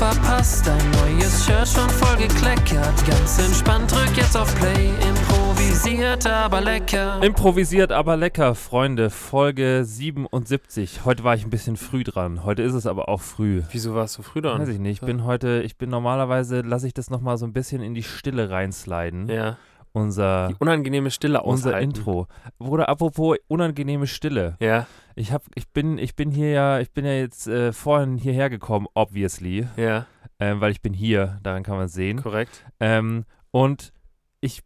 Verpasst, 0.00 0.66
dein 0.66 0.90
neues 0.92 1.44
Shirt 1.44 1.68
schon 1.68 1.90
voll 1.90 2.16
gekleckert. 2.16 3.06
Ganz 3.06 3.38
entspannt, 3.38 3.92
drück 3.92 4.16
jetzt 4.16 4.34
auf 4.34 4.54
Play, 4.54 4.88
improvisiert 5.06 6.26
aber 6.26 6.62
lecker. 6.62 7.22
Improvisiert, 7.22 7.92
aber 7.92 8.16
lecker, 8.16 8.54
Freunde. 8.54 9.10
Folge 9.10 9.82
77. 9.84 11.04
Heute 11.04 11.22
war 11.22 11.34
ich 11.34 11.44
ein 11.44 11.50
bisschen 11.50 11.76
früh 11.76 12.02
dran. 12.02 12.44
Heute 12.44 12.62
ist 12.62 12.72
es 12.72 12.86
aber 12.86 13.10
auch 13.10 13.20
früh. 13.20 13.60
Wieso 13.72 13.94
warst 13.94 14.16
du 14.16 14.22
früh 14.22 14.40
dran? 14.40 14.62
Weiß 14.62 14.68
ich 14.68 14.78
nicht. 14.78 15.02
Ich 15.02 15.06
bin 15.06 15.24
heute, 15.24 15.60
ich 15.66 15.76
bin 15.76 15.90
normalerweise, 15.90 16.62
lasse 16.62 16.86
ich 16.86 16.94
das 16.94 17.10
nochmal 17.10 17.36
so 17.36 17.44
ein 17.44 17.52
bisschen 17.52 17.82
in 17.82 17.92
die 17.92 18.02
Stille 18.02 18.48
reinsliden. 18.48 19.28
Ja. 19.28 19.58
Unser, 19.92 20.48
Die 20.48 20.54
unangenehme 20.58 21.10
Stille 21.10 21.42
unser 21.42 21.70
aushalten. 21.70 21.90
Intro. 21.90 22.26
Bruder, 22.58 22.88
apropos 22.88 23.36
unangenehme 23.48 24.06
Stille. 24.06 24.56
Ja, 24.60 24.86
Ich 25.16 25.32
hab, 25.32 25.42
ich 25.54 25.68
bin, 25.70 25.98
ich 25.98 26.14
bin 26.14 26.30
hier 26.30 26.50
ja, 26.50 26.78
ich 26.80 26.92
bin 26.92 27.04
ja 27.04 27.12
jetzt 27.12 27.46
äh, 27.48 27.72
vorhin 27.72 28.16
hierher 28.16 28.50
gekommen, 28.50 28.86
obviously. 28.94 29.66
ja, 29.76 30.06
Ähm, 30.38 30.60
weil 30.60 30.70
ich 30.72 30.80
bin 30.80 30.94
hier, 30.94 31.38
daran 31.42 31.62
kann 31.64 31.76
man 31.76 31.88
sehen. 31.88 32.22
korrekt. 32.22 32.64
Ähm, 32.78 33.24
und 33.50 33.92
ich, 34.40 34.62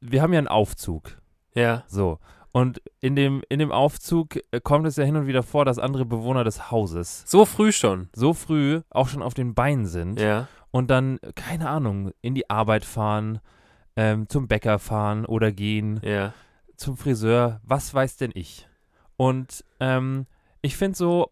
wir 0.00 0.20
haben 0.22 0.32
ja 0.32 0.38
einen 0.38 0.48
Aufzug. 0.48 1.18
Ja, 1.54 1.84
So. 1.86 2.18
Und 2.50 2.80
in 3.00 3.16
dem, 3.16 3.42
in 3.48 3.58
dem 3.58 3.72
Aufzug 3.72 4.36
äh, 4.52 4.60
kommt 4.60 4.86
es 4.86 4.94
ja 4.96 5.02
hin 5.04 5.16
und 5.16 5.26
wieder 5.26 5.42
vor, 5.42 5.64
dass 5.64 5.78
andere 5.80 6.04
Bewohner 6.04 6.44
des 6.44 6.70
Hauses 6.70 7.24
so 7.26 7.44
früh 7.46 7.72
schon. 7.72 8.08
so 8.14 8.32
früh 8.32 8.80
auch 8.90 9.08
schon 9.08 9.22
auf 9.22 9.34
den 9.34 9.54
Beinen 9.54 9.86
sind 9.86 10.20
Ja, 10.20 10.46
und 10.70 10.88
dann, 10.88 11.18
keine 11.34 11.68
Ahnung, 11.68 12.12
in 12.20 12.34
die 12.36 12.48
Arbeit 12.50 12.84
fahren, 12.84 13.40
ähm, 13.96 14.28
zum 14.28 14.48
Bäcker 14.48 14.78
fahren 14.78 15.24
oder 15.24 15.52
gehen, 15.52 16.00
ja, 16.02 16.32
zum 16.76 16.96
Friseur, 16.96 17.60
was 17.64 17.92
weiß 17.94 18.16
denn 18.16 18.32
ich. 18.34 18.68
Und 19.16 19.64
ähm, 19.80 20.26
ich 20.62 20.76
finde 20.76 20.96
so, 20.96 21.30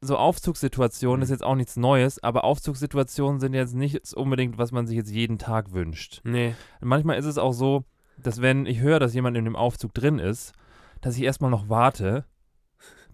so 0.00 0.16
Aufzugssituationen 0.16 1.18
Mhm. 1.20 1.22
ist 1.24 1.30
jetzt 1.30 1.44
auch 1.44 1.54
nichts 1.54 1.76
Neues, 1.76 2.22
aber 2.22 2.44
Aufzugssituationen 2.44 3.38
sind 3.40 3.54
jetzt 3.54 3.74
nicht 3.74 4.14
unbedingt, 4.14 4.58
was 4.58 4.72
man 4.72 4.86
sich 4.86 4.96
jetzt 4.96 5.10
jeden 5.10 5.38
Tag 5.38 5.72
wünscht. 5.72 6.20
nee. 6.24 6.54
Manchmal 6.80 7.18
ist 7.18 7.26
es 7.26 7.38
auch 7.38 7.52
so, 7.52 7.84
dass 8.16 8.40
wenn 8.42 8.66
ich 8.66 8.80
höre, 8.80 8.98
dass 8.98 9.14
jemand 9.14 9.36
in 9.36 9.44
dem 9.44 9.56
Aufzug 9.56 9.94
drin 9.94 10.18
ist, 10.18 10.52
dass 11.00 11.16
ich 11.16 11.22
erstmal 11.22 11.50
noch 11.50 11.68
warte, 11.68 12.24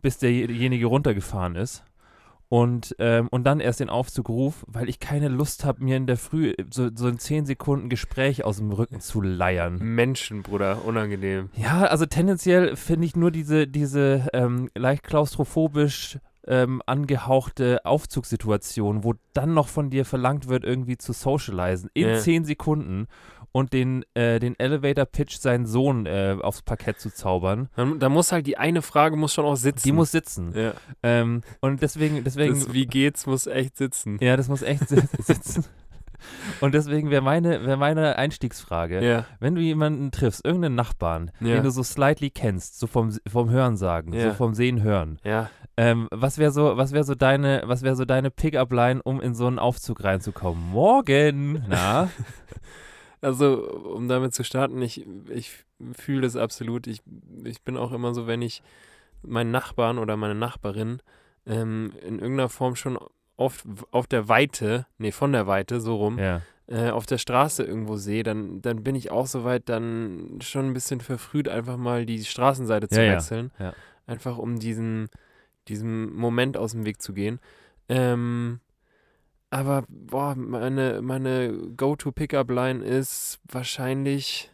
bis 0.02 0.18
derjenige 0.18 0.86
runtergefahren 0.86 1.56
ist. 1.56 1.84
Und, 2.48 2.94
ähm, 2.98 3.28
und 3.30 3.44
dann 3.44 3.60
erst 3.60 3.80
den 3.80 3.88
Aufzug 3.88 4.28
rufe, 4.28 4.64
weil 4.68 4.88
ich 4.88 5.00
keine 5.00 5.28
Lust 5.28 5.64
habe, 5.64 5.82
mir 5.82 5.96
in 5.96 6.06
der 6.06 6.16
Früh 6.16 6.54
so, 6.70 6.90
so 6.94 7.06
ein 7.06 7.18
10 7.18 7.46
Sekunden 7.46 7.88
Gespräch 7.88 8.44
aus 8.44 8.58
dem 8.58 8.70
Rücken 8.70 9.00
zu 9.00 9.20
leiern. 9.20 9.78
Menschen, 9.78 10.42
Bruder, 10.42 10.84
unangenehm. 10.84 11.50
Ja, 11.56 11.84
also 11.86 12.06
tendenziell 12.06 12.76
finde 12.76 13.06
ich 13.06 13.16
nur 13.16 13.30
diese, 13.30 13.66
diese 13.66 14.28
ähm, 14.32 14.70
leicht 14.76 15.02
klaustrophobisch 15.02 16.18
ähm, 16.46 16.82
angehauchte 16.86 17.84
Aufzugssituation, 17.84 19.04
wo 19.04 19.14
dann 19.32 19.54
noch 19.54 19.68
von 19.68 19.90
dir 19.90 20.04
verlangt 20.04 20.48
wird, 20.48 20.64
irgendwie 20.64 20.96
zu 20.98 21.12
socialisen 21.12 21.90
in 21.94 22.08
Ja. 22.08 22.18
10 22.18 22.44
Sekunden 22.44 23.06
und 23.52 23.72
den, 23.72 24.04
äh, 24.14 24.38
den 24.38 24.58
Elevator-Pitch 24.58 25.38
seinen 25.38 25.64
Sohn 25.66 26.04
äh, 26.06 26.36
aufs 26.42 26.62
Parkett 26.62 27.00
zu 27.00 27.10
zaubern. 27.12 27.68
Da 27.98 28.08
muss 28.10 28.30
halt 28.32 28.46
die 28.46 28.58
eine 28.58 28.82
Frage 28.82 29.16
muss 29.16 29.32
schon 29.32 29.46
auch 29.46 29.56
sitzen. 29.56 29.82
Die 29.86 29.92
muss 29.92 30.10
sitzen. 30.10 30.52
Ja, 30.54 30.74
Ähm, 31.02 31.40
und 31.60 31.80
deswegen, 31.80 32.22
deswegen 32.22 32.54
das 32.60 32.72
Wie 32.72 32.86
geht's 32.86 33.26
muss 33.26 33.46
echt 33.46 33.76
sitzen. 33.78 34.18
ja, 34.20 34.36
das 34.36 34.48
muss 34.48 34.60
echt 34.62 34.88
si- 34.88 35.00
sitzen. 35.20 35.64
Und 36.60 36.74
deswegen 36.74 37.10
wäre 37.10 37.22
meine, 37.22 37.64
wär 37.66 37.76
meine 37.76 38.16
Einstiegsfrage, 38.16 39.04
Ja, 39.04 39.26
wenn 39.40 39.54
du 39.54 39.60
jemanden 39.60 40.10
triffst, 40.10 40.44
irgendeinen 40.44 40.74
Nachbarn, 40.74 41.30
Ja. 41.40 41.54
den 41.56 41.64
du 41.64 41.70
so 41.70 41.82
slightly 41.82 42.30
kennst, 42.30 42.78
so 42.78 42.86
vom, 42.86 43.16
vom 43.26 43.50
Hören 43.50 43.76
sagen, 43.76 44.12
so 44.12 44.18
Ja. 44.18 44.34
vom 44.34 44.54
Sehen 44.54 44.82
hören, 44.82 45.18
ähm, 45.78 46.08
was 46.10 46.38
wäre 46.38 46.52
so, 46.52 46.76
was 46.78 46.92
wäre 46.92 47.04
so 47.04 47.14
deine, 47.14 47.62
was 47.66 47.82
wäre 47.82 47.96
so 47.96 48.04
deine 48.06 48.30
Pickup-Line, 48.30 49.02
um 49.02 49.20
in 49.20 49.34
so 49.34 49.46
einen 49.46 49.58
Aufzug 49.58 50.02
reinzukommen? 50.04 50.70
Morgen, 50.70 51.64
na? 51.68 52.10
Also, 53.22 53.68
um 53.94 54.08
damit 54.08 54.34
zu 54.34 54.44
starten, 54.44 54.80
ich, 54.82 55.06
ich 55.30 55.64
fühle 55.96 56.20
das 56.22 56.36
absolut. 56.36 56.86
Ich, 56.86 57.00
ich 57.44 57.62
bin 57.62 57.76
auch 57.76 57.92
immer 57.92 58.14
so, 58.14 58.26
wenn 58.26 58.42
ich 58.42 58.62
meinen 59.22 59.50
Nachbarn 59.50 59.98
oder 59.98 60.16
meine 60.16 60.34
Nachbarin 60.34 61.00
ähm, 61.46 61.92
in 62.06 62.18
irgendeiner 62.18 62.48
Form 62.50 62.76
schon 62.76 62.98
oft 63.36 63.64
auf 63.90 64.06
der 64.06 64.28
Weite, 64.28 64.86
nee, 64.98 65.12
von 65.12 65.32
der 65.32 65.46
Weite, 65.46 65.80
so 65.80 65.96
rum, 65.96 66.18
ja, 66.18 66.42
äh, 66.68 66.90
auf 66.90 67.06
der 67.06 67.18
Straße 67.18 67.62
irgendwo 67.62 67.96
sehe, 67.96 68.22
dann, 68.22 68.60
dann 68.60 68.82
bin 68.82 68.94
ich 68.96 69.10
auch 69.10 69.26
soweit 69.26 69.68
dann 69.68 70.38
schon 70.40 70.66
ein 70.66 70.72
bisschen 70.74 71.00
verfrüht, 71.00 71.48
einfach 71.48 71.76
mal 71.76 72.06
die 72.06 72.24
Straßenseite 72.24 72.88
zu 72.88 73.04
Ja, 73.04 73.12
wechseln. 73.12 73.52
ja. 73.58 73.72
Einfach 74.06 74.38
um 74.38 74.58
diesen, 74.58 75.08
diesem 75.68 76.14
Moment 76.14 76.56
aus 76.56 76.72
dem 76.72 76.84
Weg 76.84 77.00
zu 77.00 77.12
gehen. 77.12 77.40
Ähm, 77.88 78.60
aber 79.50 79.84
boah, 79.88 80.34
meine, 80.34 81.02
meine 81.02 81.52
Go-To-Pickup-Line 81.76 82.84
ist 82.84 83.38
wahrscheinlich. 83.48 84.50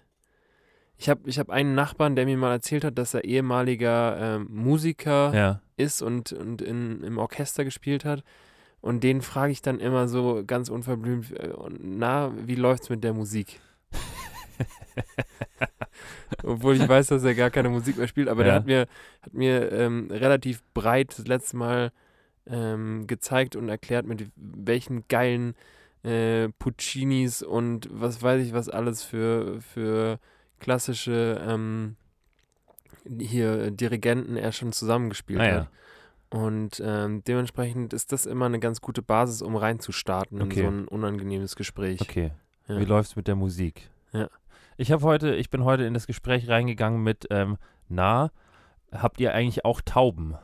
Ich 0.97 1.09
habe 1.09 1.23
ich 1.25 1.39
hab 1.39 1.51
einen 1.51 1.75
Nachbarn, 1.75 2.15
der 2.15 2.27
mir 2.27 2.37
mal 2.37 2.53
erzählt 2.53 2.85
hat, 2.85 2.97
dass 2.99 3.15
er 3.15 3.25
ehemaliger 3.25 4.37
ähm, 4.37 4.47
Musiker 4.51 5.35
ja. 5.35 5.61
ist 5.77 6.03
und, 6.03 6.33
und 6.33 6.63
in, 6.63 7.03
im 7.03 7.19
Orchester 7.19 7.65
gespielt 7.65 8.05
hat. 8.05 8.23
Und 8.83 9.03
den 9.05 9.23
frage 9.23 9.53
ich 9.53 9.63
dann 9.63 9.81
immer 9.81 10.09
so 10.09 10.43
ganz 10.47 10.69
unverblümt, 10.69 11.31
äh, 11.39 11.55
na, 11.79 12.33
wie 12.47 12.57
läuft's 12.57 12.91
mit 12.91 13.03
der 13.03 13.15
Musik? 13.15 13.61
Obwohl 16.43 16.77
ich 16.77 16.89
weiß, 16.89 17.09
dass 17.09 17.25
er 17.25 17.35
gar 17.35 17.51
keine 17.51 17.69
Musik 17.69 17.97
mehr 17.97 18.09
spielt, 18.09 18.29
aber 18.29 18.45
der 18.45 18.53
Ja. 18.55 18.59
hat 18.59 18.67
mir, 18.67 18.87
hat 19.23 19.35
mir 19.35 19.73
ähm, 19.73 20.09
relativ 20.11 20.63
breit 20.75 21.17
das 21.17 21.27
letzte 21.27 21.57
Mal 21.57 21.93
ähm, 22.47 23.07
gezeigt 23.07 23.55
und 23.55 23.69
erklärt, 23.69 24.07
mit 24.07 24.31
welchen 24.37 25.05
geilen 25.09 25.55
äh, 26.03 26.49
Puccinis 26.59 27.43
und 27.43 27.89
was 27.93 28.23
weiß 28.23 28.45
ich 28.45 28.53
was 28.53 28.69
alles 28.69 29.05
für, 29.05 29.61
für 29.61 30.19
klassische 30.59 31.41
ähm, 31.47 31.95
hier 33.21 33.71
Dirigenten 33.71 34.37
er 34.37 34.51
schon 34.51 34.73
zusammengespielt 34.73 35.41
Ah, 35.41 35.45
hat. 35.45 35.53
ja. 35.53 35.69
Und 36.33 36.83
ähm, 36.85 37.23
dementsprechend 37.25 37.93
ist 37.93 38.13
das 38.13 38.27
immer 38.27 38.47
eine 38.47 38.59
ganz 38.59 38.81
gute 38.81 39.03
Basis, 39.03 39.43
um 39.43 39.57
reinzustarten 39.57 40.41
Okay. 40.43 40.61
in 40.61 40.65
so 40.65 40.71
ein 40.71 40.89
unangenehmes 40.89 41.57
Gespräch. 41.57 42.01
Okay. 42.01 42.33
Ja. 42.69 42.79
Wie 42.79 42.85
läuft's 42.85 43.17
mit 43.17 43.29
der 43.29 43.35
Musik? 43.37 43.91
Ja. 44.13 44.29
Ich 44.79 44.91
habe 44.93 45.03
heute, 45.03 45.35
ich 45.35 45.51
bin 45.51 45.65
heute 45.65 45.85
in 45.85 45.95
das 45.95 46.07
Gespräch 46.07 46.49
reingegangen 46.49 47.03
mit, 47.03 47.27
ähm, 47.31 47.59
na, 47.89 48.31
habt 48.91 49.21
ihr 49.21 49.35
eigentlich 49.35 49.65
auch 49.65 49.81
Tauben? 49.83 50.35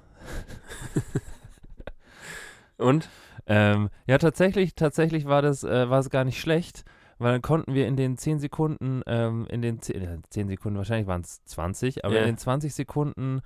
Und? 2.76 3.08
Ähm, 3.46 3.88
ja, 4.06 4.18
tatsächlich, 4.18 4.74
tatsächlich 4.74 5.26
war 5.26 5.42
das, 5.42 5.64
äh, 5.64 5.88
war 5.88 6.00
es 6.00 6.10
gar 6.10 6.24
nicht 6.24 6.38
schlecht, 6.38 6.84
weil 7.18 7.32
dann 7.32 7.42
konnten 7.42 7.74
wir 7.74 7.86
in 7.86 7.96
den 7.96 8.18
10 8.18 8.38
Sekunden, 8.38 9.02
ähm, 9.06 9.46
in 9.48 9.62
den 9.62 9.80
10, 9.80 10.02
äh, 10.02 10.18
10 10.28 10.48
Sekunden, 10.48 10.76
wahrscheinlich 10.76 11.06
waren 11.06 11.22
es 11.22 11.42
20, 11.44 12.04
aber 12.04 12.14
Ja. 12.16 12.20
in 12.20 12.26
den 12.26 12.38
20 12.38 12.74
Sekunden 12.74 13.40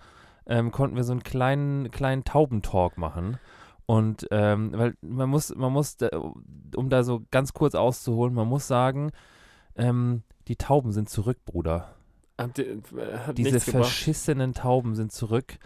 ähm, 0.47 0.71
konnten 0.73 0.97
wir 0.97 1.05
so 1.05 1.13
einen 1.13 1.23
kleinen, 1.23 1.91
kleinen 1.91 2.25
Taubentalk 2.25 2.99
machen. 2.99 3.39
Und 3.87 4.27
ähm, 4.31 4.71
weil 4.75 4.95
man 5.03 5.29
muss, 5.29 5.55
man 5.55 5.73
muss, 5.73 5.97
da- 5.97 6.11
um 6.77 6.89
da 6.89 7.03
so 7.03 7.23
ganz 7.31 7.53
kurz 7.53 7.75
auszuholen, 7.75 8.33
man 8.35 8.49
muss 8.49 8.67
sagen, 8.67 9.11
ähm, 9.77 10.23
die 10.49 10.57
Tauben 10.57 10.93
sind 10.93 11.09
zurück, 11.09 11.39
Bruder. 11.45 11.95
Habt 12.39 12.59
ihr, 12.59 12.67
äh, 12.97 13.19
hat 13.27 13.39
Diese 13.39 13.61
verschissenen 13.61 14.55
Tauben 14.55 14.95
sind 14.95 15.13
zurück. 15.13 15.59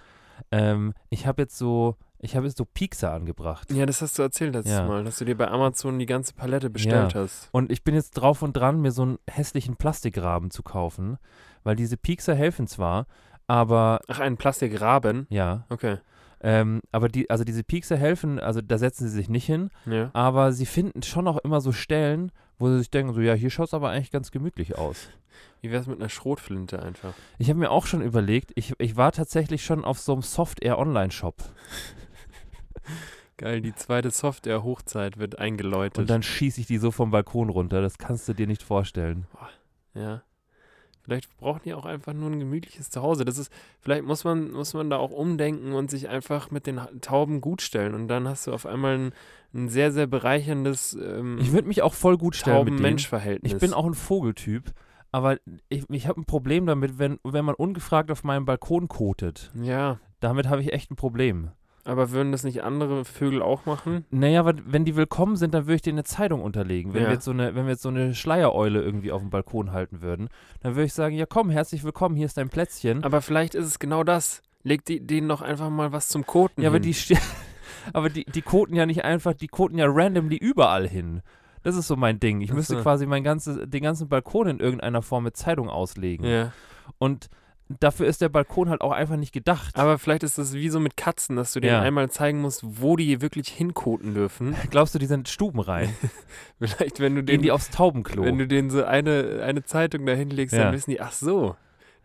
Ähm, 0.50 0.92
ich 1.10 1.26
habe 1.26 1.42
jetzt 1.42 1.56
so, 1.56 1.96
ich 2.18 2.36
habe 2.36 2.46
jetzt 2.46 2.58
so 2.58 2.64
Piekser 2.64 3.12
angebracht. 3.12 3.70
Ja, 3.72 3.86
das 3.86 4.02
hast 4.02 4.18
du 4.18 4.22
erzählt 4.22 4.54
letztes 4.54 4.72
Ja. 4.74 4.86
Mal, 4.86 5.04
dass 5.04 5.18
du 5.18 5.24
dir 5.24 5.36
bei 5.36 5.48
Amazon 5.48 5.98
die 5.98 6.06
ganze 6.06 6.34
Palette 6.34 6.68
bestellt 6.70 7.14
hast. 7.14 7.48
Und 7.52 7.70
ich 7.70 7.84
bin 7.84 7.94
jetzt 7.94 8.12
drauf 8.12 8.42
und 8.42 8.54
dran, 8.54 8.80
mir 8.80 8.90
so 8.92 9.02
einen 9.02 9.18
hässlichen 9.28 9.76
Plastikrahmen 9.76 10.50
zu 10.50 10.62
kaufen, 10.62 11.18
weil 11.64 11.76
diese 11.76 11.96
Piekser 11.96 12.34
helfen 12.34 12.66
zwar, 12.66 13.06
aber 13.46 14.00
Ach, 14.08 14.20
einen 14.20 14.36
Plastikraben? 14.36 15.26
ja, 15.30 15.64
Okay. 15.68 15.98
ähm, 16.40 16.80
aber 16.92 17.08
die, 17.08 17.30
also 17.30 17.44
diese 17.44 17.64
Piekser 17.64 17.96
helfen, 17.96 18.38
also 18.40 18.60
da 18.60 18.78
setzen 18.78 19.08
sie 19.08 19.14
sich 19.14 19.28
nicht 19.28 19.46
hin, 19.46 19.70
Ja. 19.86 20.10
aber 20.12 20.52
sie 20.52 20.66
finden 20.66 21.02
schon 21.02 21.28
auch 21.28 21.38
immer 21.38 21.60
so 21.60 21.72
Stellen, 21.72 22.32
wo 22.58 22.68
sie 22.68 22.78
sich 22.78 22.90
denken, 22.90 23.12
so 23.12 23.20
ja, 23.20 23.34
hier 23.34 23.50
schaut 23.50 23.68
es 23.68 23.74
aber 23.74 23.90
eigentlich 23.90 24.10
ganz 24.10 24.30
gemütlich 24.30 24.76
aus. 24.78 25.08
Wie 25.60 25.70
wär's 25.70 25.86
mit 25.86 26.00
einer 26.00 26.08
Schrotflinte 26.08 26.82
einfach? 26.82 27.12
Ich 27.38 27.48
habe 27.50 27.58
mir 27.58 27.70
auch 27.70 27.86
schon 27.86 28.00
überlegt, 28.00 28.52
ich, 28.54 28.72
ich 28.78 28.96
war 28.96 29.12
tatsächlich 29.12 29.64
schon 29.64 29.84
auf 29.84 29.98
so 29.98 30.12
einem 30.12 30.22
Software-Online-Shop. 30.22 31.34
Geil, 33.36 33.60
die 33.60 33.74
zweite 33.74 34.10
Software-Hochzeit 34.10 35.18
wird 35.18 35.38
eingeläutet. 35.38 35.98
Und 35.98 36.08
dann 36.08 36.22
schieße 36.22 36.62
ich 36.62 36.66
die 36.66 36.78
so 36.78 36.90
vom 36.90 37.10
Balkon 37.10 37.50
runter. 37.50 37.82
Das 37.82 37.98
kannst 37.98 38.26
du 38.28 38.32
dir 38.32 38.46
nicht 38.46 38.62
vorstellen. 38.62 39.26
Ja. 39.92 40.22
Vielleicht 41.06 41.36
brauchen 41.38 41.60
die 41.64 41.72
auch 41.72 41.86
einfach 41.86 42.12
nur 42.12 42.28
ein 42.28 42.40
gemütliches 42.40 42.90
Zuhause. 42.90 43.24
Das 43.24 43.38
ist, 43.38 43.52
vielleicht 43.80 44.04
muss 44.04 44.24
man, 44.24 44.50
muss 44.50 44.74
man 44.74 44.90
da 44.90 44.96
auch 44.96 45.12
umdenken 45.12 45.72
und 45.72 45.88
sich 45.88 46.08
einfach 46.08 46.50
mit 46.50 46.66
den 46.66 46.80
Tauben 47.00 47.40
gut 47.40 47.62
stellen. 47.62 47.94
Und 47.94 48.08
dann 48.08 48.26
hast 48.26 48.48
du 48.48 48.52
auf 48.52 48.66
einmal 48.66 48.98
ein, 48.98 49.12
ein 49.54 49.68
sehr, 49.68 49.92
sehr 49.92 50.08
bereicherndes 50.08 50.94
ähm, 50.94 51.38
Ich 51.40 51.52
würde 51.52 51.68
mich 51.68 51.82
auch 51.82 51.94
voll 51.94 52.18
gut 52.18 52.34
stellen 52.34 52.58
mit 52.58 52.66
denen. 52.66 52.78
Tauben-Mensch-Verhältnis. 52.78 53.52
Ich 53.52 53.58
bin 53.60 53.72
auch 53.72 53.86
ein 53.86 53.94
Vogeltyp, 53.94 54.72
aber 55.12 55.36
ich, 55.68 55.88
ich 55.88 56.08
habe 56.08 56.20
ein 56.20 56.24
Problem 56.24 56.66
damit, 56.66 56.98
wenn, 56.98 57.20
wenn 57.22 57.44
man 57.44 57.54
ungefragt 57.54 58.10
auf 58.10 58.24
meinem 58.24 58.44
Balkon 58.44 58.88
kotet. 58.88 59.52
Ja, 59.54 60.00
Damit 60.18 60.48
habe 60.48 60.60
ich 60.60 60.72
echt 60.72 60.90
ein 60.90 60.96
Problem. 60.96 61.52
Aber 61.86 62.10
würden 62.10 62.32
das 62.32 62.44
nicht 62.44 62.62
andere 62.62 63.04
Vögel 63.04 63.40
auch 63.42 63.64
machen? 63.66 64.04
Naja, 64.10 64.40
aber 64.40 64.54
wenn 64.66 64.84
die 64.84 64.96
willkommen 64.96 65.36
sind, 65.36 65.54
dann 65.54 65.64
würde 65.66 65.76
ich 65.76 65.82
denen 65.82 65.98
eine 65.98 66.04
Zeitung 66.04 66.42
unterlegen. 66.42 66.92
Wenn, 66.94 67.02
Ja. 67.02 67.08
wir 67.08 67.14
jetzt 67.14 67.24
so 67.24 67.30
eine, 67.30 67.54
wenn 67.54 67.64
wir 67.64 67.72
jetzt 67.72 67.82
so 67.82 67.88
eine 67.88 68.14
Schleiereule 68.14 68.82
irgendwie 68.82 69.12
auf 69.12 69.20
dem 69.22 69.30
Balkon 69.30 69.72
halten 69.72 70.02
würden, 70.02 70.28
dann 70.60 70.74
würde 70.74 70.84
ich 70.84 70.92
sagen, 70.94 71.14
ja 71.16 71.26
komm, 71.26 71.48
herzlich 71.50 71.84
willkommen, 71.84 72.16
hier 72.16 72.26
ist 72.26 72.36
dein 72.36 72.48
Plätzchen. 72.48 73.04
Aber 73.04 73.22
vielleicht 73.22 73.54
ist 73.54 73.66
es 73.66 73.78
genau 73.78 74.04
das. 74.04 74.42
Leg 74.62 74.84
die, 74.84 75.00
denen 75.06 75.28
doch 75.28 75.42
einfach 75.42 75.70
mal 75.70 75.92
was 75.92 76.08
zum 76.08 76.26
Koten 76.26 76.60
ja, 76.62 76.68
aber 76.68 76.76
hin. 76.76 76.82
die, 76.82 76.94
ste- 76.94 77.16
aber 77.92 78.10
die, 78.10 78.24
die 78.24 78.42
koten 78.42 78.74
ja 78.74 78.84
nicht 78.84 79.04
einfach, 79.04 79.32
die 79.34 79.46
koten 79.46 79.78
ja 79.78 79.86
randomly 79.88 80.36
überall 80.36 80.88
hin. 80.88 81.22
Das 81.62 81.76
ist 81.76 81.86
so 81.88 81.96
mein 81.96 82.18
Ding. 82.20 82.40
Ich 82.40 82.52
müsste 82.52 82.74
so. 82.76 82.82
quasi 82.82 83.06
mein 83.06 83.22
ganzes, 83.24 83.58
den 83.68 83.82
ganzen 83.82 84.08
Balkon 84.08 84.48
in 84.48 84.58
irgendeiner 84.60 85.02
Form 85.02 85.24
mit 85.24 85.36
Zeitung 85.36 85.68
auslegen. 85.68 86.24
Ja. 86.26 86.52
Und 86.98 87.28
dafür 87.68 88.06
ist 88.06 88.20
der 88.20 88.28
Balkon 88.28 88.68
halt 88.70 88.80
auch 88.80 88.92
einfach 88.92 89.16
nicht 89.16 89.32
gedacht. 89.32 89.76
Aber 89.76 89.98
vielleicht 89.98 90.22
ist 90.22 90.38
das 90.38 90.54
wie 90.54 90.68
so 90.68 90.78
mit 90.80 90.96
Katzen, 90.96 91.36
dass 91.36 91.52
du 91.52 91.60
denen 91.60 91.72
Ja. 91.74 91.82
einmal 91.82 92.10
zeigen 92.10 92.40
musst, 92.40 92.62
wo 92.64 92.96
die 92.96 93.20
wirklich 93.20 93.48
hinkoten 93.48 94.14
dürfen. 94.14 94.54
Glaubst 94.70 94.94
du, 94.94 94.98
die 94.98 95.06
sind 95.06 95.28
stubenrein? 95.28 95.88
Vielleicht, 96.60 97.00
wenn 97.00 97.14
du 97.14 97.20
Gehen 97.22 97.26
denen, 97.26 97.42
die 97.42 97.50
aufs 97.52 97.70
Taubenklo? 97.70 98.24
wenn 98.24 98.38
du 98.38 98.46
denen 98.46 98.70
so 98.70 98.84
eine, 98.84 99.42
eine 99.44 99.64
Zeitung 99.64 100.06
da 100.06 100.12
hinlegst, 100.12 100.54
Ja. 100.54 100.64
dann 100.64 100.74
wissen 100.74 100.90
die, 100.90 101.00
ach 101.00 101.12
so. 101.12 101.56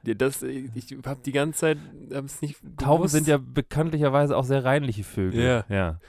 Das, 0.04 0.42
ich 0.42 0.98
habe 1.06 1.20
die 1.24 1.32
ganze 1.32 1.60
Zeit 1.60 1.78
hab's 2.12 2.42
nicht 2.42 2.58
Tauben 2.78 2.98
gewusst. 3.02 3.14
sind 3.14 3.28
ja 3.28 3.38
bekanntlicherweise 3.38 4.36
auch 4.36 4.46
sehr 4.46 4.66
reinliche 4.66 5.04
Vögel. 5.04 5.44
Ja. 5.44 5.64
ja. 5.70 6.00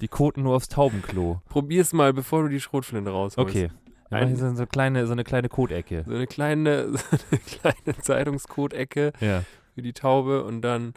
Die 0.00 0.08
koten 0.08 0.42
nur 0.42 0.56
aufs 0.56 0.68
Taubenklo. 0.68 1.42
Probier's 1.50 1.92
mal, 1.92 2.14
bevor 2.14 2.42
du 2.44 2.48
die 2.48 2.60
Schrotflinte 2.60 3.10
rausholst. 3.10 3.50
Okay. 3.50 3.68
Ein- 4.10 4.36
so, 4.36 4.54
so, 4.54 4.66
kleine, 4.66 5.06
so 5.06 5.12
eine 5.12 5.24
kleine 5.24 5.48
Kotecke. 5.48 6.04
So 6.06 6.14
eine 6.14 6.26
kleine, 6.26 6.92
so 6.96 6.98
eine 7.30 7.40
kleine 7.40 7.98
Zeitungskotecke 8.00 9.12
Ja. 9.20 9.42
für 9.74 9.82
die 9.82 9.92
Taube 9.92 10.44
und 10.44 10.62
dann, 10.62 10.94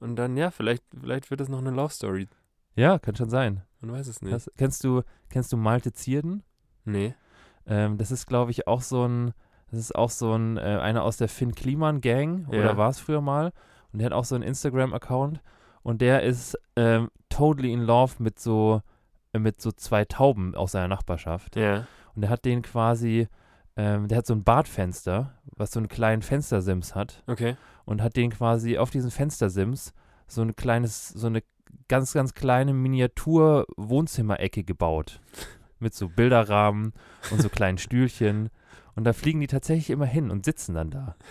und 0.00 0.16
dann, 0.16 0.36
ja, 0.36 0.50
vielleicht, 0.50 0.82
vielleicht 1.00 1.30
wird 1.30 1.40
es 1.40 1.48
noch 1.48 1.58
eine 1.58 1.70
Love 1.70 1.92
Story. 1.92 2.28
Ja, 2.74 2.98
kann 2.98 3.16
schon 3.16 3.30
sein. 3.30 3.62
Man 3.80 3.92
weiß 3.92 4.06
es 4.06 4.22
nicht. 4.22 4.32
Das, 4.34 4.50
kennst, 4.56 4.84
du, 4.84 5.02
kennst 5.28 5.52
du 5.52 5.56
Malte 5.56 5.92
Zierden? 5.92 6.42
nee. 6.84 7.14
Ähm, 7.64 7.96
das 7.96 8.10
ist, 8.10 8.26
glaube 8.26 8.50
ich, 8.50 8.66
auch 8.66 8.80
so 8.82 9.06
ein, 9.06 9.34
das 9.70 9.78
ist 9.78 9.94
auch 9.94 10.10
so 10.10 10.34
ein, 10.34 10.56
äh, 10.56 10.60
einer 10.62 11.04
aus 11.04 11.16
der 11.16 11.28
Finn 11.28 11.54
Kliman 11.54 12.00
Gang, 12.00 12.48
Ja. 12.50 12.58
oder 12.58 12.76
war 12.76 12.90
es 12.90 12.98
früher 12.98 13.20
mal. 13.20 13.52
Und 13.92 14.00
der 14.00 14.06
hat 14.06 14.12
auch 14.12 14.24
so 14.24 14.34
einen 14.34 14.42
Instagram-Account. 14.42 15.40
Und 15.84 16.00
der 16.00 16.24
ist 16.24 16.58
ähm, 16.74 17.08
totally 17.28 17.72
in 17.72 17.80
love 17.82 18.14
mit 18.20 18.40
so, 18.40 18.82
mit 19.32 19.62
so 19.62 19.70
zwei 19.70 20.04
Tauben 20.04 20.56
aus 20.56 20.72
seiner 20.72 20.88
Nachbarschaft. 20.88 21.54
Ja. 21.54 21.86
Und 22.14 22.22
der 22.22 22.30
hat 22.30 22.44
den 22.44 22.62
quasi, 22.62 23.28
ähm, 23.76 24.08
der 24.08 24.18
hat 24.18 24.26
so 24.26 24.34
ein 24.34 24.44
Badfenster, 24.44 25.34
was 25.56 25.72
so 25.72 25.80
einen 25.80 25.88
kleinen 25.88 26.22
Fenstersims 26.22 26.94
hat. 26.94 27.22
Okay. 27.26 27.56
Und 27.84 28.02
hat 28.02 28.16
den 28.16 28.30
quasi 28.30 28.78
auf 28.78 28.90
diesen 28.90 29.10
Fenstersims 29.10 29.92
so 30.26 30.42
ein 30.42 30.54
kleines, 30.56 31.08
so 31.08 31.26
eine 31.26 31.42
ganz, 31.88 32.12
ganz 32.12 32.34
kleine 32.34 32.72
Miniatur-Wohnzimmerecke 32.74 34.64
gebaut. 34.64 35.20
Mit 35.78 35.94
so 35.94 36.08
Bilderrahmen 36.08 36.92
und 37.30 37.42
so 37.42 37.48
kleinen 37.48 37.78
Stühlchen. 37.78 38.50
Und 38.94 39.04
da 39.04 39.12
fliegen 39.12 39.40
die 39.40 39.46
tatsächlich 39.46 39.90
immer 39.90 40.06
hin 40.06 40.30
und 40.30 40.44
sitzen 40.44 40.74
dann 40.74 40.90
da. 40.90 41.16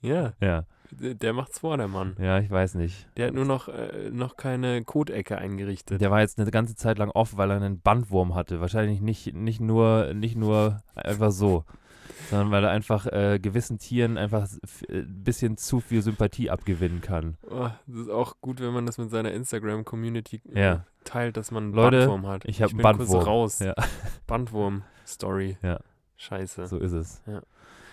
Ja. 0.00 0.34
Ja, 0.40 0.64
Der, 0.90 1.32
macht's 1.32 1.58
vor, 1.58 1.76
der 1.76 1.88
Mann. 1.88 2.16
ja, 2.18 2.38
ich 2.38 2.50
weiß 2.50 2.74
nicht. 2.76 3.06
Der 3.16 3.28
hat 3.28 3.34
nur 3.34 3.44
noch, 3.44 3.68
äh, 3.68 4.10
noch 4.10 4.36
keine 4.36 4.82
Kotecke 4.84 5.36
eingerichtet. 5.38 6.00
Der 6.00 6.10
war 6.10 6.20
jetzt 6.20 6.38
eine 6.40 6.50
ganze 6.50 6.76
Zeit 6.76 6.98
lang 6.98 7.10
off, 7.10 7.36
weil 7.36 7.50
er 7.50 7.56
einen 7.56 7.80
Bandwurm 7.80 8.34
hatte. 8.34 8.60
Wahrscheinlich 8.60 9.00
nicht, 9.00 9.34
nicht, 9.34 9.60
nur, 9.60 10.14
nicht 10.14 10.36
nur 10.36 10.82
einfach 10.94 11.30
so, 11.30 11.64
sondern 12.30 12.50
weil 12.50 12.64
er 12.64 12.70
einfach 12.70 13.06
äh, 13.06 13.38
gewissen 13.38 13.78
Tieren 13.78 14.16
einfach 14.18 14.48
ein 14.88 15.22
bisschen 15.24 15.56
zu 15.58 15.80
viel 15.80 16.00
Sympathie 16.02 16.50
abgewinnen 16.50 17.00
kann. 17.02 17.36
Oh, 17.50 17.68
das 17.86 17.96
ist 18.00 18.10
auch 18.10 18.34
gut, 18.40 18.60
wenn 18.60 18.72
man 18.72 18.86
das 18.86 18.96
mit 18.98 19.10
seiner 19.10 19.32
Instagram-Community 19.32 20.40
äh, 20.54 20.60
Ja. 20.62 20.84
teilt, 21.04 21.36
dass 21.36 21.50
man 21.50 21.64
einen 21.64 21.72
Leute, 21.74 21.98
Bandwurm 21.98 22.26
hat. 22.26 22.44
ich 22.46 22.62
hab 22.62 22.70
bin 22.70 22.84
einen 22.84 22.96
kurz 22.96 23.10
Bandwurm. 23.10 23.24
raus. 23.24 23.58
Ja. 23.60 23.74
Bandwurm-Story. 24.26 25.58
Ja. 25.62 25.80
Scheiße. 26.16 26.66
So 26.66 26.78
ist 26.78 26.92
es. 26.92 27.22
Ja. 27.26 27.42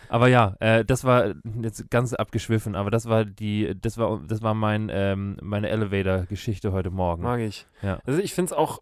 Aber 0.09 0.27
ja, 0.27 0.55
äh, 0.59 0.83
das 0.85 1.03
war 1.03 1.33
jetzt 1.61 1.89
ganz 1.89 2.13
abgeschwiffen, 2.13 2.75
aber 2.75 2.91
das 2.91 3.07
war 3.07 3.25
die, 3.25 3.73
das 3.79 3.97
war, 3.97 4.21
das 4.27 4.41
war 4.41 4.53
mein, 4.53 4.89
ähm, 4.91 5.37
meine 5.41 5.69
Elevator-Geschichte 5.69 6.71
heute 6.71 6.91
Morgen. 6.91 7.23
Mag 7.23 7.39
ich. 7.41 7.65
Ja. 7.81 7.99
Also 8.05 8.19
ich 8.19 8.33
finde 8.33 8.51
es 8.53 8.57
auch, 8.57 8.81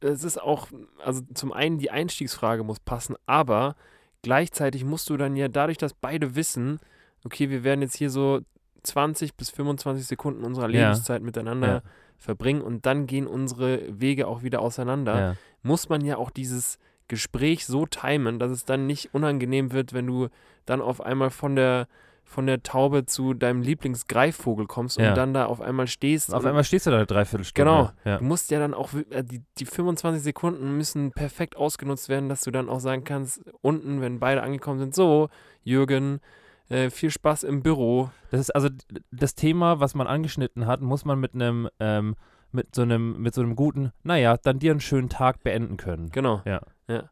es 0.00 0.24
ist 0.24 0.40
auch, 0.40 0.68
also 1.04 1.22
zum 1.34 1.52
einen 1.52 1.78
die 1.78 1.90
Einstiegsfrage 1.90 2.64
muss 2.64 2.80
passen, 2.80 3.16
aber 3.26 3.74
gleichzeitig 4.22 4.84
musst 4.84 5.08
du 5.10 5.16
dann 5.16 5.36
ja 5.36 5.48
dadurch, 5.48 5.78
dass 5.78 5.94
beide 5.94 6.34
wissen, 6.36 6.78
okay, 7.24 7.50
wir 7.50 7.64
werden 7.64 7.82
jetzt 7.82 7.96
hier 7.96 8.10
so 8.10 8.40
20 8.82 9.34
bis 9.36 9.50
25 9.50 10.06
Sekunden 10.06 10.44
unserer 10.44 10.70
Ja. 10.70 10.88
Lebenszeit 10.88 11.22
miteinander 11.22 11.68
Ja. 11.68 11.82
verbringen 12.16 12.62
und 12.62 12.86
dann 12.86 13.06
gehen 13.06 13.26
unsere 13.26 13.80
Wege 14.00 14.26
auch 14.26 14.42
wieder 14.42 14.60
auseinander, 14.62 15.20
Ja. 15.20 15.36
muss 15.62 15.88
man 15.88 16.04
ja 16.04 16.16
auch 16.16 16.30
dieses 16.30 16.78
Gespräch 17.10 17.66
so 17.66 17.84
timen, 17.84 18.38
dass 18.38 18.50
es 18.50 18.64
dann 18.64 18.86
nicht 18.86 19.12
unangenehm 19.12 19.72
wird, 19.72 19.92
wenn 19.92 20.06
du 20.06 20.28
dann 20.64 20.80
auf 20.80 21.02
einmal 21.02 21.28
von 21.30 21.54
der 21.56 21.86
von 22.22 22.46
der 22.46 22.62
Taube 22.62 23.06
zu 23.06 23.34
deinem 23.34 23.60
Lieblingsgreifvogel 23.60 24.66
kommst 24.68 24.98
Ja. 25.00 25.08
und 25.08 25.16
dann 25.16 25.34
da 25.34 25.46
auf 25.46 25.60
einmal 25.60 25.88
stehst. 25.88 26.32
Auf 26.32 26.44
einmal 26.46 26.62
stehst 26.62 26.86
du 26.86 26.90
da 26.90 26.98
eine 26.98 27.06
Dreiviertelstunde. 27.06 27.68
Genau. 27.70 27.90
Ja. 28.04 28.18
Du 28.18 28.24
musst 28.24 28.52
ja 28.52 28.60
dann 28.60 28.72
auch, 28.72 28.90
äh, 29.10 29.24
die, 29.24 29.42
die 29.58 29.64
25 29.66 30.22
Sekunden 30.22 30.76
müssen 30.76 31.10
perfekt 31.10 31.56
ausgenutzt 31.56 32.08
werden, 32.08 32.28
dass 32.28 32.42
du 32.42 32.52
dann 32.52 32.68
auch 32.68 32.78
sagen 32.78 33.02
kannst, 33.02 33.42
unten, 33.62 34.00
wenn 34.00 34.20
beide 34.20 34.44
angekommen 34.44 34.78
sind, 34.78 34.94
so, 34.94 35.28
Jürgen, 35.64 36.20
äh, 36.68 36.90
viel 36.90 37.10
Spaß 37.10 37.42
im 37.42 37.64
Büro. 37.64 38.10
Das 38.30 38.38
ist 38.42 38.50
also 38.54 38.68
das 39.10 39.34
Thema, 39.34 39.80
was 39.80 39.96
man 39.96 40.06
angeschnitten 40.06 40.66
hat, 40.66 40.82
muss 40.82 41.04
man 41.04 41.18
mit 41.18 41.34
einem, 41.34 41.68
ähm, 41.80 42.14
mit 42.52 42.74
so 42.74 42.82
einem, 42.82 43.20
mit 43.20 43.34
so 43.34 43.40
einem 43.42 43.56
guten, 43.56 43.92
naja, 44.02 44.36
dann 44.36 44.58
dir 44.58 44.70
einen 44.70 44.80
schönen 44.80 45.08
Tag 45.08 45.42
beenden 45.42 45.76
können. 45.76 46.10
Genau. 46.10 46.42
Ja. 46.44 46.62
Ja. 46.88 47.10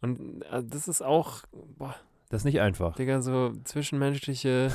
Und 0.00 0.42
äh, 0.50 0.62
das 0.64 0.88
ist 0.88 1.02
auch, 1.02 1.42
boah, 1.76 1.94
Das 2.30 2.42
ist 2.42 2.44
nicht 2.44 2.60
einfach. 2.60 2.94
Digga, 2.94 3.20
so 3.20 3.52
zwischenmenschliche 3.64 4.70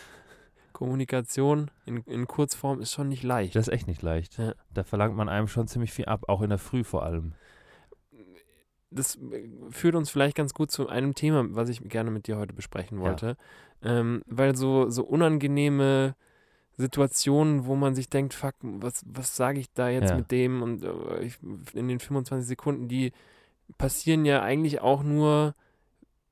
Kommunikation 0.72 1.70
in, 1.84 1.98
in 2.04 2.26
Kurzform 2.26 2.80
ist 2.80 2.92
schon 2.92 3.08
nicht 3.08 3.22
leicht. 3.22 3.54
Das 3.54 3.68
ist 3.68 3.74
echt 3.74 3.86
nicht 3.86 4.02
leicht. 4.02 4.38
Ja. 4.38 4.54
Da 4.72 4.84
verlangt 4.84 5.16
man 5.16 5.28
einem 5.28 5.48
schon 5.48 5.68
ziemlich 5.68 5.92
viel 5.92 6.06
ab, 6.06 6.24
auch 6.28 6.42
in 6.42 6.50
der 6.50 6.58
Früh 6.58 6.84
vor 6.84 7.02
allem. 7.02 7.34
das 8.90 9.16
äh, 9.16 9.48
führt 9.70 9.94
uns 9.94 10.10
vielleicht 10.10 10.36
ganz 10.36 10.54
gut 10.54 10.70
zu 10.70 10.88
einem 10.88 11.14
Thema, 11.14 11.44
was 11.54 11.68
ich 11.68 11.80
gerne 11.88 12.10
mit 12.10 12.26
dir 12.26 12.36
heute 12.36 12.54
besprechen 12.54 13.00
wollte. 13.00 13.36
Ähm, 13.82 14.22
weil 14.26 14.56
so, 14.56 14.90
so 14.90 15.04
unangenehme 15.04 16.14
Situationen, 16.80 17.66
wo 17.66 17.76
man 17.76 17.94
sich 17.94 18.08
denkt, 18.08 18.34
fuck, 18.34 18.54
was, 18.62 19.04
was 19.06 19.36
sage 19.36 19.60
ich 19.60 19.72
da 19.72 19.88
jetzt 19.88 20.10
Ja. 20.10 20.16
mit 20.16 20.30
dem? 20.30 20.62
Und 20.62 20.82
äh, 20.82 21.20
ich, 21.22 21.38
in 21.74 21.88
den 21.88 22.00
25 22.00 22.46
Sekunden, 22.48 22.88
die 22.88 23.12
passieren 23.78 24.24
ja 24.24 24.42
eigentlich 24.42 24.80
auch 24.80 25.02
nur 25.02 25.54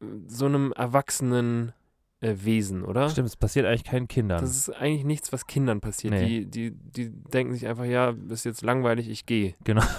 äh, 0.01 0.07
so 0.27 0.47
einem 0.47 0.73
erwachsenen 0.73 1.73
äh, 2.21 2.35
Wesen, 2.39 2.83
oder? 2.85 3.09
Stimmt, 3.11 3.29
es 3.29 3.37
passiert 3.37 3.67
eigentlich 3.67 3.85
keinen 3.85 4.09
Kindern. 4.09 4.41
Das 4.41 4.57
ist 4.57 4.71
eigentlich 4.71 5.05
nichts, 5.05 5.33
was 5.33 5.47
Kindern 5.47 5.81
passiert. 5.81 6.15
Nee. 6.15 6.45
Die, 6.45 6.47
die, 6.47 6.71
die 6.73 7.11
denken 7.11 7.55
sich 7.55 7.67
einfach, 7.69 7.85
ja, 7.85 8.15
ist 8.29 8.45
jetzt 8.45 8.63
langweilig, 8.63 9.09
ich 9.09 9.27
gehe. 9.27 9.55
Genau. 9.65 9.83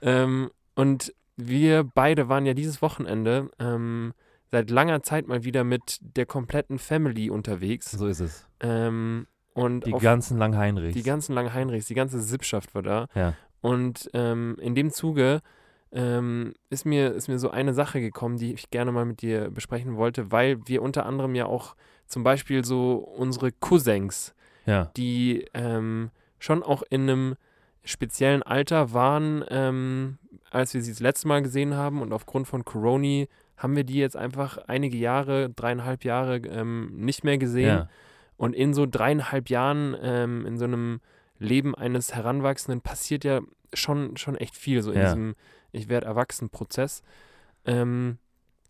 Ähm, 0.00 0.50
und 0.74 1.12
wir 1.36 1.82
beide 1.82 2.28
waren 2.28 2.46
ja 2.46 2.54
dieses 2.54 2.82
Wochenende 2.82 3.50
ähm, 3.58 4.14
seit 4.50 4.70
langer 4.70 5.02
Zeit 5.02 5.28
mal 5.28 5.44
wieder 5.44 5.64
mit 5.64 5.98
der 6.00 6.26
kompletten 6.26 6.78
Family 6.78 7.30
unterwegs. 7.30 7.90
so 7.90 8.06
ist 8.06 8.20
es. 8.20 8.46
Ähm, 8.60 9.26
und 9.54 9.86
Die 9.86 9.92
ganzen 9.92 10.38
Langheinrichs. 10.38 10.94
die 10.94 11.02
ganzen 11.02 11.34
Langheinrichs, 11.34 11.86
die 11.86 11.94
ganze 11.94 12.20
Sippschaft 12.20 12.74
war 12.74 12.82
da. 12.82 13.06
Ja. 13.14 13.34
Und 13.60 14.08
ähm, 14.14 14.56
in 14.60 14.74
dem 14.74 14.90
Zuge 14.92 15.40
ähm, 15.90 16.54
ist, 16.70 16.84
mir, 16.84 17.12
ist 17.12 17.28
mir 17.28 17.38
so 17.38 17.50
eine 17.50 17.74
Sache 17.74 18.00
gekommen, 18.00 18.36
die 18.36 18.52
ich 18.52 18.70
gerne 18.70 18.92
mal 18.92 19.04
mit 19.04 19.20
dir 19.20 19.50
besprechen 19.50 19.96
wollte, 19.96 20.30
weil 20.30 20.58
wir 20.66 20.82
unter 20.82 21.06
anderem 21.06 21.34
ja 21.34 21.46
auch 21.46 21.74
zum 22.06 22.22
Beispiel 22.22 22.64
so 22.64 22.94
unsere 22.94 23.50
Cousins 23.52 24.34
ja. 24.68 24.90
die 24.96 25.46
ähm, 25.54 26.10
schon 26.38 26.62
auch 26.62 26.82
in 26.90 27.02
einem 27.02 27.36
speziellen 27.84 28.42
Alter 28.42 28.92
waren, 28.92 29.44
ähm, 29.48 30.18
als 30.50 30.74
wir 30.74 30.82
sie 30.82 30.92
das 30.92 31.00
letzte 31.00 31.26
Mal 31.26 31.42
gesehen 31.42 31.74
haben. 31.74 32.02
Und 32.02 32.12
aufgrund 32.12 32.46
von 32.46 32.64
Corona 32.64 33.24
haben 33.58 33.76
wir 33.76 33.84
die 33.84 33.98
jetzt 33.98 34.16
einfach 34.16 34.56
einige 34.66 34.96
Jahre, 34.96 35.50
dreieinhalb 35.50 36.04
Jahre 36.04 36.36
ähm, 36.38 36.90
nicht 36.94 37.24
mehr 37.24 37.38
gesehen. 37.38 37.66
ja. 37.66 37.88
Und 38.36 38.54
in 38.54 38.72
so 38.72 38.86
dreieinhalb 38.86 39.50
Jahren, 39.50 39.96
ähm, 40.00 40.46
in 40.46 40.56
so 40.58 40.64
einem 40.64 41.00
Leben 41.40 41.74
eines 41.74 42.14
Heranwachsenden, 42.14 42.80
passiert 42.82 43.24
ja 43.24 43.40
schon, 43.74 44.16
schon 44.16 44.36
echt 44.36 44.56
viel, 44.56 44.80
so 44.82 44.92
in 44.92 44.98
Ja. 44.98 45.04
diesem 45.06 45.34
Ich 45.72 45.88
werde 45.88 46.06
erwachsen 46.06 46.48
Prozess. 46.48 47.02
Ähm, 47.64 48.18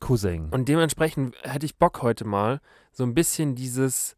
Cousin. 0.01 0.49
und 0.51 0.69
dementsprechend 0.69 1.37
hätte 1.43 1.67
ich 1.67 1.77
Bock 1.77 2.03
heute 2.03 2.25
mal, 2.25 2.61
so 2.93 3.05
ein 3.05 3.15
bisschen 3.15 3.55
dieses, 3.57 4.17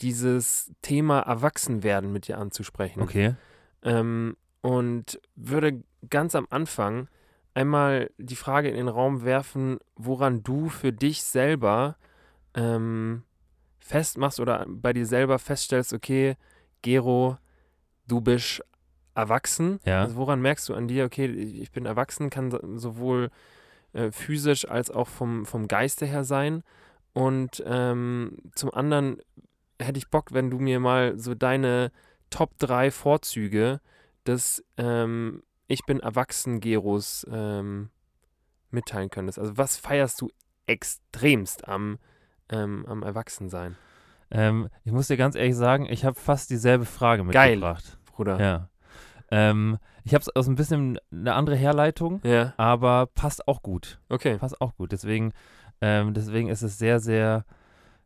dieses 0.00 0.70
Thema 0.82 1.20
Erwachsenwerden 1.20 2.12
mit 2.12 2.28
dir 2.28 2.38
anzusprechen. 2.38 3.02
Okay. 3.02 3.34
Ähm, 3.82 4.36
und 4.60 5.20
würde 5.34 5.82
ganz 6.08 6.34
am 6.34 6.46
Anfang 6.50 7.08
einmal 7.54 8.10
die 8.18 8.36
Frage 8.36 8.68
in 8.68 8.76
den 8.76 8.88
Raum 8.88 9.24
werfen, 9.24 9.78
woran 9.96 10.42
du 10.42 10.68
für 10.68 10.92
dich 10.92 11.22
selber 11.22 11.96
ähm, 12.54 13.22
festmachst 13.78 14.40
oder 14.40 14.66
bei 14.68 14.92
dir 14.92 15.06
selber 15.06 15.38
feststellst, 15.38 15.92
okay, 15.92 16.36
Gero, 16.82 17.38
du 18.06 18.20
bist 18.20 18.62
erwachsen. 19.14 19.78
Ja. 19.84 20.02
Also 20.02 20.16
woran 20.16 20.40
merkst 20.40 20.68
du 20.68 20.74
an 20.74 20.88
dir, 20.88 21.04
okay, 21.04 21.26
ich 21.26 21.70
bin 21.70 21.86
erwachsen, 21.86 22.30
kann 22.30 22.50
so- 22.50 22.76
sowohl 22.76 23.30
äh, 23.92 24.10
physisch 24.10 24.68
als 24.68 24.90
auch 24.90 25.08
vom, 25.08 25.46
vom 25.46 25.68
Geiste 25.68 26.06
her 26.06 26.24
sein. 26.24 26.62
Und 27.12 27.62
ähm, 27.66 28.38
zum 28.54 28.74
anderen 28.74 29.18
hätte 29.80 29.98
ich 29.98 30.08
Bock, 30.08 30.32
wenn 30.32 30.50
du 30.50 30.58
mir 30.58 30.80
mal 30.80 31.16
so 31.18 31.34
deine 31.34 31.92
Top 32.30 32.58
3 32.58 32.90
Vorzüge 32.90 33.80
des 34.26 34.64
ähm, 34.78 35.42
Ich 35.74 35.84
bin 35.86 35.98
erwachsen 35.98 36.60
Geros 36.60 37.26
ähm, 37.28 37.90
mitteilen 38.70 39.10
könntest. 39.10 39.40
Also 39.40 39.56
was 39.58 39.76
feierst 39.76 40.20
du 40.20 40.30
extremst 40.66 41.66
am, 41.66 41.98
ähm, 42.48 42.86
am 42.86 43.02
Erwachsensein, 43.02 43.74
Ähm, 44.30 44.68
ich 44.84 44.92
muss 44.92 45.08
dir 45.08 45.16
ganz 45.16 45.34
ehrlich 45.34 45.56
sagen, 45.56 45.86
ich 45.90 46.04
habe 46.04 46.14
fast 46.18 46.50
dieselbe 46.50 46.84
Frage 46.84 47.24
Geil. 47.26 47.56
mitgebracht. 47.56 47.98
Bruder? 48.06 48.40
Ja. 48.40 48.68
Ähm, 49.32 49.78
ich 50.04 50.14
habe 50.14 50.22
es 50.22 50.28
aus 50.36 50.46
ein 50.46 50.54
bisschen 50.54 50.96
eine 51.10 51.34
andere 51.34 51.56
Herleitung, 51.56 52.20
Ja, 52.22 52.54
aber 52.56 53.06
passt 53.06 53.48
auch 53.48 53.60
gut. 53.60 53.98
okay. 54.08 54.38
Passt 54.38 54.60
auch 54.60 54.76
gut. 54.76 54.92
Deswegen, 54.92 55.32
ähm, 55.80 56.14
deswegen 56.14 56.50
ist 56.50 56.62
es 56.62 56.78
sehr, 56.78 57.00
sehr, 57.00 57.44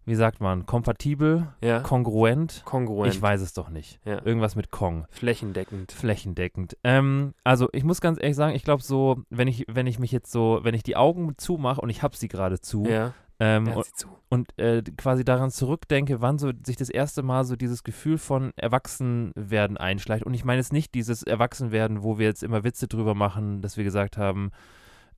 wie 0.08 0.14
sagt 0.14 0.40
man, 0.40 0.66
kompatibel, 0.66 1.48
Ja, 1.60 1.80
kongruent. 1.80 2.62
kongruent, 2.64 3.14
Ich 3.14 3.20
weiß 3.22 3.40
es 3.40 3.52
doch 3.52 3.68
nicht. 3.68 4.00
Ja. 4.04 4.20
Irgendwas 4.24 4.56
mit 4.56 4.70
Kong. 4.70 5.06
flächendeckend. 5.10 5.92
Flächendeckend. 5.92 6.76
Ähm, 6.82 7.34
also 7.44 7.68
ich 7.72 7.84
muss 7.84 8.00
ganz 8.00 8.18
ehrlich 8.20 8.36
sagen, 8.36 8.54
ich 8.56 8.64
glaube 8.64 8.82
so, 8.82 9.22
wenn 9.30 9.46
ich, 9.48 9.64
wenn 9.68 9.86
ich 9.86 9.98
mich 9.98 10.10
jetzt 10.10 10.32
so, 10.32 10.60
wenn 10.62 10.74
ich 10.74 10.82
die 10.82 10.96
Augen 10.96 11.34
zumache 11.38 11.80
und 11.80 11.90
ich 11.90 12.02
habe 12.02 12.16
sie 12.16 12.28
gerade 12.28 12.58
zu, 12.60 12.84
Ja, 12.86 13.12
ähm, 13.40 13.68
und, 13.68 13.84
zu. 13.96 14.08
und 14.30 14.58
äh, 14.58 14.82
quasi 14.96 15.24
daran 15.24 15.50
zurückdenke, 15.52 16.20
wann 16.20 16.38
so 16.38 16.50
sich 16.66 16.76
das 16.76 16.88
erste 16.90 17.22
Mal 17.22 17.44
so 17.44 17.54
dieses 17.54 17.84
Gefühl 17.84 18.18
von 18.18 18.52
Erwachsenwerden 18.56 19.76
einschleicht. 19.76 20.24
Und 20.24 20.34
ich 20.34 20.44
meine 20.44 20.58
jetzt 20.60 20.72
nicht 20.72 20.94
dieses 20.94 21.22
Erwachsenwerden, 21.22 22.02
wo 22.02 22.18
wir 22.18 22.26
jetzt 22.26 22.42
immer 22.42 22.64
Witze 22.64 22.88
drüber 22.88 23.14
machen, 23.14 23.62
dass 23.62 23.76
wir 23.76 23.84
gesagt 23.84 24.16
haben, 24.18 24.50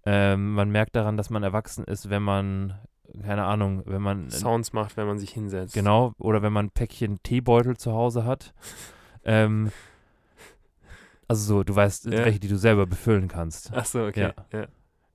ähm, 0.07 0.55
man 0.55 0.71
merkt 0.71 0.97
daran, 0.97 1.17
dass 1.17 1.31
man 1.31 1.43
erwachsen 1.43 1.85
ist, 1.85 2.09
wenn 2.11 2.23
man, 2.23 2.75
keine 3.23 3.45
Ahnung, 3.45 3.83
wenn 3.87 4.03
man 4.03 4.31
Sounds 4.31 4.73
macht, 4.73 4.97
wenn 4.97 5.07
man 5.07 5.19
sich 5.19 5.31
hinsetzt. 5.31 5.75
Genau, 5.75 6.13
oder 6.19 6.43
wenn 6.43 6.53
man 6.53 6.67
ein 6.67 6.71
Päckchen 6.71 7.23
Teebeutel 7.23 7.77
zu 7.77 7.93
Hause 7.93 8.25
hat. 8.25 8.53
ähm, 9.25 9.71
also 11.29 11.45
so, 11.45 11.63
du 11.63 11.75
weißt, 11.75 12.07
Ja. 12.07 12.25
welche, 12.25 12.41
die 12.41 12.49
du 12.49 12.57
selber 12.59 12.87
befüllen 12.87 13.29
kannst. 13.29 13.71
Ach 13.75 13.85
so, 13.85 14.05
okay. 14.05 14.33
Ja. 14.53 14.67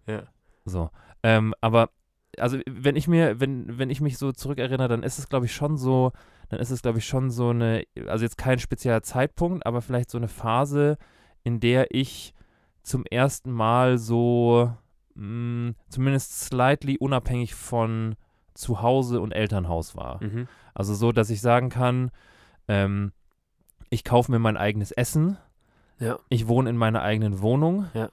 Ja. 0.07 0.23
So. 0.63 0.89
Ähm, 1.23 1.53
aber 1.61 1.89
also 2.37 2.59
wenn 2.69 2.95
ich 2.95 3.07
mir, 3.07 3.39
wenn, 3.39 3.77
wenn 3.77 3.89
ich 3.89 4.01
mich 4.01 4.17
so 4.17 4.31
zurückerinnere, 4.31 4.87
dann 4.87 5.03
ist 5.03 5.19
es, 5.19 5.29
glaube 5.29 5.45
ich, 5.45 5.53
schon 5.53 5.77
so, 5.77 6.11
dann 6.49 6.59
ist 6.59 6.69
es, 6.69 6.81
glaube 6.81 6.99
ich, 6.99 7.05
schon 7.05 7.31
so 7.31 7.49
eine, 7.49 7.83
also 8.07 8.23
jetzt 8.23 8.37
kein 8.37 8.59
spezieller 8.59 9.01
Zeitpunkt, 9.03 9.65
aber 9.65 9.81
vielleicht 9.81 10.09
so 10.11 10.17
eine 10.17 10.27
Phase, 10.27 10.97
in 11.43 11.59
der 11.59 11.93
ich 11.93 12.33
zum 12.83 13.05
ersten 13.05 13.51
Mal 13.51 13.97
so 13.97 14.71
mh, 15.15 15.73
zumindest 15.89 16.39
slightly 16.39 16.97
unabhängig 16.97 17.55
von 17.55 18.15
Zuhause 18.53 19.19
und 19.21 19.31
Elternhaus 19.31 19.95
war. 19.95 20.23
Mhm. 20.23 20.47
Also 20.73 20.93
so, 20.93 21.11
dass 21.11 21.29
ich 21.29 21.41
sagen 21.41 21.69
kann, 21.69 22.11
ähm, 22.67 23.11
ich 23.89 24.03
kaufe 24.03 24.31
mir 24.31 24.39
mein 24.39 24.57
eigenes 24.57 24.91
Essen, 24.91 25.37
Ja. 25.99 26.19
ich 26.29 26.47
wohne 26.47 26.69
in 26.69 26.77
meiner 26.77 27.01
eigenen 27.01 27.41
Wohnung 27.41 27.87
Ja. 27.93 28.09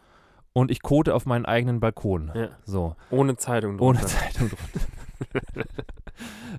und 0.53 0.71
ich 0.71 0.83
kote 0.83 1.15
auf 1.15 1.27
meinen 1.27 1.47
eigenen 1.47 1.81
Balkon. 1.81 2.31
Ja. 2.35 2.49
So, 2.65 2.97
Ohne 3.11 3.37
Zeitung 3.37 3.79
ohne 3.81 3.99
drunter. 3.99 4.07
Zeitung 4.07 4.51
drunter. 4.51 5.65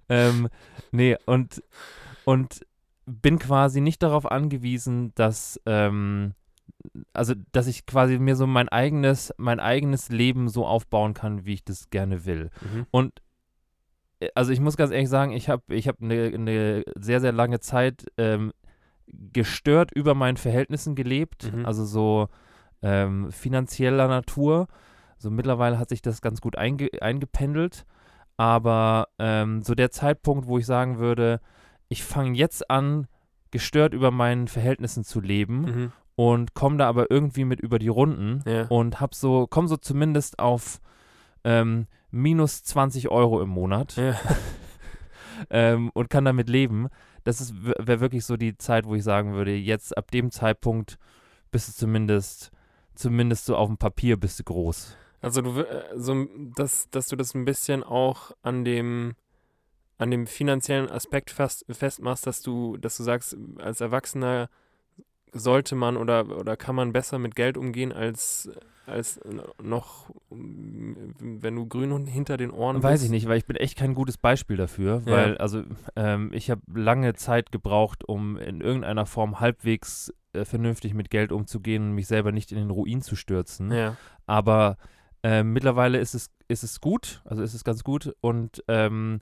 ähm, 0.09 0.49
nee, 0.91 1.17
und, 1.25 1.63
und 2.25 2.65
bin 3.05 3.37
quasi 3.39 3.81
nicht 3.81 4.01
darauf 4.03 4.25
angewiesen, 4.31 5.11
dass, 5.15 5.59
ähm, 5.65 6.33
also, 7.13 7.33
dass 7.51 7.67
ich 7.67 7.85
quasi 7.85 8.19
mir 8.19 8.35
so 8.35 8.45
mein 8.47 8.69
eigenes, 8.69 9.33
mein 9.37 9.59
eigenes 9.59 10.09
Leben 10.09 10.49
so 10.49 10.65
aufbauen 10.65 11.13
kann, 11.13 11.45
wie 11.45 11.53
ich 11.53 11.63
das 11.63 11.89
gerne 11.89 12.25
will. 12.25 12.49
Mhm. 12.61 12.85
Und 12.91 13.21
äh, 14.19 14.29
also 14.35 14.51
ich 14.51 14.59
muss 14.59 14.77
ganz 14.77 14.91
ehrlich 14.91 15.09
sagen, 15.09 15.31
ich 15.31 15.49
habe 15.49 15.63
ich 15.73 15.87
hab 15.87 16.01
eine 16.01 16.37
ne 16.37 16.83
sehr, 16.95 17.21
sehr 17.21 17.31
lange 17.31 17.59
Zeit 17.59 18.05
ähm, 18.17 18.51
gestört 19.07 19.91
über 19.93 20.13
meinen 20.15 20.37
Verhältnissen 20.37 20.95
gelebt, 20.95 21.51
Mhm. 21.53 21.65
also 21.65 21.85
so 21.85 22.27
ähm, 22.81 23.31
finanzieller 23.31 24.07
Natur. 24.07 24.67
So 25.17 25.29
mittlerweile 25.31 25.79
hat 25.79 25.89
sich 25.89 26.01
das 26.01 26.21
ganz 26.21 26.41
gut 26.41 26.57
einge 26.57 26.89
eingependelt. 27.01 27.85
Aber 28.35 29.07
ähm, 29.19 29.61
so 29.61 29.75
der 29.75 29.91
Zeitpunkt, 29.91 30.47
wo 30.47 30.57
ich 30.57 30.65
sagen 30.65 30.97
würde, 30.97 31.39
ich 31.87 32.03
fange 32.03 32.35
jetzt 32.37 32.69
an, 32.69 33.07
gestört 33.51 33.93
über 33.93 34.09
meinen 34.09 34.47
Verhältnissen 34.47 35.03
zu 35.03 35.21
leben 35.21 35.61
Mhm. 35.61 35.91
Und 36.15 36.53
komme 36.53 36.77
da 36.77 36.87
aber 36.87 37.09
irgendwie 37.09 37.45
mit 37.45 37.59
über 37.59 37.79
die 37.79 37.87
Runden 37.87 38.43
Ja. 38.45 38.67
und 38.67 38.99
hab 39.01 39.15
so, 39.15 39.47
komm 39.49 39.67
so 39.67 39.77
zumindest 39.77 40.39
auf 40.39 40.79
ähm, 41.43 41.87
minus 42.11 42.63
20 42.63 43.09
Euro 43.09 43.41
im 43.41 43.49
Monat 43.49 43.95
Ja. 43.97 44.15
ähm, 45.49 45.89
und 45.93 46.09
kann 46.09 46.25
damit 46.25 46.49
leben. 46.49 46.89
Das 47.23 47.53
wäre 47.55 47.99
wirklich 47.99 48.25
so 48.25 48.37
die 48.37 48.57
Zeit, 48.57 48.85
wo 48.85 48.95
ich 48.95 49.03
sagen 49.03 49.33
würde, 49.33 49.55
jetzt 49.55 49.97
ab 49.97 50.11
dem 50.11 50.29
Zeitpunkt 50.31 50.97
bist 51.51 51.69
du 51.69 51.73
zumindest, 51.73 52.51
zumindest 52.95 53.45
so 53.45 53.55
auf 53.55 53.67
dem 53.67 53.77
Papier 53.77 54.17
bist 54.17 54.39
du 54.39 54.43
groß. 54.43 54.95
Also 55.21 55.41
du 55.41 55.61
äh, 55.61 55.83
so 55.95 56.27
dass, 56.55 56.89
dass 56.89 57.07
du 57.07 57.15
das 57.15 57.33
ein 57.33 57.45
bisschen 57.45 57.81
auch 57.83 58.31
an 58.41 58.65
dem 58.65 59.15
an 59.97 60.11
dem 60.11 60.27
finanziellen 60.27 60.89
Aspekt 60.89 61.29
fest, 61.31 61.65
festmachst, 61.69 62.27
dass 62.27 62.41
du, 62.41 62.75
dass 62.77 62.97
du 62.97 63.03
sagst, 63.03 63.37
als 63.59 63.79
Erwachsener 63.79 64.49
sollte 65.33 65.75
man 65.75 65.97
oder, 65.97 66.37
oder 66.37 66.55
kann 66.55 66.75
man 66.75 66.93
besser 66.93 67.19
mit 67.19 67.35
Geld 67.35 67.57
umgehen 67.57 67.91
als, 67.91 68.49
als 68.85 69.19
noch, 69.61 70.09
wenn 70.29 71.55
du 71.55 71.65
grün 71.67 72.05
hinter 72.05 72.37
den 72.37 72.51
Ohren 72.51 72.81
Weiß 72.83 72.93
bist? 72.93 73.05
ich 73.05 73.09
nicht, 73.11 73.27
weil 73.27 73.37
ich 73.37 73.45
bin 73.45 73.55
echt 73.55 73.77
kein 73.77 73.93
gutes 73.93 74.17
Beispiel 74.17 74.57
dafür, 74.57 75.01
Ja. 75.05 75.11
weil 75.11 75.37
also 75.37 75.63
ähm, 75.95 76.31
ich 76.33 76.49
habe 76.51 76.61
lange 76.73 77.13
Zeit 77.15 77.51
gebraucht, 77.51 78.07
um 78.07 78.37
in 78.37 78.61
irgendeiner 78.61 79.05
Form 79.05 79.39
halbwegs 79.39 80.13
äh, 80.33 80.45
vernünftig 80.45 80.93
mit 80.93 81.09
Geld 81.09 81.31
umzugehen 81.31 81.89
und 81.89 81.95
mich 81.95 82.07
selber 82.07 82.31
nicht 82.31 82.51
in 82.51 82.57
den 82.57 82.69
Ruin 82.69 83.01
zu 83.01 83.15
stürzen. 83.15 83.71
Ja, 83.71 83.95
Aber 84.25 84.77
ähm, 85.23 85.53
mittlerweile 85.53 85.97
ist 85.99 86.13
es, 86.13 86.29
ist 86.47 86.63
es 86.63 86.81
gut, 86.81 87.21
also 87.25 87.41
ist 87.41 87.53
es 87.53 87.63
ganz 87.63 87.83
gut 87.83 88.13
und 88.21 88.63
ähm, 88.67 89.21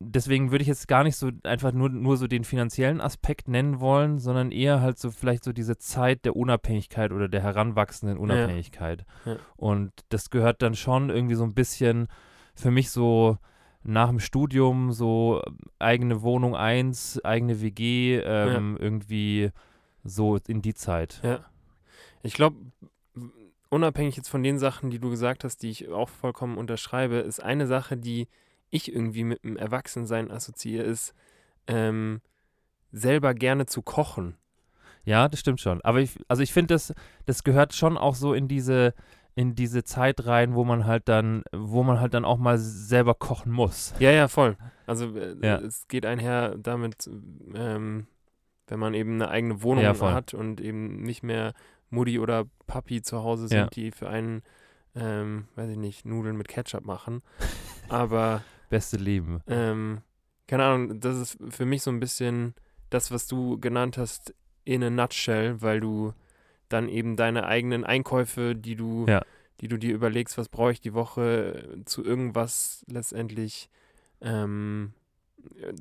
deswegen 0.00 0.50
würde 0.50 0.62
ich 0.62 0.68
jetzt 0.68 0.88
gar 0.88 1.04
nicht 1.04 1.16
so 1.16 1.30
einfach 1.44 1.72
nur, 1.72 1.90
nur 1.90 2.16
so 2.16 2.26
den 2.26 2.44
finanziellen 2.44 3.00
Aspekt 3.00 3.48
nennen 3.48 3.80
wollen, 3.80 4.18
sondern 4.18 4.50
eher 4.50 4.80
halt 4.80 4.98
so 4.98 5.10
vielleicht 5.10 5.44
so 5.44 5.52
diese 5.52 5.76
Zeit 5.76 6.24
der 6.24 6.36
Unabhängigkeit 6.36 7.12
oder 7.12 7.28
der 7.28 7.42
heranwachsenden 7.42 8.18
Unabhängigkeit. 8.18 9.04
Ja. 9.26 9.36
Und 9.56 9.92
das 10.08 10.30
gehört 10.30 10.62
dann 10.62 10.74
schon 10.74 11.10
irgendwie 11.10 11.34
so 11.34 11.44
ein 11.44 11.54
bisschen 11.54 12.08
für 12.54 12.70
mich 12.70 12.90
so 12.90 13.38
nach 13.82 14.08
dem 14.08 14.20
Studium 14.20 14.92
so 14.92 15.42
eigene 15.78 16.22
Wohnung 16.22 16.56
1, 16.56 17.24
eigene 17.24 17.60
WG, 17.60 18.18
ähm, 18.18 18.76
irgendwie 18.78 19.50
so 20.02 20.38
in 20.48 20.62
die 20.62 20.74
Zeit. 20.74 21.20
ja. 21.22 21.44
Ich 22.22 22.34
glaube, 22.34 22.56
unabhängig 23.70 24.14
jetzt 24.14 24.28
von 24.28 24.42
den 24.42 24.58
Sachen, 24.58 24.90
die 24.90 24.98
du 24.98 25.08
gesagt 25.08 25.42
hast, 25.42 25.62
die 25.62 25.70
ich 25.70 25.88
auch 25.88 26.10
vollkommen 26.10 26.58
unterschreibe, 26.58 27.16
ist 27.16 27.42
eine 27.42 27.66
Sache, 27.66 27.96
die 27.96 28.28
ich 28.70 28.92
irgendwie 28.94 29.24
mit 29.24 29.42
dem 29.44 29.56
Erwachsensein 29.56 30.30
assoziiere, 30.30 30.84
ist 30.84 31.14
ähm, 31.66 32.20
selber 32.92 33.34
gerne 33.34 33.66
zu 33.66 33.82
kochen. 33.82 34.36
Ja, 35.04 35.28
das 35.28 35.40
stimmt 35.40 35.60
schon. 35.60 35.80
Aber 35.82 36.00
ich, 36.00 36.18
also 36.28 36.42
ich 36.42 36.52
finde, 36.52 36.74
das, 36.74 36.92
das 37.26 37.42
gehört 37.44 37.74
schon 37.74 37.96
auch 37.96 38.14
so 38.14 38.34
in 38.34 38.48
diese, 38.48 38.94
in 39.34 39.54
diese 39.54 39.82
Zeit 39.84 40.26
rein, 40.26 40.54
wo 40.54 40.64
man 40.64 40.86
halt 40.86 41.08
dann, 41.08 41.42
wo 41.52 41.82
man 41.82 42.00
halt 42.00 42.14
dann 42.14 42.24
auch 42.24 42.38
mal 42.38 42.58
selber 42.58 43.14
kochen 43.14 43.50
muss. 43.52 43.94
Ja, 43.98 44.10
ja, 44.10 44.28
voll. 44.28 44.56
Also 44.86 45.16
äh, 45.16 45.36
Ja. 45.42 45.56
es 45.58 45.88
geht 45.88 46.04
einher 46.04 46.56
damit, 46.58 47.08
ähm, 47.54 48.06
wenn 48.66 48.78
man 48.78 48.94
eben 48.94 49.14
eine 49.14 49.28
eigene 49.30 49.62
Wohnung 49.62 49.84
Ja, 49.84 49.98
hat 50.00 50.34
und 50.34 50.60
eben 50.60 51.02
nicht 51.02 51.22
mehr 51.22 51.54
Mutti 51.88 52.18
oder 52.20 52.44
Papi 52.66 53.02
zu 53.02 53.22
Hause 53.24 53.48
sind, 53.48 53.58
Ja. 53.58 53.66
die 53.68 53.90
für 53.90 54.08
einen, 54.08 54.42
ähm, 54.94 55.48
weiß 55.56 55.70
ich 55.70 55.76
nicht, 55.78 56.04
Nudeln 56.06 56.36
mit 56.36 56.46
Ketchup 56.48 56.84
machen. 56.84 57.22
Aber 57.88 58.42
Beste 58.70 58.96
Leben. 58.96 59.42
ähm, 59.46 60.00
keine 60.46 60.64
Ahnung, 60.64 60.98
das 61.00 61.16
ist 61.16 61.38
für 61.50 61.64
mich 61.66 61.82
so 61.82 61.90
ein 61.90 62.00
bisschen 62.00 62.54
das, 62.88 63.10
was 63.12 63.26
du 63.28 63.60
genannt 63.60 63.98
hast, 63.98 64.34
in 64.64 64.82
a 64.82 64.90
nutshell, 64.90 65.60
weil 65.62 65.78
du 65.80 66.12
dann 66.68 66.88
eben 66.88 67.16
deine 67.16 67.46
eigenen 67.46 67.84
Einkäufe, 67.84 68.54
die 68.56 68.74
du, 68.76 69.06
Ja. 69.08 69.22
die 69.60 69.68
du 69.68 69.76
dir 69.76 69.94
überlegst, 69.94 70.38
was 70.38 70.48
brauche 70.48 70.72
ich 70.72 70.80
die 70.80 70.94
Woche, 70.94 71.78
äh, 71.80 71.84
zu 71.84 72.04
irgendwas 72.04 72.84
letztendlich 72.88 73.68
ähm, 74.20 74.92
äh, 75.60 75.72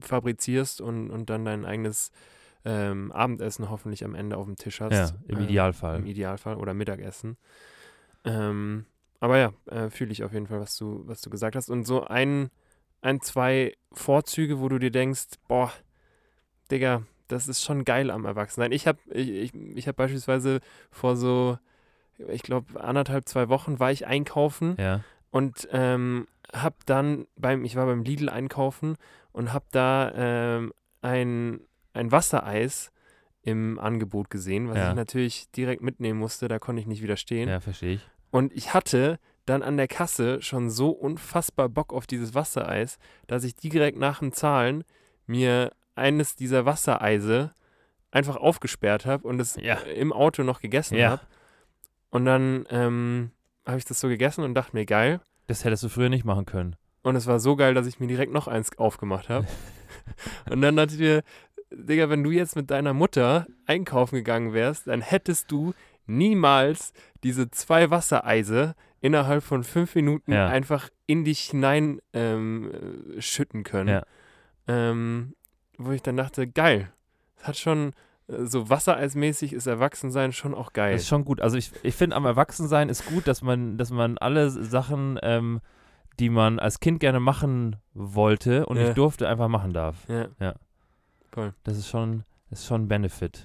fabrizierst 0.00 0.80
und, 0.80 1.10
und 1.10 1.30
dann 1.30 1.44
dein 1.44 1.64
eigenes 1.64 2.10
ähm, 2.64 3.12
Abendessen 3.12 3.70
hoffentlich 3.70 4.04
am 4.04 4.14
Ende 4.16 4.36
auf 4.36 4.46
dem 4.46 4.56
Tisch 4.56 4.80
hast. 4.80 4.92
Ja, 5.14 5.18
im 5.28 5.38
Ähm, 5.38 5.44
Idealfall. 5.44 5.98
Im 5.98 6.06
Idealfall 6.06 6.56
oder 6.56 6.74
Mittagessen. 6.74 7.36
Ähm, 8.24 8.86
aber 9.20 9.38
ja, 9.38 9.52
äh, 9.66 9.90
fühle 9.90 10.12
ich 10.12 10.24
auf 10.24 10.32
jeden 10.32 10.46
Fall, 10.46 10.60
was 10.60 10.76
du, 10.76 11.02
was 11.06 11.20
du 11.20 11.30
gesagt 11.30 11.56
hast. 11.56 11.70
Und 11.70 11.84
so 11.84 12.04
ein, 12.04 12.50
ein, 13.00 13.20
zwei 13.20 13.74
Vorzüge, 13.92 14.60
wo 14.60 14.68
du 14.68 14.78
dir 14.78 14.90
denkst, 14.90 15.26
boah, 15.48 15.72
Digga, 16.70 17.02
das 17.28 17.48
ist 17.48 17.62
schon 17.62 17.84
geil 17.84 18.10
am 18.10 18.24
Erwachsensein. 18.24 18.72
Ich 18.72 18.86
habe 18.86 18.98
ich, 19.10 19.28
ich, 19.30 19.54
ich 19.54 19.88
hab 19.88 19.96
beispielsweise 19.96 20.60
vor 20.90 21.16
so, 21.16 21.58
ich 22.28 22.42
glaube, 22.42 22.82
anderthalb, 22.82 23.28
zwei 23.28 23.48
Wochen 23.48 23.78
war 23.78 23.90
ich 23.92 24.06
einkaufen 24.06 24.76
Ja. 24.78 25.02
und 25.30 25.68
ähm, 25.72 26.26
habe 26.52 26.76
dann 26.86 27.26
beim, 27.36 27.64
ich 27.64 27.76
war 27.76 27.86
beim 27.86 28.02
Lidl 28.04 28.28
einkaufen 28.28 28.96
und 29.32 29.52
habe 29.52 29.66
da 29.72 30.12
ähm, 30.14 30.72
ein, 31.02 31.60
ein 31.92 32.12
Wassereis 32.12 32.92
im 33.42 33.78
Angebot 33.78 34.30
gesehen, 34.30 34.68
was 34.68 34.76
Ja. 34.76 34.90
ich 34.90 34.96
natürlich 34.96 35.50
direkt 35.52 35.82
mitnehmen 35.82 36.18
musste, 36.18 36.48
da 36.48 36.58
konnte 36.58 36.80
ich 36.80 36.86
nicht 36.86 37.02
widerstehen. 37.02 37.48
Ja, 37.48 37.60
verstehe 37.60 37.94
ich. 37.94 38.08
Und 38.36 38.52
ich 38.52 38.74
hatte 38.74 39.18
dann 39.46 39.62
an 39.62 39.78
der 39.78 39.88
Kasse 39.88 40.42
schon 40.42 40.68
so 40.68 40.90
unfassbar 40.90 41.70
Bock 41.70 41.90
auf 41.94 42.06
dieses 42.06 42.34
Wassereis, 42.34 42.98
dass 43.28 43.44
ich 43.44 43.54
direkt 43.56 43.96
nach 43.98 44.18
dem 44.18 44.32
Zahlen 44.32 44.84
mir 45.26 45.72
eines 45.94 46.36
dieser 46.36 46.66
Wassereise 46.66 47.54
einfach 48.10 48.36
aufgesperrt 48.36 49.06
habe 49.06 49.26
und 49.26 49.40
es 49.40 49.56
Ja. 49.56 49.76
im 49.76 50.12
Auto 50.12 50.42
noch 50.42 50.60
gegessen 50.60 50.96
Ja. 50.98 51.10
habe. 51.12 51.22
Und 52.10 52.26
dann 52.26 52.66
ähm, 52.68 53.30
habe 53.64 53.78
ich 53.78 53.86
das 53.86 54.00
so 54.00 54.08
gegessen 54.08 54.44
und 54.44 54.52
dachte 54.52 54.76
mir, 54.76 54.84
geil. 54.84 55.20
Das 55.46 55.64
hättest 55.64 55.84
du 55.84 55.88
früher 55.88 56.10
nicht 56.10 56.26
machen 56.26 56.44
können. 56.44 56.76
Und 57.02 57.16
es 57.16 57.26
war 57.26 57.40
so 57.40 57.56
geil, 57.56 57.72
dass 57.72 57.86
ich 57.86 58.00
mir 58.00 58.06
direkt 58.06 58.32
noch 58.34 58.48
eins 58.48 58.76
aufgemacht 58.76 59.30
habe. 59.30 59.46
und 60.50 60.60
dann 60.60 60.76
dachte 60.76 60.92
ich 60.92 61.00
mir, 61.00 61.22
Digga, 61.70 62.10
wenn 62.10 62.22
du 62.22 62.30
jetzt 62.32 62.54
mit 62.54 62.70
deiner 62.70 62.92
Mutter 62.92 63.46
einkaufen 63.64 64.16
gegangen 64.16 64.52
wärst, 64.52 64.88
dann 64.88 65.00
hättest 65.00 65.50
du 65.50 65.72
niemals 66.06 66.92
diese 67.22 67.50
zwei 67.50 67.90
Wassereise 67.90 68.74
innerhalb 69.00 69.42
von 69.42 69.62
fünf 69.64 69.94
Minuten 69.94 70.32
Ja. 70.32 70.48
einfach 70.48 70.88
in 71.06 71.24
dich 71.24 71.40
hinein 71.50 72.00
ähm, 72.12 72.70
äh, 73.16 73.20
schütten 73.20 73.62
können. 73.62 73.88
Ja. 73.88 74.02
Ähm, 74.68 75.34
wo 75.78 75.92
ich 75.92 76.02
dann 76.02 76.16
dachte, 76.16 76.46
geil. 76.48 76.90
Das 77.36 77.48
hat 77.48 77.56
schon, 77.58 77.92
äh, 78.28 78.44
so 78.44 78.68
Wassereismäßig 78.70 79.52
ist 79.52 79.66
Erwachsensein 79.66 80.32
schon 80.32 80.54
auch 80.54 80.72
geil. 80.72 80.92
Das 80.92 81.02
ist 81.02 81.08
schon 81.08 81.24
gut. 81.24 81.40
Also 81.40 81.56
ich, 81.56 81.70
ich 81.82 81.94
finde 81.94 82.16
am 82.16 82.24
Erwachsensein 82.24 82.88
ist 82.88 83.06
gut, 83.06 83.28
dass 83.28 83.42
man, 83.42 83.76
dass 83.78 83.90
man 83.90 84.18
alle 84.18 84.50
Sachen, 84.50 85.18
ähm, 85.22 85.60
die 86.18 86.30
man 86.30 86.58
als 86.58 86.80
Kind 86.80 86.98
gerne 87.00 87.20
machen 87.20 87.76
wollte 87.92 88.66
und 88.66 88.76
Ja. 88.78 88.84
nicht 88.84 88.96
durfte, 88.98 89.28
einfach 89.28 89.48
machen 89.48 89.72
darf. 89.74 89.96
ja, 90.08 90.54
Das 91.64 91.76
ist 91.76 91.88
schon, 91.88 92.24
das 92.48 92.60
ist 92.60 92.66
schon 92.66 92.84
ein 92.84 92.88
Benefit. 92.88 93.44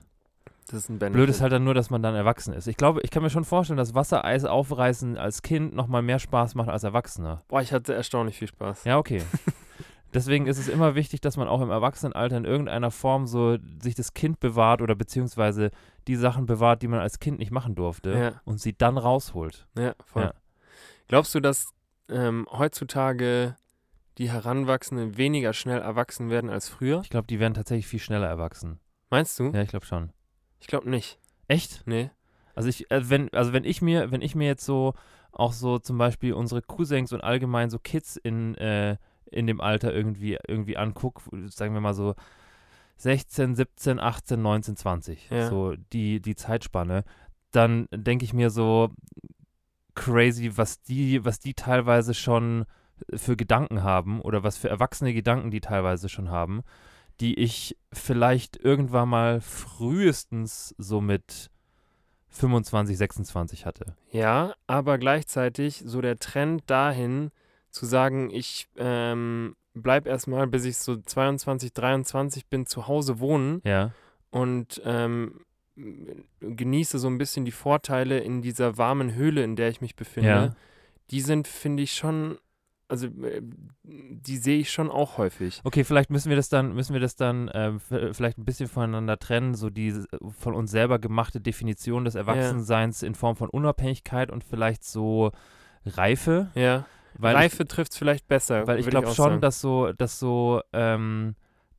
Das 0.72 0.80
ist 0.84 0.90
ein 0.90 1.00
Benefit. 1.00 1.14
Blöd 1.16 1.30
ist 1.30 1.42
halt 1.42 1.52
dann 1.52 1.64
nur, 1.64 1.74
dass 1.74 1.90
man 1.90 2.02
dann 2.02 2.16
erwachsen 2.16 2.54
ist. 2.54 2.68
Ich 2.68 2.78
glaube, 2.78 3.02
ich 3.04 3.12
kann 3.12 3.22
mir 3.24 3.30
schon 3.30 3.46
vorstellen, 3.46 3.78
dass 3.78 3.94
Wassereis 3.96 4.46
aufreißen 4.46 5.18
als 5.18 5.42
Kind 5.42 5.74
nochmal 5.76 6.02
mehr 6.02 6.20
Spaß 6.20 6.56
macht 6.56 6.70
als 6.70 6.84
Erwachsener. 6.84 7.42
Boah, 7.48 7.62
ich 7.62 7.72
hatte 7.74 7.94
erstaunlich 7.94 8.38
viel 8.38 8.48
Spaß. 8.48 8.84
Ja, 8.86 8.98
okay. 8.98 9.22
Deswegen 10.14 10.46
ist 10.48 10.58
es 10.58 10.68
immer 10.68 10.96
wichtig, 10.96 11.22
dass 11.22 11.38
man 11.38 11.48
auch 11.48 11.62
im 11.62 11.70
Erwachsenenalter 11.70 12.36
in 12.36 12.44
irgendeiner 12.44 12.92
Form 12.92 13.28
so 13.28 13.58
sich 13.82 13.96
das 13.96 14.14
Kind 14.14 14.42
bewahrt 14.42 14.82
oder 14.82 14.94
beziehungsweise 14.96 15.72
die 16.08 16.16
Sachen 16.18 16.46
bewahrt, 16.46 16.82
die 16.82 16.90
man 16.90 17.00
als 17.00 17.20
Kind 17.20 17.40
nicht 17.40 17.52
machen 17.52 17.76
durfte 17.76 18.12
Ja. 18.18 18.42
und 18.44 18.60
sie 18.60 18.74
dann 18.78 18.98
rausholt. 18.98 19.68
Ja, 19.78 19.94
voll. 20.04 20.24
Ja. 20.24 20.34
Glaubst 21.08 21.34
du, 21.34 21.40
dass 21.40 21.70
ähm, 22.10 22.46
heutzutage 22.52 23.56
die 24.18 24.30
Heranwachsenden 24.30 25.16
weniger 25.18 25.54
schnell 25.54 25.80
erwachsen 25.82 26.30
werden 26.30 26.50
als 26.50 26.68
früher? 26.68 27.00
Ich 27.04 27.10
glaube, 27.10 27.28
die 27.28 27.40
werden 27.40 27.54
tatsächlich 27.54 27.88
viel 27.88 28.00
schneller 28.00 28.28
erwachsen. 28.28 28.80
Meinst 29.10 29.40
du? 29.40 29.46
Ja, 29.54 29.62
ich 29.62 29.70
glaube 29.70 29.86
schon. 29.86 30.12
Ich 30.62 30.68
glaube 30.68 30.90
nicht. 30.90 31.20
Echt? 31.48 31.84
Nee. 31.86 32.10
Also 32.56 32.70
ich, 32.70 32.90
äh, 32.92 33.10
wenn, 33.10 33.34
also 33.34 33.52
wenn 33.52 33.66
ich 33.66 33.82
mir, 33.82 34.12
wenn 34.12 34.22
ich 34.22 34.36
mir 34.36 34.48
jetzt 34.48 34.66
so 34.66 34.94
auch 35.32 35.54
so 35.54 35.80
zum 35.80 35.98
Beispiel 35.98 36.34
unsere 36.34 36.62
Cousins 36.62 37.12
und 37.14 37.22
allgemein 37.22 37.70
so 37.70 37.80
Kids 37.80 38.16
in, 38.18 38.56
äh, 38.56 38.98
in 39.26 39.48
dem 39.48 39.60
Alter 39.62 39.94
irgendwie, 39.94 40.38
irgendwie 40.48 40.78
angucke, 40.78 41.24
sagen 41.50 41.74
wir 41.74 41.82
mal 41.82 41.94
so 41.94 42.16
16, 42.98 43.56
17, 43.56 44.00
18, 44.00 44.42
19, 44.42 44.76
20, 44.76 45.30
Ja. 45.30 45.50
so 45.50 45.74
die, 45.94 46.22
die 46.22 46.36
Zeitspanne, 46.36 47.04
dann 47.52 47.88
denke 47.92 48.26
ich 48.26 48.34
mir 48.34 48.50
so 48.50 48.90
crazy, 49.96 50.52
was 50.56 50.82
die, 50.82 51.26
was 51.26 51.40
die 51.40 51.54
teilweise 51.54 52.14
schon 52.14 52.66
für 53.14 53.36
Gedanken 53.36 53.84
haben 53.84 54.22
oder 54.22 54.44
was 54.44 54.58
für 54.58 54.70
erwachsene 54.70 55.14
Gedanken 55.14 55.50
die 55.50 55.62
teilweise 55.62 56.10
schon 56.10 56.30
haben, 56.30 56.62
die 57.22 57.40
ich 57.40 57.78
vielleicht 57.94 58.58
irgendwann 58.58 59.10
mal 59.10 59.42
frühestens 59.42 60.76
so 60.78 61.00
mit 61.00 61.50
25, 62.30 62.98
26 62.98 63.66
hatte. 63.66 63.96
Ja, 64.12 64.56
aber 64.68 64.98
gleichzeitig 64.98 65.84
so 65.86 66.02
der 66.02 66.18
Trend 66.18 66.64
dahin 66.66 67.32
zu 67.70 67.86
sagen, 67.86 68.30
ich 68.32 68.68
ähm, 68.78 69.56
bleib 69.74 70.08
erstmal, 70.08 70.48
bis 70.48 70.66
ich 70.66 70.78
so 70.78 70.98
22, 70.98 71.74
23 71.74 72.48
bin, 72.48 72.66
zu 72.66 72.88
Hause 72.88 73.20
wohnen 73.20 73.62
Ja, 73.64 73.92
und 74.32 74.82
ähm, 74.86 75.42
genieße 76.40 77.00
so 77.00 77.08
ein 77.08 77.18
bisschen 77.18 77.46
die 77.46 77.52
Vorteile 77.52 78.20
in 78.20 78.42
dieser 78.42 78.78
warmen 78.78 79.14
Höhle, 79.14 79.44
in 79.44 79.56
der 79.56 79.70
ich 79.70 79.82
mich 79.82 79.96
befinde. 79.96 80.30
Ja. 80.30 80.56
Die 81.12 81.22
sind, 81.22 81.48
finde 81.48 81.84
ich, 81.84 81.94
schon, 81.94 82.38
also 82.92 83.08
äh, 83.08 83.42
die 83.84 84.38
sehe 84.38 84.60
ich 84.60 84.72
schon 84.72 84.92
auch 84.92 85.18
häufig. 85.18 85.62
Okay, 85.64 85.84
vielleicht 85.84 86.10
müssen 86.12 86.30
wir 86.30 86.36
das 86.36 86.50
dann, 86.50 86.74
müssen 86.74 86.94
wir 86.94 87.00
das 87.00 87.16
dann 87.16 87.50
v- 87.80 88.14
vielleicht 88.14 88.38
ein 88.38 88.46
bisschen 88.46 88.68
voneinander 88.68 89.18
trennen, 89.18 89.56
so 89.56 89.70
die 89.70 89.94
von 90.40 90.54
uns 90.54 90.70
selber 90.72 91.00
gemachte 91.00 91.42
Definition 91.42 92.06
des 92.06 92.16
Erwachsenseins 92.16 93.02
in 93.02 93.16
Form 93.16 93.36
von 93.36 93.50
Unabhängigkeit 93.50 94.30
und 94.32 94.44
vielleicht 94.44 94.84
so 94.84 95.32
Reife. 95.86 96.52
Ja. 96.54 96.86
Weil 97.18 97.36
Reife 97.36 97.66
trifft 97.66 97.92
es 97.94 97.98
vielleicht 97.98 98.28
besser. 98.28 98.68
weil 98.68 98.80
ich 98.80 98.88
glaube 98.88 99.08
schon, 99.08 99.16
sagen. 99.30 99.42
dass 99.42 99.60
so, 99.62 99.92
dass 99.94 100.20
so, 100.20 100.62
ähm, 100.74 101.36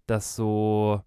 dass 0.06 0.36
so 0.36 1.02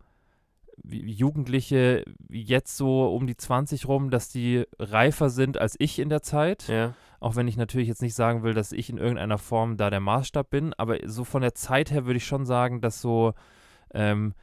Jugendliche 0.83 2.05
jetzt 2.29 2.77
so 2.77 3.07
um 3.07 3.27
die 3.27 3.37
20 3.37 3.87
rum, 3.87 4.09
dass 4.09 4.29
die 4.29 4.65
reifer 4.79 5.29
sind 5.29 5.57
als 5.57 5.75
ich 5.79 5.99
in 5.99 6.09
der 6.09 6.21
Zeit. 6.21 6.67
Ja. 6.67 6.93
Auch 7.19 7.35
wenn 7.35 7.47
ich 7.47 7.57
natürlich 7.57 7.87
jetzt 7.87 8.01
nicht 8.01 8.15
sagen 8.15 8.43
will, 8.43 8.53
dass 8.53 8.71
ich 8.71 8.89
in 8.89 8.97
irgendeiner 8.97 9.37
Form 9.37 9.77
da 9.77 9.89
der 9.89 9.99
Maßstab 9.99 10.49
bin, 10.49 10.73
aber 10.73 10.97
so 11.05 11.23
von 11.23 11.41
der 11.41 11.55
Zeit 11.55 11.91
her 11.91 12.05
würde 12.05 12.17
ich 12.17 12.25
schon 12.25 12.45
sagen, 12.45 12.81
dass 12.81 13.01
so 13.01 13.33
ähm, 13.93 14.33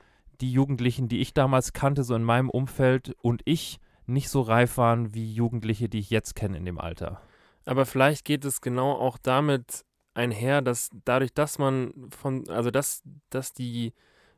die 0.40 0.52
Jugendlichen, 0.52 1.08
die 1.08 1.20
ich 1.20 1.34
damals 1.34 1.72
kannte, 1.72 2.02
so 2.02 2.14
in 2.14 2.24
meinem 2.24 2.50
Umfeld 2.50 3.14
und 3.22 3.42
ich 3.44 3.78
nicht 4.06 4.28
so 4.28 4.40
reif 4.40 4.78
waren 4.78 5.14
wie 5.14 5.32
Jugendliche, 5.32 5.88
die 5.88 6.00
ich 6.00 6.10
jetzt 6.10 6.34
kenne 6.34 6.56
in 6.56 6.64
dem 6.64 6.78
Alter. 6.78 7.20
Aber 7.64 7.86
vielleicht 7.86 8.24
geht 8.24 8.44
es 8.44 8.60
genau 8.60 8.92
auch 8.92 9.18
damit 9.18 9.84
einher, 10.14 10.62
dass 10.62 10.90
dadurch, 11.04 11.32
dass 11.32 11.58
man 11.58 11.92
von, 12.10 12.48
also 12.48 12.70
dass, 12.70 13.02
dass 13.30 13.52
die 13.52 13.92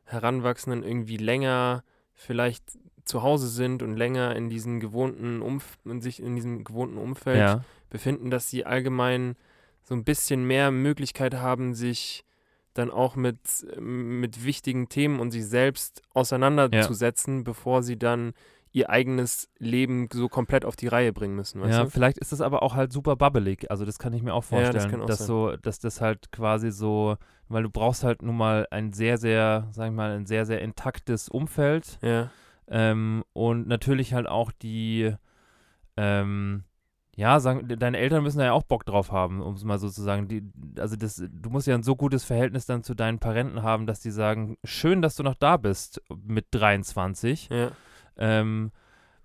Heranwachsenden 0.05 0.83
irgendwie 0.83 1.17
länger 1.17 1.83
vielleicht 2.13 2.63
zu 3.03 3.21
Hause 3.21 3.47
sind 3.49 3.83
und 3.83 3.95
länger 3.95 4.35
in 4.35 4.49
diesen 4.49 4.79
gewohnten 4.79 5.41
Umf 5.41 5.77
in 5.85 6.01
sich 6.01 6.21
in 6.21 6.35
diesem 6.35 6.63
gewohnten 6.63 6.97
Umfeld 6.97 7.37
Ja, 7.39 7.63
befinden, 7.89 8.31
dass 8.31 8.49
sie 8.49 8.65
allgemein 8.65 9.35
so 9.83 9.93
ein 9.93 10.03
bisschen 10.03 10.45
mehr 10.47 10.71
Möglichkeit 10.71 11.35
haben, 11.35 11.75
sich 11.75 12.25
dann 12.73 12.89
auch 12.91 13.15
mit, 13.15 13.37
mit 13.79 14.43
wichtigen 14.43 14.89
Themen 14.89 15.19
und 15.19 15.31
sich 15.31 15.45
selbst 15.45 16.01
auseinanderzusetzen, 16.13 17.43
bevor 17.43 17.83
sie 17.83 17.97
dann 17.97 18.33
ihr 18.75 18.89
eigenes 18.89 19.49
Leben 19.57 20.09
so 20.11 20.27
komplett 20.27 20.65
auf 20.65 20.75
die 20.75 20.87
Reihe 20.87 21.13
bringen 21.13 21.35
müssen, 21.35 21.61
weißt 21.61 21.71
ja 21.71 21.83
du? 21.85 21.89
vielleicht 21.89 22.17
ist 22.17 22.33
das 22.33 22.41
aber 22.41 22.61
auch 22.61 22.75
halt 22.75 22.91
super 22.91 23.15
bubbelig. 23.15 23.71
Also 23.71 23.85
das 23.85 23.97
kann 23.99 24.11
ich 24.11 24.21
mir 24.21 24.33
auch 24.33 24.43
Ja, 24.43 24.73
das 24.73 24.73
vorstellen, 24.73 24.91
kann 24.91 25.01
auch 25.01 25.07
dass 25.07 25.19
sein. 25.19 25.27
so, 25.27 25.55
dass 25.55 25.79
das 25.79 26.01
halt 26.01 26.31
quasi 26.33 26.71
so, 26.71 27.15
weil 27.47 27.63
du 27.63 27.69
brauchst 27.69 28.03
halt 28.03 28.21
nun 28.21 28.35
mal 28.35 28.67
ein 28.71 28.91
sehr, 28.91 29.17
sehr, 29.17 29.69
sag 29.71 29.87
ich 29.87 29.93
mal, 29.95 30.11
ein 30.17 30.25
sehr, 30.25 30.45
sehr 30.45 30.59
intaktes 30.61 31.29
Umfeld. 31.29 31.99
Ja, 32.01 32.29
Ähm, 32.67 33.23
und 33.31 33.67
natürlich 33.67 34.13
halt 34.13 34.27
auch 34.27 34.51
die, 34.51 35.13
ähm, 35.95 36.63
ja, 37.15 37.39
sagen, 37.39 37.67
de- 37.69 37.77
deine 37.77 37.97
Eltern 37.97 38.23
müssen 38.23 38.39
da 38.39 38.45
ja 38.45 38.51
auch 38.51 38.63
Bock 38.63 38.85
drauf 38.85 39.11
haben, 39.13 39.41
um 39.41 39.53
es 39.53 39.63
mal 39.63 39.79
so 39.79 39.89
zu 39.89 40.01
sagen. 40.01 40.27
Die, 40.27 40.43
also 40.77 40.97
das, 40.97 41.15
du 41.31 41.49
musst 41.49 41.65
ja 41.67 41.75
ein 41.75 41.83
so 41.83 41.95
gutes 41.95 42.25
Verhältnis 42.25 42.65
dann 42.65 42.83
zu 42.83 42.93
deinen 42.93 43.19
Parenten 43.19 43.63
haben, 43.63 43.87
dass 43.87 44.01
die 44.01 44.11
sagen, 44.11 44.57
schön, 44.65 45.01
dass 45.01 45.15
du 45.15 45.23
noch 45.23 45.35
da 45.35 45.55
bist 45.55 46.01
mit 46.25 46.47
23. 46.51 47.47
ja, 47.51 47.71
Ähm, 48.17 48.71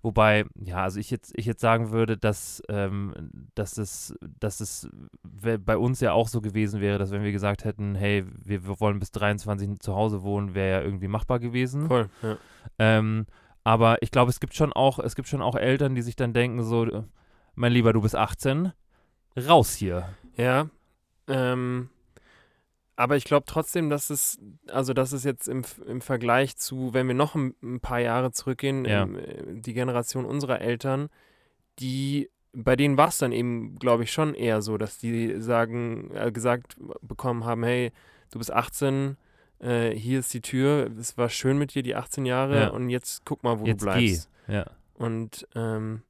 Wobei, 0.03 0.45
ja, 0.55 0.83
also 0.83 0.99
ich 0.99 1.11
jetzt, 1.11 1.31
ich 1.37 1.45
jetzt 1.45 1.61
sagen 1.61 1.91
würde, 1.91 2.17
dass, 2.17 2.63
ähm, 2.69 3.13
dass 3.53 3.77
es, 3.77 4.15
dass 4.39 4.59
es 4.59 4.89
bei 5.23 5.77
uns 5.77 5.99
ja 5.99 6.13
auch 6.13 6.27
so 6.27 6.41
gewesen 6.41 6.81
wäre, 6.81 6.97
dass 6.97 7.11
wenn 7.11 7.21
wir 7.21 7.31
gesagt 7.31 7.65
hätten, 7.65 7.93
hey, 7.93 8.25
wir, 8.43 8.65
wir 8.65 8.79
wollen 8.79 8.97
bis 8.97 9.11
23 9.11 9.79
zu 9.79 9.95
Hause 9.95 10.23
wohnen, 10.23 10.55
wäre 10.55 10.79
ja 10.79 10.83
irgendwie 10.83 11.07
machbar 11.07 11.39
gewesen. 11.39 11.87
Voll, 11.87 12.09
ja. 12.23 12.37
Ähm, 12.79 13.27
aber 13.63 14.01
ich 14.01 14.09
glaube, 14.09 14.31
es 14.31 14.39
gibt 14.39 14.55
schon 14.55 14.73
auch, 14.73 14.97
es 14.97 15.15
gibt 15.15 15.27
schon 15.27 15.43
auch 15.43 15.55
Eltern, 15.55 15.93
die 15.93 16.01
sich 16.01 16.15
dann 16.15 16.33
denken, 16.33 16.63
so, 16.63 16.85
äh, 16.85 17.03
mein 17.53 17.71
Lieber, 17.71 17.93
du 17.93 18.01
bist 18.01 18.15
18, 18.15 18.73
raus 19.47 19.75
hier. 19.75 20.09
Ja, 20.35 20.67
ähm, 21.27 21.89
aber 23.01 23.15
ich 23.17 23.23
glaube 23.25 23.45
trotzdem, 23.47 23.89
dass 23.89 24.09
es, 24.09 24.37
also 24.67 24.93
dass 24.93 25.11
es 25.11 25.23
jetzt 25.23 25.47
im, 25.47 25.63
im 25.87 26.01
Vergleich 26.01 26.55
zu, 26.57 26.93
wenn 26.93 27.07
wir 27.07 27.15
noch 27.15 27.35
ein, 27.35 27.55
ein 27.63 27.79
paar 27.79 27.99
Jahre 27.99 28.31
zurückgehen, 28.31 28.85
Ja. 28.85 29.03
ähm, 29.03 29.15
äh, 29.17 29.43
die 29.61 29.73
Generation 29.73 30.25
unserer 30.25 30.61
Eltern, 30.61 31.09
die, 31.79 32.29
bei 32.53 32.75
denen 32.75 32.97
war 32.97 33.07
es 33.07 33.17
dann 33.17 33.31
eben, 33.31 33.77
glaube 33.79 34.03
ich, 34.03 34.11
schon 34.11 34.33
eher 34.35 34.61
so, 34.61 34.77
dass 34.77 34.97
die 34.97 35.41
sagen, 35.41 36.11
äh, 36.13 36.31
gesagt 36.31 36.75
bekommen 37.01 37.45
haben, 37.45 37.63
hey, 37.63 37.91
du 38.29 38.37
bist 38.39 38.51
18, 38.51 39.17
äh, 39.59 39.91
hier 39.91 40.19
ist 40.19 40.33
die 40.33 40.41
Tür, 40.41 40.89
es 40.99 41.17
war 41.17 41.29
schön 41.29 41.57
mit 41.57 41.73
dir, 41.73 41.83
die 41.83 41.95
18 41.95 42.25
Jahre, 42.25 42.61
Ja. 42.61 42.67
und 42.69 42.89
jetzt 42.89 43.25
guck 43.25 43.43
mal, 43.43 43.59
wo 43.59 43.65
Jetzt 43.65 43.81
du 43.81 43.85
bleibst. 43.85 44.29
geh. 44.47 44.53
Ja. 44.55 44.65
Und 44.93 45.47
ähm, 45.55 46.01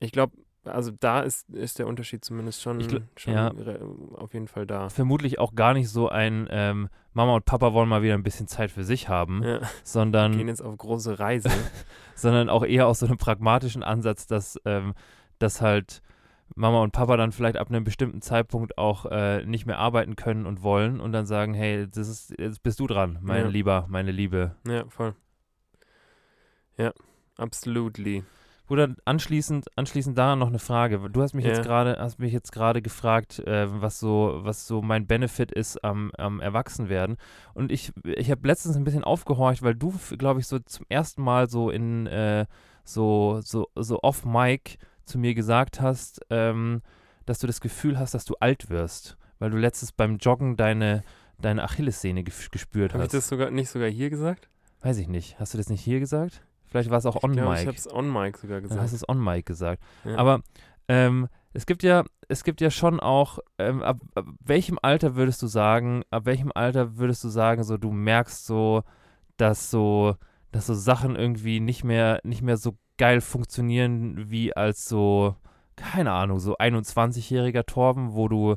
ich 0.00 0.10
glaube, 0.12 0.36
also 0.64 0.90
da 0.92 1.20
ist, 1.20 1.48
ist 1.50 1.78
der 1.78 1.86
Unterschied 1.86 2.24
zumindest 2.24 2.62
schon, 2.62 2.80
Ich 2.80 2.86
gl- 2.88 3.02
schon 3.16 3.34
ja. 3.34 3.52
auf 4.14 4.32
jeden 4.34 4.48
Fall 4.48 4.66
da. 4.66 4.88
Vermutlich 4.88 5.38
auch 5.38 5.54
gar 5.54 5.74
nicht 5.74 5.88
so 5.88 6.08
ein 6.08 6.46
ähm, 6.50 6.88
Mama 7.12 7.34
und 7.34 7.44
Papa 7.44 7.72
wollen 7.72 7.88
mal 7.88 8.02
wieder 8.02 8.14
ein 8.14 8.22
bisschen 8.22 8.46
Zeit 8.48 8.70
für 8.70 8.84
sich 8.84 9.08
haben, 9.08 9.42
Ja, 9.42 9.60
sondern 9.84 10.36
gehen 10.36 10.48
jetzt 10.48 10.62
auf 10.62 10.76
große 10.76 11.18
Reise. 11.18 11.50
sondern 12.14 12.48
auch 12.48 12.64
eher 12.64 12.86
aus 12.86 13.00
so 13.00 13.06
einem 13.06 13.18
pragmatischen 13.18 13.82
Ansatz, 13.82 14.26
dass, 14.26 14.58
ähm, 14.64 14.94
dass 15.38 15.60
halt 15.60 16.02
Mama 16.54 16.82
und 16.82 16.92
Papa 16.92 17.16
dann 17.16 17.32
vielleicht 17.32 17.56
ab 17.56 17.68
einem 17.70 17.82
bestimmten 17.82 18.20
Zeitpunkt 18.20 18.76
auch 18.78 19.06
äh, 19.06 19.44
nicht 19.46 19.64
mehr 19.66 19.78
arbeiten 19.78 20.16
können 20.16 20.44
und 20.46 20.62
wollen 20.62 21.00
und 21.00 21.12
dann 21.12 21.24
sagen, 21.26 21.54
hey, 21.54 21.88
das 21.88 22.08
ist, 22.08 22.34
jetzt 22.38 22.62
bist 22.62 22.78
du 22.78 22.86
dran, 22.86 23.18
mein 23.22 23.44
Ja. 23.44 23.48
Lieber, 23.48 23.86
meine 23.88 24.12
Liebe. 24.12 24.54
ja, 24.68 24.84
voll. 24.88 25.14
Ja, 26.76 26.92
absolutely. 27.36 28.22
Bruder, 28.72 28.94
anschließend, 29.04 29.66
anschließend 29.76 30.16
daran 30.16 30.38
noch 30.38 30.48
eine 30.48 30.58
Frage. 30.58 31.10
Du 31.10 31.20
hast 31.20 31.34
mich 31.34 31.44
Ja. 31.44 31.50
jetzt 31.52 31.62
gerade, 31.62 31.98
hast 32.00 32.18
mich 32.18 32.32
jetzt 32.32 32.52
gerade 32.52 32.80
gefragt, 32.80 33.38
äh, 33.40 33.66
was 33.82 34.00
so, 34.00 34.40
was 34.44 34.66
so 34.66 34.80
mein 34.80 35.06
Benefit 35.06 35.52
ist 35.52 35.84
am, 35.84 36.10
am 36.16 36.40
Erwachsenwerden. 36.40 37.18
Und 37.52 37.70
ich, 37.70 37.92
ich 38.02 38.30
habe 38.30 38.48
letztens 38.48 38.76
ein 38.76 38.84
bisschen 38.84 39.04
aufgehorcht, 39.04 39.62
weil 39.62 39.74
du, 39.74 39.92
glaube 40.16 40.40
ich, 40.40 40.46
so 40.46 40.58
zum 40.58 40.86
ersten 40.88 41.22
Mal 41.22 41.50
so 41.50 41.68
in 41.68 42.06
äh, 42.06 42.46
so, 42.82 43.40
so, 43.42 43.68
so 43.74 44.00
off 44.02 44.24
Mic 44.24 44.78
zu 45.04 45.18
mir 45.18 45.34
gesagt 45.34 45.82
hast, 45.82 46.22
ähm, 46.30 46.80
dass 47.26 47.40
du 47.40 47.46
das 47.46 47.60
Gefühl 47.60 47.98
hast, 47.98 48.14
dass 48.14 48.24
du 48.24 48.36
alt 48.40 48.70
wirst, 48.70 49.18
weil 49.38 49.50
du 49.50 49.58
letztens 49.58 49.92
beim 49.92 50.16
Joggen 50.16 50.56
deine, 50.56 51.04
deine 51.38 51.62
Achillessehne 51.62 52.24
gespürt 52.24 52.94
Habe 52.94 53.02
ich 53.02 53.08
hast. 53.08 53.12
das 53.12 53.28
sogar 53.28 53.50
nicht 53.50 53.68
sogar 53.68 53.90
hier 53.90 54.08
gesagt? 54.08 54.48
Weiß 54.80 54.96
ich 54.96 55.08
nicht. 55.08 55.38
Hast 55.38 55.52
du 55.52 55.58
das 55.58 55.68
nicht 55.68 55.82
hier 55.82 56.00
gesagt? 56.00 56.42
Vielleicht 56.72 56.88
war 56.88 56.96
es 56.96 57.04
auch 57.04 57.22
on 57.22 57.32
ich 57.32 57.36
glaube, 57.36 57.52
Mic. 57.52 57.60
ich 57.60 57.66
habe 57.66 57.76
es 57.76 57.92
on 57.92 58.10
mic 58.10 58.38
sogar 58.38 58.62
gesagt. 58.62 58.80
hast 58.80 58.92
du 58.92 58.96
es 58.96 59.06
on 59.06 59.22
Mic 59.22 59.44
gesagt. 59.44 59.82
Ja. 60.04 60.16
Aber 60.16 60.40
ähm, 60.88 61.28
es 61.52 61.66
gibt 61.66 61.82
ja, 61.82 62.04
es 62.28 62.44
gibt 62.44 62.62
ja 62.62 62.70
schon 62.70 62.98
auch, 62.98 63.40
ähm, 63.58 63.82
ab, 63.82 63.98
ab 64.14 64.24
welchem 64.40 64.78
Alter 64.80 65.14
würdest 65.14 65.42
du 65.42 65.48
sagen, 65.48 66.02
ab 66.10 66.24
welchem 66.24 66.50
Alter 66.54 66.96
würdest 66.96 67.22
du 67.24 67.28
sagen, 67.28 67.62
so 67.62 67.76
du 67.76 67.90
merkst 67.92 68.46
so, 68.46 68.84
dass 69.36 69.70
so, 69.70 70.16
dass 70.50 70.66
so 70.66 70.72
Sachen 70.72 71.14
irgendwie 71.14 71.60
nicht 71.60 71.84
mehr, 71.84 72.20
nicht 72.24 72.40
mehr 72.40 72.56
so 72.56 72.78
geil 72.96 73.20
funktionieren 73.20 74.30
wie 74.30 74.56
als 74.56 74.88
so, 74.88 75.36
keine 75.76 76.12
Ahnung, 76.12 76.38
so 76.38 76.56
21-jähriger 76.56 77.66
Torben, 77.66 78.14
wo 78.14 78.28
du 78.28 78.56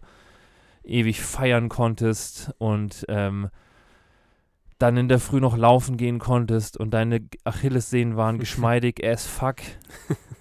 ewig 0.86 1.21
feiern 1.21 1.67
konntest 1.67 2.54
und 2.60 3.06
ähm, 3.10 3.49
dann 4.77 4.97
in 4.97 5.07
der 5.07 5.19
Früh 5.19 5.39
noch 5.39 5.57
laufen 5.57 5.97
gehen 5.97 6.19
konntest 6.19 6.77
und 6.77 6.91
deine 6.91 7.27
Achillessehnen 7.43 8.17
waren 8.17 8.39
geschmeidig 8.39 9.03
as 9.05 9.25
fuck. 9.25 9.57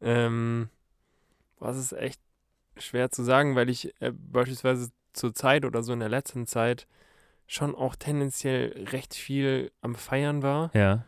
Ähm, 0.00 0.68
was 1.58 1.76
ist 1.76 1.92
echt 1.92 2.20
schwer 2.76 3.10
zu 3.10 3.24
sagen, 3.24 3.56
weil 3.56 3.70
ich 3.70 3.94
äh, 4.00 4.12
beispielsweise 4.12 4.90
zur 5.12 5.34
Zeit 5.34 5.64
oder 5.64 5.82
so 5.82 5.92
in 5.92 6.00
der 6.00 6.08
letzten 6.08 6.46
Zeit 6.46 6.86
schon 7.46 7.74
auch 7.74 7.96
tendenziell 7.96 8.86
recht 8.92 9.14
viel 9.14 9.72
am 9.80 9.94
Feiern 9.94 10.42
war. 10.42 10.70
Ja. 10.74 11.04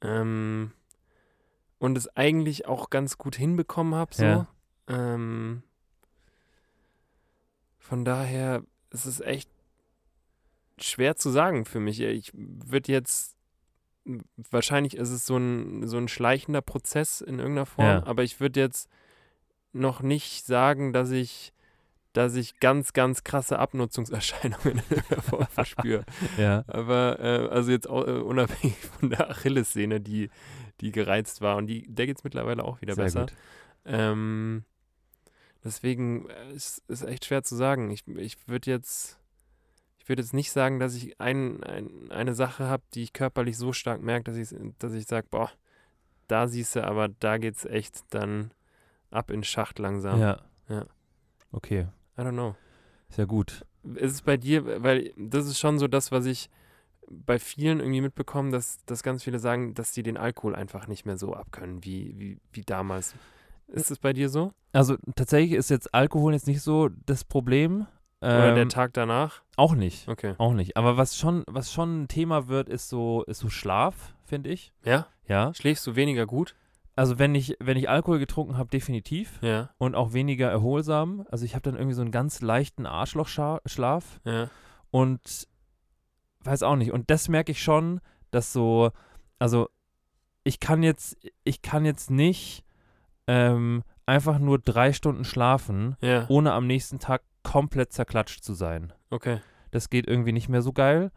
Ähm, 0.00 0.72
und 1.78 1.96
es 1.96 2.08
eigentlich 2.16 2.66
auch 2.66 2.90
ganz 2.90 3.18
gut 3.18 3.36
hinbekommen 3.36 3.94
habe. 3.94 4.14
So. 4.14 4.24
Ja. 4.24 4.48
Ähm, 4.88 5.62
von 7.78 8.04
daher 8.04 8.62
ist 8.90 9.04
es 9.04 9.20
echt 9.20 9.48
schwer 10.80 11.16
zu 11.16 11.30
sagen 11.30 11.64
für 11.64 11.80
mich. 11.80 12.00
Ich 12.00 12.30
würde 12.34 12.92
jetzt, 12.92 13.36
wahrscheinlich 14.50 14.96
ist 14.96 15.10
es 15.10 15.26
so 15.26 15.36
ein, 15.36 15.86
so 15.86 15.96
ein 15.96 16.08
schleichender 16.08 16.62
Prozess 16.62 17.20
in 17.20 17.38
irgendeiner 17.38 17.66
Form, 17.66 17.86
Ja. 17.86 18.06
aber 18.06 18.22
ich 18.22 18.40
würde 18.40 18.60
jetzt 18.60 18.88
noch 19.72 20.02
nicht 20.02 20.46
sagen, 20.46 20.92
dass 20.92 21.10
ich 21.10 21.52
dass 22.12 22.36
ich 22.36 22.60
ganz, 22.60 22.92
ganz 22.92 23.24
krasse 23.24 23.58
Abnutzungserscheinungen 23.58 24.80
verspüre. 25.50 26.04
Ja. 26.38 26.62
Aber 26.68 27.18
äh, 27.18 27.48
also 27.48 27.72
jetzt 27.72 27.88
auch, 27.90 28.06
äh, 28.06 28.12
unabhängig 28.12 28.76
von 29.00 29.10
der 29.10 29.30
Achillessehne, 29.30 30.00
die, 30.00 30.30
die 30.80 30.92
gereizt 30.92 31.40
war. 31.40 31.56
Und 31.56 31.66
die, 31.66 31.82
der 31.92 32.06
geht 32.06 32.18
es 32.18 32.22
mittlerweile 32.22 32.62
auch 32.64 32.80
wieder 32.80 32.94
Sehr 32.94 33.02
besser. 33.06 33.26
Ähm, 33.84 34.64
deswegen 35.64 36.28
äh, 36.30 36.52
ist 36.52 36.84
es 36.86 37.02
echt 37.02 37.24
schwer 37.24 37.42
zu 37.42 37.56
sagen. 37.56 37.90
Ich, 37.90 38.06
ich 38.06 38.36
würde 38.46 38.70
jetzt, 38.70 39.18
ich 40.04 40.08
würde 40.10 40.20
jetzt 40.20 40.34
nicht 40.34 40.52
sagen, 40.52 40.80
dass 40.80 40.94
ich 40.94 41.18
ein, 41.18 41.64
ein, 41.64 42.10
eine 42.10 42.34
Sache 42.34 42.68
habe, 42.68 42.82
die 42.92 43.04
ich 43.04 43.14
körperlich 43.14 43.56
so 43.56 43.72
stark 43.72 44.02
merke, 44.02 44.24
dass 44.24 44.36
ich, 44.36 44.54
dass 44.78 44.92
ich 44.92 45.06
sage, 45.06 45.26
boah, 45.30 45.50
da 46.28 46.46
siehst 46.46 46.76
du, 46.76 46.84
aber 46.84 47.08
da 47.08 47.38
geht 47.38 47.56
es 47.56 47.64
echt 47.64 48.02
dann 48.10 48.50
ab 49.10 49.30
in 49.30 49.42
Schacht 49.42 49.78
langsam. 49.78 50.20
Ja. 50.20 50.42
Ja. 50.68 50.84
Okay. 51.52 51.86
I 52.18 52.20
don't 52.20 52.32
know. 52.32 52.54
Sehr 53.08 53.24
gut. 53.24 53.64
Ist 53.94 54.12
es 54.12 54.20
bei 54.20 54.36
dir, 54.36 54.82
weil 54.82 55.10
das 55.16 55.46
ist 55.46 55.58
schon 55.58 55.78
so 55.78 55.88
das, 55.88 56.12
was 56.12 56.26
ich 56.26 56.50
bei 57.08 57.38
vielen 57.38 57.80
irgendwie 57.80 58.02
mitbekomme, 58.02 58.50
dass, 58.50 58.84
dass 58.84 59.02
ganz 59.02 59.22
viele 59.22 59.38
sagen, 59.38 59.72
dass 59.72 59.94
sie 59.94 60.02
den 60.02 60.18
Alkohol 60.18 60.54
einfach 60.54 60.86
nicht 60.86 61.06
mehr 61.06 61.16
so 61.16 61.32
abkönnen 61.32 61.82
wie, 61.82 62.12
wie, 62.18 62.38
wie 62.52 62.62
damals. 62.62 63.14
Ist 63.68 63.90
es 63.90 63.98
bei 63.98 64.12
dir 64.12 64.28
so? 64.28 64.52
Also 64.72 64.98
tatsächlich 65.16 65.52
ist 65.52 65.70
jetzt 65.70 65.94
Alkohol 65.94 66.34
jetzt 66.34 66.46
nicht 66.46 66.60
so 66.60 66.90
das 67.06 67.24
Problem. 67.24 67.86
Oder 68.20 68.48
Ähm, 68.50 68.54
der 68.54 68.68
Tag 68.68 68.92
danach? 68.94 69.42
auch 69.56 69.74
nicht. 69.74 70.08
Okay. 70.08 70.34
Auch 70.38 70.52
nicht. 70.54 70.76
Aber 70.76 70.96
was 70.96 71.16
schon, 71.16 71.44
was 71.46 71.72
schon 71.72 72.02
ein 72.04 72.08
Thema 72.08 72.48
wird, 72.48 72.68
ist 72.68 72.88
so, 72.88 73.22
ist 73.24 73.38
so 73.40 73.48
Schlaf, 73.50 74.14
finde 74.24 74.50
ich. 74.50 74.72
Ja? 74.84 75.06
Ja. 75.26 75.52
Schläfst 75.54 75.86
du 75.86 75.94
weniger 75.96 76.26
gut? 76.26 76.54
Also 76.96 77.18
wenn 77.18 77.34
ich, 77.34 77.56
wenn 77.60 77.76
ich 77.76 77.88
Alkohol 77.88 78.18
getrunken 78.18 78.56
habe, 78.56 78.70
definitiv. 78.70 79.38
Ja. 79.42 79.70
Und 79.78 79.94
auch 79.94 80.12
weniger 80.12 80.48
erholsam. 80.50 81.26
Also 81.30 81.44
ich 81.44 81.54
habe 81.54 81.62
dann 81.62 81.74
irgendwie 81.74 81.94
so 81.94 82.02
einen 82.02 82.12
ganz 82.12 82.40
leichten 82.40 82.86
Arschlochschlaf. 82.86 84.20
Ja. 84.24 84.48
Und 84.90 85.48
weiß 86.44 86.62
auch 86.62 86.76
nicht. 86.76 86.92
Und 86.92 87.10
das 87.10 87.28
merke 87.28 87.52
ich 87.52 87.62
schon, 87.62 88.00
dass 88.30 88.52
so, 88.52 88.90
also 89.38 89.68
ich 90.44 90.60
kann 90.60 90.82
jetzt, 90.82 91.16
ich 91.42 91.62
kann 91.62 91.84
jetzt 91.84 92.10
nicht 92.10 92.64
ähm, 93.26 93.82
einfach 94.06 94.38
nur 94.38 94.58
drei 94.58 94.92
Stunden 94.92 95.24
schlafen, 95.24 95.96
Ja. 96.00 96.26
ohne 96.28 96.52
am 96.52 96.66
nächsten 96.66 96.98
Tag 96.98 97.22
komplett 97.44 97.92
zerklatscht 97.92 98.42
zu 98.42 98.54
sein. 98.54 98.92
Okay. 99.10 99.38
Das 99.70 99.88
geht 99.90 100.08
irgendwie 100.08 100.32
nicht 100.32 100.48
mehr 100.48 100.62
so 100.62 100.72
geil. 100.72 101.12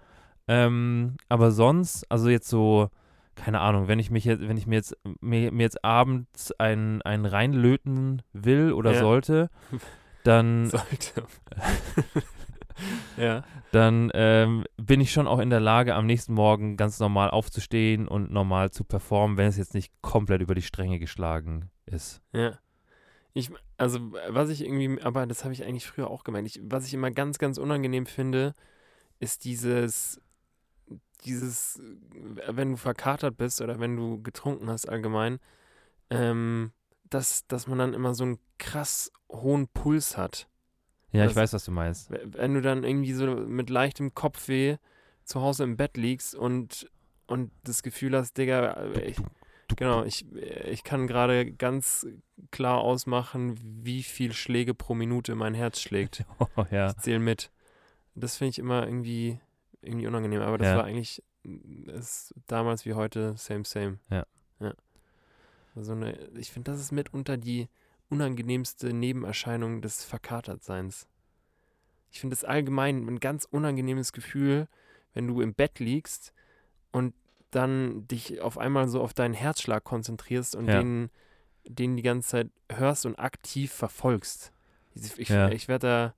Ähm, 0.47 1.17
aber 1.27 1.51
sonst, 1.51 2.09
also 2.11 2.29
jetzt 2.29 2.47
so, 2.47 2.89
keine 3.35 3.59
Ahnung, 3.59 3.87
wenn 3.87 3.99
ich 3.99 4.11
mich 4.11 4.25
jetzt, 4.25 4.47
wenn 4.47 4.57
ich 4.57 4.67
mir 4.67 4.75
jetzt, 4.75 4.95
mir, 5.19 5.51
mir 5.51 5.63
jetzt 5.63 5.83
abends 5.83 6.51
einen, 6.59 7.01
einen 7.01 7.25
reinlöten 7.25 8.21
will 8.33 8.71
oder 8.73 8.93
Ja. 8.93 8.99
sollte, 8.99 9.49
dann, 10.23 10.67
Sollte. 10.69 11.23
ja. 13.17 13.43
dann 13.71 14.11
ähm, 14.13 14.63
bin 14.77 15.01
ich 15.01 15.11
schon 15.11 15.27
auch 15.27 15.39
in 15.39 15.49
der 15.49 15.59
Lage, 15.59 15.95
am 15.95 16.05
nächsten 16.05 16.33
Morgen 16.33 16.77
ganz 16.77 16.99
normal 16.99 17.29
aufzustehen 17.29 18.07
und 18.07 18.31
normal 18.31 18.71
zu 18.71 18.83
performen, 18.83 19.37
wenn 19.37 19.47
es 19.47 19.57
jetzt 19.57 19.73
nicht 19.73 19.91
komplett 20.01 20.41
über 20.41 20.55
die 20.55 20.61
Stränge 20.61 20.99
geschlagen 20.99 21.69
ist. 21.85 22.21
Ja. 22.33 22.51
Ich, 23.33 23.51
also, 23.77 23.99
was 24.29 24.49
ich 24.49 24.61
irgendwie, 24.63 25.01
aber 25.01 25.25
das 25.27 25.43
habe 25.43 25.53
ich 25.53 25.63
eigentlich 25.63 25.85
früher 25.87 26.09
auch 26.09 26.23
gemeint. 26.23 26.47
Ich, 26.47 26.59
was 26.63 26.85
ich 26.85 26.93
immer 26.93 27.11
ganz, 27.11 27.37
ganz 27.37 27.57
unangenehm 27.57 28.05
finde, 28.05 28.53
ist 29.19 29.45
dieses, 29.45 30.19
dieses, 31.25 31.79
wenn 32.47 32.71
du 32.71 32.77
verkatert 32.77 33.37
bist 33.37 33.61
oder 33.61 33.79
wenn 33.79 33.95
du 33.95 34.21
getrunken 34.21 34.69
hast 34.69 34.87
allgemein, 34.87 35.39
ähm, 36.09 36.71
dass, 37.09 37.47
dass 37.47 37.67
man 37.67 37.77
dann 37.79 37.93
immer 37.93 38.13
so 38.13 38.23
einen 38.23 38.39
krass 38.57 39.11
hohen 39.31 39.67
Puls 39.67 40.17
hat. 40.17 40.47
Ja, 41.11 41.23
ich 41.23 41.29
Das- 41.31 41.35
weiß, 41.37 41.53
was 41.53 41.65
du 41.65 41.71
meinst. 41.71 42.09
Wenn 42.11 42.53
du 42.53 42.61
dann 42.61 42.83
irgendwie 42.83 43.13
so 43.13 43.25
mit 43.27 43.69
leichtem 43.69 44.13
Kopfweh 44.13 44.77
zu 45.23 45.41
Hause 45.41 45.63
im 45.63 45.77
Bett 45.77 45.97
liegst 45.97 46.35
und, 46.35 46.89
und 47.27 47.51
das 47.63 47.83
Gefühl 47.83 48.15
hast, 48.15 48.37
Digga, 48.37 48.73
äh, 48.73 49.01
ich, 49.09 49.17
Genau, 49.75 50.03
ich, 50.03 50.25
äh, 50.35 50.69
ich 50.69 50.83
kann 50.83 51.07
gerade 51.07 51.51
ganz 51.51 52.07
klar 52.51 52.79
ausmachen, 52.79 53.55
wie 53.61 54.03
viel 54.03 54.33
Schläge 54.33 54.73
pro 54.73 54.95
Minute 54.95 55.35
mein 55.35 55.53
Herz 55.53 55.79
schlägt. 55.81 56.25
Oh, 56.55 56.65
ja. 56.71 56.87
Ich 56.91 56.97
zähle 56.97 57.19
mit. 57.19 57.51
Das 58.15 58.37
finde 58.37 58.49
ich 58.49 58.59
immer 58.59 58.85
irgendwie, 58.85 59.39
irgendwie 59.81 60.07
unangenehm, 60.07 60.41
aber 60.41 60.57
das 60.57 60.69
Ja. 60.69 60.77
war 60.77 60.85
eigentlich 60.85 61.23
mm, 61.43 61.89
ist 61.89 62.33
damals 62.47 62.85
wie 62.85 62.93
heute 62.93 63.35
same, 63.37 63.65
same. 63.65 63.99
Ja. 64.09 64.25
ja. 64.59 64.73
Also 65.75 65.91
eine, 65.91 66.17
ich 66.37 66.51
finde, 66.51 66.71
das 66.71 66.79
ist 66.79 66.91
mitunter 66.91 67.37
die 67.37 67.67
unangenehmste 68.09 68.93
Nebenerscheinung 68.93 69.81
des 69.81 70.03
Verkatertseins. 70.03 71.07
Ich 72.11 72.21
finde 72.21 72.33
es 72.35 72.43
allgemein 72.43 73.05
ein 73.05 73.19
ganz 73.19 73.45
unangenehmes 73.45 74.13
Gefühl, 74.13 74.67
wenn 75.13 75.27
du 75.27 75.41
im 75.41 75.53
Bett 75.53 75.79
liegst 75.79 76.33
und 76.91 77.13
dann 77.51 78.07
dich 78.07 78.41
auf 78.41 78.57
einmal 78.57 78.87
so 78.87 79.01
auf 79.01 79.13
deinen 79.13 79.33
Herzschlag 79.33 79.83
konzentrierst 79.83 80.55
und 80.55 80.67
Ja. 80.67 80.79
den, 80.79 81.09
den 81.65 81.95
die 81.95 82.03
ganze 82.03 82.27
Zeit 82.29 82.49
hörst 82.71 83.05
und 83.05 83.17
aktiv 83.19 83.71
verfolgst. 83.71 84.51
Ich, 84.95 85.17
ich, 85.19 85.29
Ja. 85.29 85.49
ich 85.49 85.67
werde 85.67 85.87
da, 85.87 86.13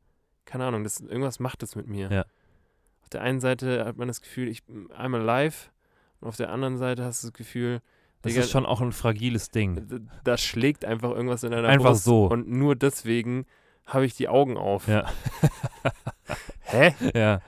keine 0.46 0.66
Ahnung, 0.66 0.84
das, 0.84 1.00
irgendwas 1.00 1.40
macht 1.40 1.62
das 1.62 1.76
mit 1.76 1.88
mir. 1.88 2.12
Ja. 2.12 2.26
Auf 3.04 3.10
der 3.10 3.22
einen 3.22 3.40
Seite 3.40 3.86
hat 3.86 3.98
man 3.98 4.08
das 4.08 4.22
Gefühl, 4.22 4.48
ich 4.48 4.64
bin 4.66 4.92
einmal 4.92 5.22
live 5.22 5.72
und 6.22 6.28
auf 6.28 6.36
der 6.38 6.50
anderen 6.52 6.78
Seite 6.78 7.04
hast 7.04 7.24
du 7.24 7.28
das 7.28 7.34
Gefühl, 7.34 7.82
Das 8.22 8.32
Digga, 8.34 8.44
ist 8.44 8.52
schon 8.52 8.66
auch 8.66 8.82
ein 8.82 8.92
fragiles 8.92 9.50
Ding. 9.52 10.08
da 10.24 10.38
schlägt 10.38 10.84
einfach 10.86 11.12
irgendwas 11.12 11.44
in 11.44 11.52
deiner 11.52 11.68
Einfach 11.68 11.92
Brust. 11.92 12.04
so. 12.04 12.26
Und 12.28 12.50
nur 12.50 12.76
deswegen 12.76 13.46
habe 13.86 14.06
ich 14.06 14.16
die 14.16 14.28
Augen 14.30 14.58
auf. 14.58 14.88
Ja. 14.88 15.10
Hä? 16.62 16.94
Ja. 17.16 17.42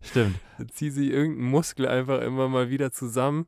Stimmt. 0.00 0.38
Da 0.58 0.66
zieht 0.68 0.94
sich 0.94 1.10
irgendein 1.10 1.44
Muskel 1.50 1.86
einfach 1.88 2.20
immer 2.22 2.48
mal 2.48 2.70
wieder 2.70 2.92
zusammen. 2.92 3.46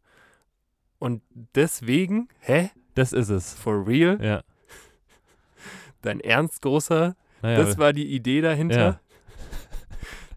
Und 0.99 1.23
deswegen, 1.55 2.29
hä? 2.41 2.71
Das 2.95 3.13
ist 3.13 3.29
es. 3.31 3.55
For 3.55 3.87
real? 3.87 4.19
Ja. 4.23 4.43
Dein 6.03 6.21
Ernst, 6.21 6.63
großer? 6.63 7.17
Naja, 7.43 7.57
das 7.59 7.79
war 7.79 7.93
die 7.93 8.07
Idee 8.15 8.41
dahinter? 8.41 8.77
Ja. 8.79 9.01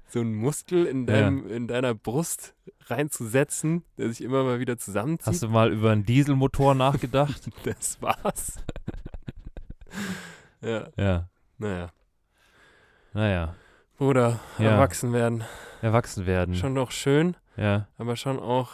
So 0.08 0.22
einen 0.22 0.36
Muskel 0.36 0.86
in, 0.86 1.06
Ja. 1.08 1.14
deinem, 1.14 1.46
in 1.52 1.68
deiner 1.68 1.94
Brust 1.94 2.56
reinzusetzen, 2.86 3.84
der 3.98 4.08
sich 4.08 4.22
immer 4.22 4.46
mal 4.46 4.62
wieder 4.62 4.78
zusammenzieht. 4.78 5.28
hast 5.28 5.44
du 5.44 5.50
mal 5.50 5.74
über 5.74 5.92
einen 5.92 6.06
Dieselmotor 6.06 6.74
nachgedacht? 6.74 7.50
das 7.66 8.02
war's. 8.02 8.56
ja, 10.62 10.88
ja. 10.96 11.30
naja. 11.58 11.92
Naja. 13.14 13.56
Bruder, 13.98 14.40
Ja. 14.58 14.72
erwachsen 14.72 15.14
werden. 15.14 15.44
Erwachsen 15.82 16.26
werden. 16.26 16.56
Schon 16.56 16.76
doch 16.76 16.92
schön, 16.92 17.36
Ja. 17.58 17.88
aber 17.98 18.16
schon 18.16 18.40
auch, 18.40 18.72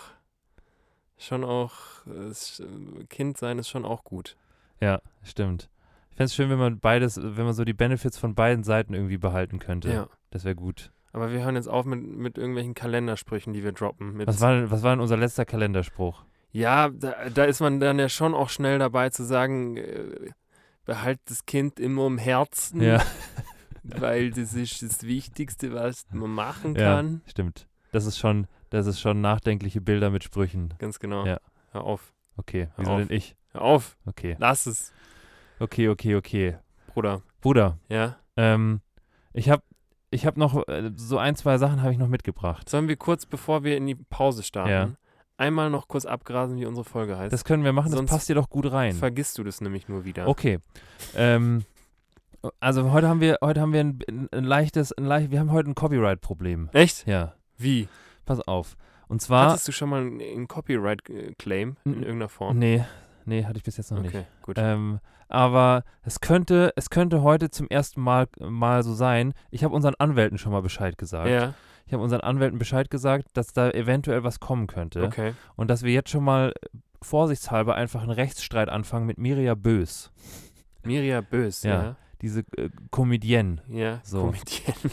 schon 1.17 1.43
auch, 1.43 1.73
Kind 3.09 3.37
sein 3.37 3.59
ist 3.59 3.69
schon 3.69 3.85
auch 3.85 4.03
gut. 4.03 4.35
Ja, 4.79 5.01
stimmt. 5.23 5.69
Ich 6.09 6.17
fände 6.17 6.25
es 6.25 6.35
schön, 6.35 6.49
wenn 6.49 6.57
man 6.59 6.79
beides, 6.79 7.19
wenn 7.21 7.45
man 7.45 7.53
so 7.53 7.63
die 7.63 7.73
Benefits 7.73 8.17
von 8.17 8.33
beiden 8.35 8.63
Seiten 8.63 8.93
irgendwie 8.93 9.17
behalten 9.17 9.59
könnte. 9.59 9.91
Ja. 9.91 10.07
Das 10.31 10.43
wäre 10.43 10.55
gut. 10.55 10.91
Aber 11.13 11.31
wir 11.31 11.43
hören 11.43 11.55
jetzt 11.55 11.67
auf 11.67 11.85
mit, 11.85 12.01
mit 12.03 12.37
irgendwelchen 12.37 12.73
Kalendersprüchen, 12.73 13.53
die 13.53 13.63
wir 13.63 13.73
droppen. 13.73 14.13
Mit, 14.17 14.27
Was 14.27 14.39
war, 14.39 14.53
denn, 14.55 14.71
was 14.71 14.81
war 14.81 14.91
denn 14.91 15.01
unser 15.01 15.17
letzter 15.17 15.45
Kalenderspruch? 15.45 16.23
ja, 16.53 16.89
da, 16.89 17.13
da 17.33 17.45
ist 17.45 17.61
man 17.61 17.79
dann 17.79 17.97
ja 17.99 18.09
schon 18.09 18.33
auch 18.33 18.49
schnell 18.49 18.77
dabei 18.79 19.09
zu 19.09 19.23
sagen, 19.23 19.77
äh, 19.77 20.31
behalt 20.85 21.19
das 21.25 21.45
Kind 21.45 21.79
immer 21.79 22.07
im 22.07 22.17
Herzen, 22.17 22.81
Ja, 22.81 23.01
weil 23.83 24.31
das 24.31 24.53
ist 24.53 24.81
das 24.81 25.03
Wichtigste, 25.03 25.73
was 25.73 26.05
man 26.11 26.31
machen 26.31 26.75
ja, 26.75 26.95
kann. 26.95 27.21
stimmt. 27.27 27.67
Das 27.91 28.05
ist 28.05 28.17
schon, 28.17 28.47
das 28.69 28.87
ist 28.87 28.99
schon 29.01 29.21
nachdenkliche 29.21 29.81
Bilder 29.81 30.09
mit 30.09 30.23
Sprüchen. 30.23 30.73
Ganz 30.79 30.99
genau. 30.99 31.25
Ja. 31.25 31.39
Hör 31.71 31.83
auf. 31.83 32.13
Okay, 32.37 32.67
Hör 32.75 32.77
wieso 32.77 32.91
auf. 32.91 32.99
denn 33.07 33.15
ich? 33.17 33.35
Hör 33.51 33.61
auf. 33.61 33.97
Okay, 34.05 34.35
Lass 34.39 34.65
es, 34.65 34.93
okay, 35.59 35.89
okay, 35.89 36.15
okay. 36.15 36.57
Bruder. 36.93 37.21
Bruder, 37.41 37.77
Ja. 37.89 38.17
ähm, 38.37 38.81
ich 39.33 39.49
habe 39.49 39.63
ich 40.09 40.25
hab 40.25 40.35
noch, 40.37 40.67
äh, 40.67 40.91
so 40.95 41.17
ein, 41.17 41.35
zwei 41.35 41.57
Sachen 41.57 41.81
habe 41.81 41.91
ich 41.93 41.97
noch 41.97 42.07
mitgebracht. 42.09 42.67
Sollen 42.69 42.87
wir 42.87 42.97
kurz, 42.97 43.25
bevor 43.25 43.63
wir 43.63 43.77
in 43.77 43.87
die 43.87 43.95
Pause 43.95 44.43
starten, 44.43 44.69
Ja. 44.69 44.89
einmal 45.37 45.69
noch 45.69 45.87
kurz 45.87 46.05
abgrasen, 46.05 46.57
wie 46.57 46.65
unsere 46.65 46.83
Folge 46.83 47.17
heißt? 47.17 47.31
Das 47.31 47.45
können 47.45 47.63
wir 47.63 47.71
machen, 47.73 47.91
das 47.91 47.97
Sonst 47.97 48.09
passt 48.09 48.29
dir 48.29 48.35
doch 48.35 48.49
gut 48.49 48.71
rein. 48.71 48.93
Vergisst 48.93 49.37
du 49.37 49.43
das 49.43 49.61
nämlich 49.61 49.87
nur 49.87 50.03
wieder. 50.05 50.27
Okay. 50.27 50.59
Ähm, 51.15 51.63
also 52.59 52.91
heute 52.91 53.07
haben 53.07 53.21
wir, 53.21 53.37
heute 53.41 53.61
haben 53.61 53.73
wir 53.73 53.81
ein, 53.81 53.99
ein, 54.31 54.43
leichtes, 54.43 54.91
ein 54.91 55.05
leicht, 55.05 55.31
wir 55.31 55.39
haben 55.39 55.51
heute 55.51 55.69
ein 55.69 55.75
Copyright-Problem. 55.75 56.69
Echt? 56.73 57.05
Ja, 57.07 57.33
Wie? 57.57 57.87
pass 58.25 58.39
auf. 58.41 58.75
Und 59.07 59.21
zwar, 59.21 59.51
Hattest 59.51 59.67
du 59.67 59.71
schon 59.71 59.89
mal 59.89 60.01
einen, 60.01 60.47
Copyright-Claim 60.47 61.75
in 61.85 61.93
irgendeiner 61.93 62.29
Form? 62.29 62.57
nee, 62.57 62.83
nee, 63.25 63.43
hatte 63.45 63.57
ich 63.57 63.63
bis 63.63 63.77
jetzt 63.77 63.91
noch 63.91 63.99
nicht. 64.01 64.15
Okay, 64.15 64.25
gut. 64.41 64.55
Ähm, 64.57 64.99
aber 65.27 65.83
es 66.03 66.19
könnte, 66.21 66.73
es 66.75 66.89
könnte 66.89 67.21
heute 67.21 67.49
zum 67.49 67.67
ersten 67.67 68.01
Mal, 68.01 68.27
mal 68.39 68.83
so 68.83 68.93
sein. 68.93 69.33
Ich 69.49 69.63
habe 69.63 69.73
unseren 69.75 69.95
Anwälten 69.95 70.37
schon 70.37 70.51
mal 70.51 70.61
Bescheid 70.61 70.97
gesagt. 70.97 71.29
ja, 71.29 71.53
Ich 71.85 71.93
habe 71.93 72.03
unseren 72.03 72.21
Anwälten 72.21 72.57
Bescheid 72.59 72.89
gesagt, 72.89 73.27
dass 73.33 73.53
da 73.53 73.69
eventuell 73.71 74.23
was 74.23 74.39
kommen 74.39 74.67
könnte. 74.67 75.03
okay. 75.03 75.33
Und 75.55 75.69
dass 75.69 75.83
wir 75.83 75.91
jetzt 75.93 76.09
schon 76.09 76.23
mal 76.23 76.53
vorsichtshalber 77.01 77.75
einfach 77.75 78.01
einen 78.01 78.11
Rechtsstreit 78.11 78.69
anfangen 78.69 79.05
mit 79.05 79.17
Miria 79.17 79.55
Bös, 79.55 80.11
Miria 80.83 81.21
Bös, 81.21 81.63
Ja. 81.63 81.83
ja. 81.83 81.95
Diese 82.21 82.41
äh, 82.57 82.69
Comedienne. 82.91 83.61
Ja, 83.69 83.99
So. 84.03 84.21
Comedian. 84.25 84.75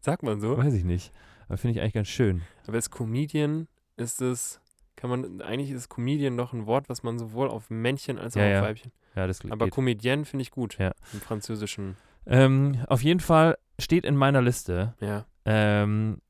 Sagt 0.00 0.22
man 0.22 0.40
so? 0.40 0.56
Weiß 0.56 0.74
ich 0.74 0.84
nicht. 0.84 1.12
Aber 1.48 1.56
finde 1.58 1.72
ich 1.76 1.80
eigentlich 1.80 1.94
ganz 1.94 2.08
schön. 2.08 2.42
Aber 2.66 2.76
als 2.76 2.90
Comedian 2.90 3.68
ist 3.96 4.20
es, 4.22 4.60
kann 4.96 5.10
man, 5.10 5.40
eigentlich 5.42 5.70
ist 5.70 5.88
Comedian 5.88 6.36
doch 6.36 6.52
ein 6.52 6.66
Wort, 6.66 6.88
was 6.88 7.02
man 7.02 7.18
sowohl 7.18 7.48
auf 7.48 7.70
Männchen 7.70 8.18
als 8.18 8.36
auch 8.36 8.40
Ja, 8.40 8.46
auf 8.46 8.52
ja. 8.52 8.62
Weibchen. 8.62 8.92
Ja, 9.16 9.26
das 9.26 9.40
Aber 9.50 9.66
geht. 9.66 9.74
Comedienne 9.74 10.24
finde 10.24 10.42
ich 10.42 10.50
gut. 10.50 10.76
Ja. 10.78 10.92
Im 11.12 11.20
Französischen. 11.20 11.96
Ähm, 12.26 12.84
auf 12.88 13.02
jeden 13.02 13.20
Fall 13.20 13.56
steht 13.78 14.04
in 14.04 14.16
meiner 14.16 14.42
Liste 14.42 14.94
Ja. 15.00 15.26
ähm, 15.44 16.20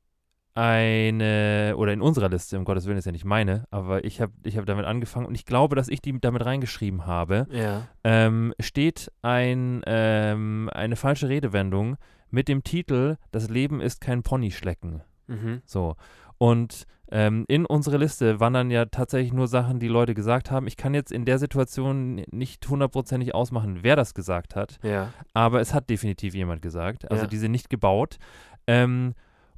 eine, 0.55 1.75
oder 1.77 1.93
in 1.93 2.01
unserer 2.01 2.29
Liste, 2.29 2.57
um 2.57 2.65
Gottes 2.65 2.85
Willen 2.85 2.97
ist 2.97 3.05
ja 3.05 3.11
nicht 3.11 3.25
meine, 3.25 3.65
aber 3.71 4.03
ich 4.05 4.21
habe 4.21 4.31
ich 4.43 4.57
hab 4.57 4.65
damit 4.65 4.85
angefangen 4.85 5.25
und 5.25 5.35
ich 5.35 5.45
glaube, 5.45 5.75
dass 5.75 5.87
ich 5.89 6.01
die 6.01 6.19
damit 6.19 6.45
reingeschrieben 6.45 7.05
habe, 7.05 7.47
Ja. 7.51 7.87
ähm, 8.03 8.53
steht 8.59 9.11
ein, 9.21 9.81
ähm, 9.85 10.69
eine 10.73 10.95
falsche 10.95 11.29
Redewendung 11.29 11.97
mit 12.31 12.47
dem 12.47 12.63
Titel 12.63 13.17
Das 13.31 13.49
Leben 13.49 13.81
ist 13.81 14.01
kein 14.01 14.23
Ponyschlecken. 14.23 15.01
Mhm. 15.27 15.61
So. 15.65 15.95
Und 16.37 16.85
ähm, 17.11 17.45
in 17.47 17.65
unsere 17.65 17.97
Liste 17.97 18.39
wandern 18.39 18.71
ja 18.71 18.85
tatsächlich 18.85 19.31
nur 19.31 19.47
Sachen, 19.47 19.79
die 19.79 19.87
Leute 19.87 20.15
gesagt 20.15 20.49
haben. 20.49 20.65
Ich 20.67 20.75
kann 20.75 20.93
jetzt 20.95 21.11
in 21.11 21.23
der 21.23 21.37
Situation 21.37 22.23
nicht 22.31 22.67
hundertprozentig 22.67 23.35
ausmachen, 23.35 23.79
wer 23.83 23.95
das 23.95 24.13
gesagt 24.15 24.55
hat, 24.55 24.79
Ja. 24.81 25.13
aber 25.33 25.61
es 25.61 25.73
hat 25.73 25.89
definitiv 25.89 26.33
jemand 26.33 26.61
gesagt. 26.63 27.09
Also 27.11 27.23
Ja. 27.23 27.27
die 27.29 27.37
sind 27.37 27.51
nicht 27.51 27.69
gebaut. 27.69 28.17
Ähm, 28.67 29.13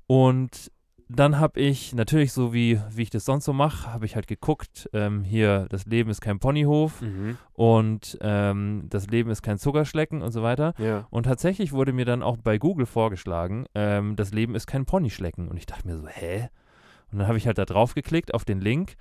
und 0.07 0.71
dann 1.09 1.39
habe 1.39 1.59
ich 1.59 1.93
natürlich, 1.95 2.33
so 2.33 2.53
wie, 2.53 2.79
wie 2.91 3.03
ich 3.03 3.09
das 3.09 3.25
sonst 3.25 3.45
so 3.45 3.53
mache, 3.53 3.91
habe 3.93 4.05
ich 4.05 4.15
halt 4.15 4.27
geguckt, 4.27 4.89
ähm, 4.93 5.23
hier, 5.23 5.67
das 5.69 5.85
Leben 5.85 6.09
ist 6.09 6.21
kein 6.21 6.39
Ponyhof 6.39 7.01
Mhm. 7.01 7.37
und 7.53 8.17
ähm, 8.21 8.83
das 8.89 9.07
Leben 9.07 9.29
ist 9.29 9.41
kein 9.41 9.57
Zuckerschlecken 9.57 10.21
und 10.21 10.31
so 10.31 10.43
weiter. 10.43 10.73
Ja. 10.77 11.07
Und 11.09 11.23
tatsächlich 11.23 11.71
wurde 11.71 11.93
mir 11.93 12.05
dann 12.05 12.23
auch 12.23 12.37
bei 12.37 12.57
Google 12.57 12.85
vorgeschlagen, 12.85 13.65
ähm, 13.75 14.15
das 14.15 14.31
Leben 14.33 14.53
ist 14.55 14.67
kein 14.67 14.85
Ponyschlecken. 14.85 15.47
Und 15.47 15.57
ich 15.57 15.65
dachte 15.65 15.87
mir 15.87 15.97
so, 15.97 16.07
hä? 16.07 16.49
Und 17.11 17.19
dann 17.19 17.27
habe 17.27 17.37
ich 17.37 17.47
halt 17.47 17.57
da 17.57 17.65
drauf 17.65 17.93
geklickt 17.93 18.33
auf 18.33 18.43
den 18.43 18.59
Link. 18.59 18.95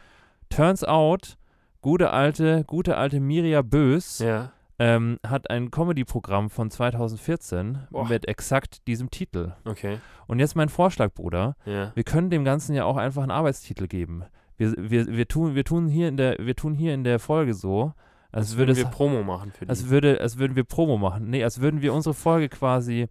Turns 0.49 0.85
out, 0.85 1.37
gute 1.83 2.11
alte, 2.11 2.63
gute 2.67 2.97
alte 2.97 3.19
Miria 3.21 3.63
Bös 3.63 4.21
Ja. 4.21 4.53
Ähm, 4.79 5.19
hat 5.27 5.51
ein 5.51 5.71
Comedy-Programm 5.71 6.51
von 6.51 6.71
2014 6.71 7.87
Boah. 7.91 8.09
mit 8.09 8.29
exakt 8.29 8.87
diesem 8.87 9.11
Titel. 9.11 9.53
Okay. 9.65 9.99
Und 10.27 10.39
jetzt 10.39 10.55
mein 10.55 10.69
Vorschlag, 10.69 11.13
Bruder. 11.15 11.57
Ja. 11.65 11.93
Wir 11.95 12.05
können 12.05 12.31
dem 12.31 12.45
Ganzen 12.45 12.75
ja 12.75 12.85
auch 12.85 12.97
einfach 12.97 13.23
einen 13.23 13.31
Arbeitstitel 13.31 13.87
geben. 13.87 14.25
Wir, 14.59 14.75
wir, 14.77 15.07
wir, 15.07 15.29
tun, 15.29 15.55
wir, 15.55 15.65
tun 15.65 15.89
hier 15.89 16.09
in 16.09 16.17
der, 16.17 16.37
wir 16.39 16.57
tun 16.57 16.75
hier 16.75 16.95
in 16.95 17.05
der 17.05 17.19
Folge 17.19 17.55
so, 17.55 17.93
als 18.33 18.49
Als 18.51 18.57
würde 18.57 18.59
würden 18.59 18.71
es 18.71 18.79
wir 18.79 18.91
Promo 18.91 19.23
machen 19.23 19.53
für 19.53 19.65
die. 19.65 19.71
als, 19.71 19.89
würde, 19.89 20.21
als 20.21 20.39
würden 20.39 20.57
wir 20.57 20.65
Promo 20.65 20.99
machen. 20.99 21.31
Nee, 21.31 21.45
als 21.45 21.61
würden 21.61 21.81
wir 21.81 21.95
unsere 21.95 22.15
Folge 22.15 22.49
quasi, 22.49 23.09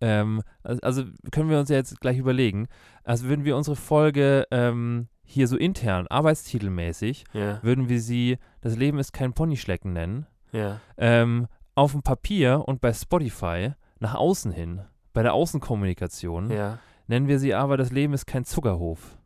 ähm, 0.00 0.42
also, 0.62 1.04
können 1.30 1.48
wir 1.48 1.60
uns 1.60 1.68
ja 1.68 1.76
jetzt 1.76 2.00
gleich 2.00 2.18
überlegen, 2.18 2.66
als 3.04 3.24
würden 3.24 3.44
wir 3.44 3.56
unsere 3.56 3.76
Folge 3.76 4.46
ähm, 4.50 5.08
hier 5.24 5.46
so 5.46 5.56
intern, 5.56 6.06
arbeitstitelmäßig, 6.08 7.24
ja. 7.32 7.62
würden 7.62 7.88
wir 7.88 8.00
sie 8.00 8.38
Das 8.60 8.76
Leben 8.76 8.98
ist 8.98 9.12
kein 9.12 9.32
Ponyschlecken 9.32 9.92
nennen, 9.92 10.26
Ja. 10.52 10.80
ähm, 10.98 11.48
auf 11.74 11.92
dem 11.92 12.02
Papier 12.02 12.62
und 12.66 12.80
bei 12.80 12.92
Spotify 12.92 13.72
nach 13.98 14.14
außen 14.14 14.52
hin, 14.52 14.82
bei 15.12 15.22
der 15.22 15.32
Außenkommunikation, 15.34 16.50
Ja. 16.50 16.78
nennen 17.06 17.28
wir 17.28 17.38
sie 17.38 17.54
aber 17.54 17.76
Das 17.76 17.90
Leben 17.90 18.12
ist 18.12 18.26
kein 18.26 18.44
Zuckerhof. 18.44 19.16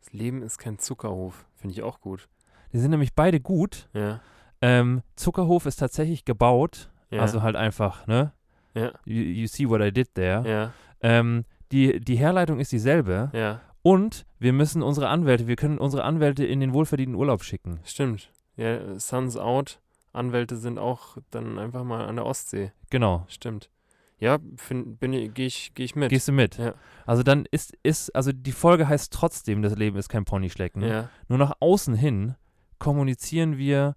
Das 0.00 0.12
Leben 0.12 0.42
ist 0.42 0.58
kein 0.58 0.78
Zuckerhof. 0.78 1.46
Finde 1.54 1.74
ich 1.74 1.82
auch 1.82 2.00
gut. 2.00 2.28
Die 2.72 2.78
sind 2.78 2.90
nämlich 2.90 3.14
beide 3.14 3.40
gut. 3.40 3.88
Ja. 3.92 4.20
Ähm, 4.62 5.02
Zuckerhof 5.16 5.66
ist 5.66 5.76
tatsächlich 5.76 6.24
gebaut, 6.24 6.90
also 7.10 7.42
halt 7.42 7.56
einfach, 7.56 8.06
ne? 8.06 8.32
Ja. 8.74 8.92
You, 9.04 9.22
you 9.22 9.46
see 9.46 9.68
what 9.68 9.80
I 9.80 9.90
did 9.92 10.14
there. 10.14 10.72
Ähm, 11.00 11.44
die, 11.72 12.00
die 12.00 12.16
Herleitung 12.16 12.58
ist 12.60 12.72
dieselbe 12.72 13.30
Ja. 13.32 13.60
Und 13.82 14.26
wir 14.38 14.52
müssen 14.52 14.82
unsere 14.82 15.08
Anwälte, 15.08 15.46
wir 15.46 15.54
können 15.56 15.78
unsere 15.78 16.02
Anwälte 16.04 16.44
in 16.44 16.58
den 16.60 16.72
wohlverdienten 16.72 17.14
Urlaub 17.16 17.42
schicken. 17.44 17.78
Stimmt. 17.84 18.30
Ja, 18.56 18.98
Suns 18.98 19.36
out. 19.36 19.80
Anwälte 20.16 20.56
sind 20.56 20.78
auch 20.78 21.16
dann 21.30 21.58
einfach 21.58 21.84
mal 21.84 22.06
an 22.06 22.16
der 22.16 22.26
Ostsee. 22.26 22.72
Genau. 22.90 23.24
Stimmt. 23.28 23.70
Ja, 24.18 24.38
gehe 24.38 25.30
ich, 25.46 25.72
geh 25.74 25.84
ich 25.84 25.94
mit. 25.94 26.08
Gehst 26.08 26.26
du 26.28 26.32
mit? 26.32 26.56
Ja. 26.56 26.74
Also 27.04 27.22
dann 27.22 27.44
ist, 27.50 27.76
ist, 27.82 28.14
also 28.16 28.32
die 28.32 28.52
Folge 28.52 28.88
heißt 28.88 29.12
trotzdem, 29.12 29.60
das 29.62 29.76
Leben 29.76 29.98
ist 29.98 30.08
kein 30.08 30.24
Ponyschlecken. 30.24 30.82
ja, 30.82 31.10
Nur 31.28 31.38
nach 31.38 31.52
außen 31.60 31.94
hin 31.94 32.34
kommunizieren 32.78 33.58
wir 33.58 33.94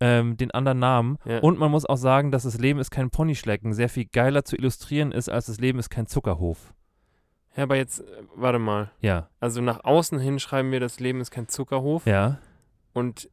ähm, 0.00 0.36
den 0.36 0.50
anderen 0.50 0.80
Namen. 0.80 1.16
ja. 1.24 1.38
Und 1.38 1.58
man 1.58 1.70
muss 1.70 1.86
auch 1.86 1.96
sagen, 1.96 2.30
dass 2.30 2.42
das 2.42 2.58
Leben 2.58 2.78
ist 2.78 2.90
kein 2.90 3.08
Ponyschlecken 3.10 3.72
sehr 3.72 3.88
viel 3.88 4.04
geiler 4.04 4.44
zu 4.44 4.56
illustrieren 4.56 5.12
ist, 5.12 5.28
als 5.30 5.46
das 5.46 5.58
Leben 5.60 5.78
ist 5.78 5.88
kein 5.90 6.06
Zuckerhof. 6.06 6.74
ja, 7.56 7.62
aber 7.62 7.76
jetzt, 7.76 8.00
äh, 8.00 8.04
warte 8.34 8.58
mal. 8.58 8.90
Ja, 9.00 9.28
Also 9.40 9.62
nach 9.62 9.82
außen 9.84 10.18
hin 10.18 10.40
schreiben 10.40 10.72
wir, 10.72 10.80
das 10.80 11.00
Leben 11.00 11.20
ist 11.22 11.30
kein 11.30 11.48
Zuckerhof. 11.48 12.04
ja, 12.04 12.38
Und 12.92 13.30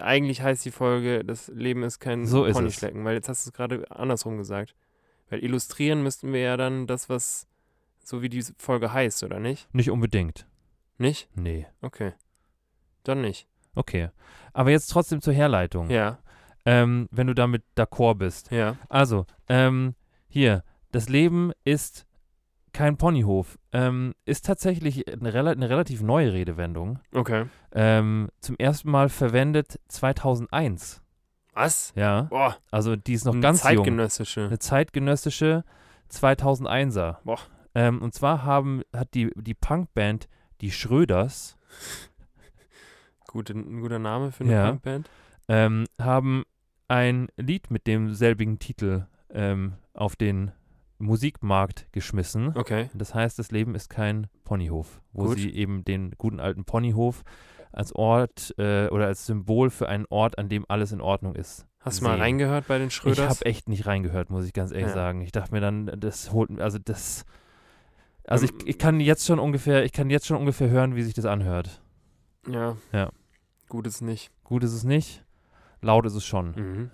eigentlich 0.00 0.42
heißt 0.42 0.64
die 0.64 0.70
Folge, 0.70 1.24
das 1.24 1.48
Leben 1.48 1.82
ist 1.82 2.00
kein 2.00 2.26
So. 2.26 2.44
Ponyschlecken, 2.50 3.04
weil 3.04 3.14
jetzt 3.14 3.28
hast 3.28 3.46
du 3.46 3.50
es 3.50 3.52
gerade 3.54 3.90
andersrum 3.90 4.36
gesagt. 4.36 4.74
Weil 5.30 5.42
illustrieren 5.44 6.02
müssten 6.02 6.32
wir 6.32 6.40
ja 6.40 6.56
dann 6.56 6.86
das, 6.86 7.08
was 7.08 7.46
so 8.02 8.20
wie 8.22 8.28
die 8.28 8.42
Folge 8.58 8.92
heißt, 8.92 9.22
oder 9.22 9.38
nicht? 9.38 9.72
nicht 9.74 9.90
unbedingt. 9.90 10.46
Nicht? 10.98 11.28
Nee. 11.34 11.66
Okay. 11.80 12.12
Dann 13.04 13.20
nicht. 13.22 13.46
Okay. 13.74 14.10
Aber 14.52 14.70
jetzt 14.70 14.88
trotzdem 14.88 15.20
zur 15.22 15.32
Herleitung. 15.32 15.88
Ja, 15.90 16.18
Ähm, 16.66 17.08
wenn 17.10 17.26
du 17.28 17.34
damit 17.34 17.62
d'accord 17.76 18.16
bist. 18.16 18.50
ja. 18.50 18.76
Also, 18.90 19.24
ähm, 19.48 19.94
hier, 20.28 20.62
das 20.92 21.08
Leben 21.08 21.52
ist 21.64 22.04
kein 22.72 22.96
Ponyhof. 22.96 23.58
Ähm, 23.72 24.14
ist 24.24 24.46
tatsächlich 24.46 25.06
eine, 25.12 25.32
rela 25.34 25.50
eine 25.52 25.68
relativ 25.70 26.02
neue 26.02 26.32
Redewendung. 26.32 26.98
Okay. 27.12 27.46
Ähm, 27.72 28.28
zum 28.40 28.56
ersten 28.56 28.90
Mal 28.90 29.08
verwendet 29.08 29.78
2001. 29.88 31.02
Was? 31.52 31.92
Ja, 31.96 32.22
Boah, 32.22 32.56
also 32.70 32.96
die 32.96 33.12
ist 33.14 33.24
noch 33.24 33.32
eine 33.32 33.42
ganz 33.42 33.62
jung. 33.64 33.76
zeitgenössische. 33.76 34.46
Eine 34.46 34.58
zeitgenössische 34.58 35.64
2001er. 36.10 37.16
Boah. 37.24 37.38
Ähm, 37.74 38.00
und 38.02 38.14
zwar 38.14 38.44
haben, 38.44 38.82
hat 38.94 39.14
die, 39.14 39.30
die 39.36 39.54
Punkband 39.54 40.28
Die 40.60 40.70
Schröders 40.72 41.56
Gute, 43.26 43.52
ein 43.52 43.80
guter 43.80 43.98
Name 44.00 44.32
für 44.32 44.42
eine 44.44 44.52
Ja. 44.52 44.68
Punkband. 44.70 45.08
ähm, 45.48 45.86
haben 46.00 46.42
ein 46.88 47.28
Lied 47.36 47.70
mit 47.70 47.86
demselbigen 47.86 48.58
Titel 48.58 49.06
ähm, 49.32 49.74
auf 49.94 50.16
den 50.16 50.50
Musikmarkt 51.00 51.86
geschmissen. 51.92 52.52
Okay. 52.56 52.88
Das 52.94 53.14
heißt, 53.14 53.38
das 53.38 53.50
Leben 53.50 53.74
ist 53.74 53.88
kein 53.90 54.28
Ponyhof, 54.44 55.00
wo 55.12 55.24
Gut. 55.24 55.38
sie 55.38 55.50
eben 55.54 55.84
den 55.84 56.12
guten 56.18 56.40
alten 56.40 56.64
Ponyhof 56.64 57.22
als 57.72 57.94
Ort 57.94 58.54
äh, 58.58 58.88
oder 58.88 59.06
als 59.06 59.26
Symbol 59.26 59.70
für 59.70 59.88
einen 59.88 60.06
Ort, 60.10 60.38
an 60.38 60.48
dem 60.48 60.64
alles 60.68 60.92
in 60.92 61.00
Ordnung 61.00 61.34
ist. 61.34 61.66
Hast 61.80 62.00
du 62.00 62.04
mal 62.04 62.18
reingehört 62.18 62.66
bei 62.68 62.78
den 62.78 62.88
Ich 62.88 62.94
Schröders? 62.94 63.28
habe 63.28 63.46
echt 63.46 63.68
nicht 63.68 63.86
reingehört, 63.86 64.28
muss 64.28 64.44
ich 64.44 64.52
ganz 64.52 64.70
ehrlich 64.72 64.88
Ja. 64.88 64.94
sagen. 64.94 65.22
Ich 65.22 65.32
dachte 65.32 65.52
mir 65.52 65.60
dann, 65.60 65.86
das 65.98 66.32
holt, 66.32 66.60
also 66.60 66.78
das, 66.78 67.24
also 68.24 68.46
Ähm, 68.46 68.52
ich, 68.60 68.66
ich 68.68 68.78
kann 68.78 69.00
jetzt 69.00 69.24
schon 69.26 69.38
ungefähr, 69.38 69.84
ich 69.84 69.92
kann 69.92 70.10
jetzt 70.10 70.26
schon 70.26 70.36
ungefähr 70.36 70.68
hören, 70.68 70.94
wie 70.96 71.02
sich 71.02 71.14
das 71.14 71.24
anhört. 71.24 71.80
ja. 72.46 72.76
Ja. 72.92 73.10
Gut 73.68 73.86
ist 73.86 74.00
nicht. 74.02 74.30
Gut 74.42 74.64
ist 74.64 74.72
es 74.74 74.82
nicht, 74.82 75.24
laut 75.80 76.04
ist 76.04 76.14
es 76.14 76.24
schon. 76.24 76.50
Mhm. 76.50 76.90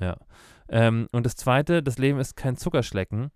Ähm, 0.69 1.09
und 1.11 1.25
das 1.25 1.35
Zweite, 1.37 1.83
das 1.83 1.97
Leben 1.97 2.19
ist 2.21 2.37
kein 2.37 2.57
Zuckerschlecken, 2.59 3.31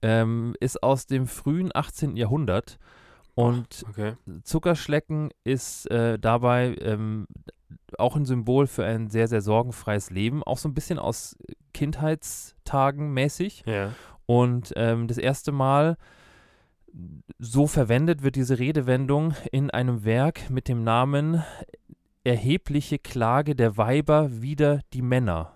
ähm, 0.00 0.54
ist 0.60 0.82
aus 0.82 1.06
dem 1.06 1.26
frühen 1.26 1.70
18. 1.74 2.16
Jahrhundert 2.16 2.78
und 3.34 3.84
Okay. 3.88 4.14
Zuckerschlecken 4.44 5.30
ist 5.44 5.90
äh, 5.90 6.18
dabei 6.18 6.76
ähm, 6.80 7.26
auch 7.98 8.16
ein 8.16 8.26
Symbol 8.26 8.66
für 8.66 8.84
ein 8.84 9.08
sehr, 9.10 9.28
sehr 9.28 9.40
sorgenfreies 9.40 10.10
Leben, 10.10 10.42
auch 10.42 10.58
so 10.58 10.68
ein 10.68 10.74
bisschen 10.74 10.98
aus 10.98 11.36
Kindheitstagen 11.72 13.12
mäßig. 13.12 13.64
Ja. 13.66 13.92
Und 14.26 14.72
ähm, 14.76 15.08
das 15.08 15.18
erste 15.18 15.52
Mal 15.52 15.96
so 17.38 17.66
verwendet 17.66 18.22
wird 18.22 18.36
diese 18.36 18.58
Redewendung 18.58 19.34
in 19.50 19.70
einem 19.70 20.04
Werk 20.04 20.50
mit 20.50 20.68
dem 20.68 20.84
Namen 20.84 21.42
Erhebliche 22.24 23.00
Klage 23.00 23.56
der 23.56 23.76
Weiber 23.76 24.42
wider 24.42 24.80
die 24.92 25.02
Männer. 25.02 25.54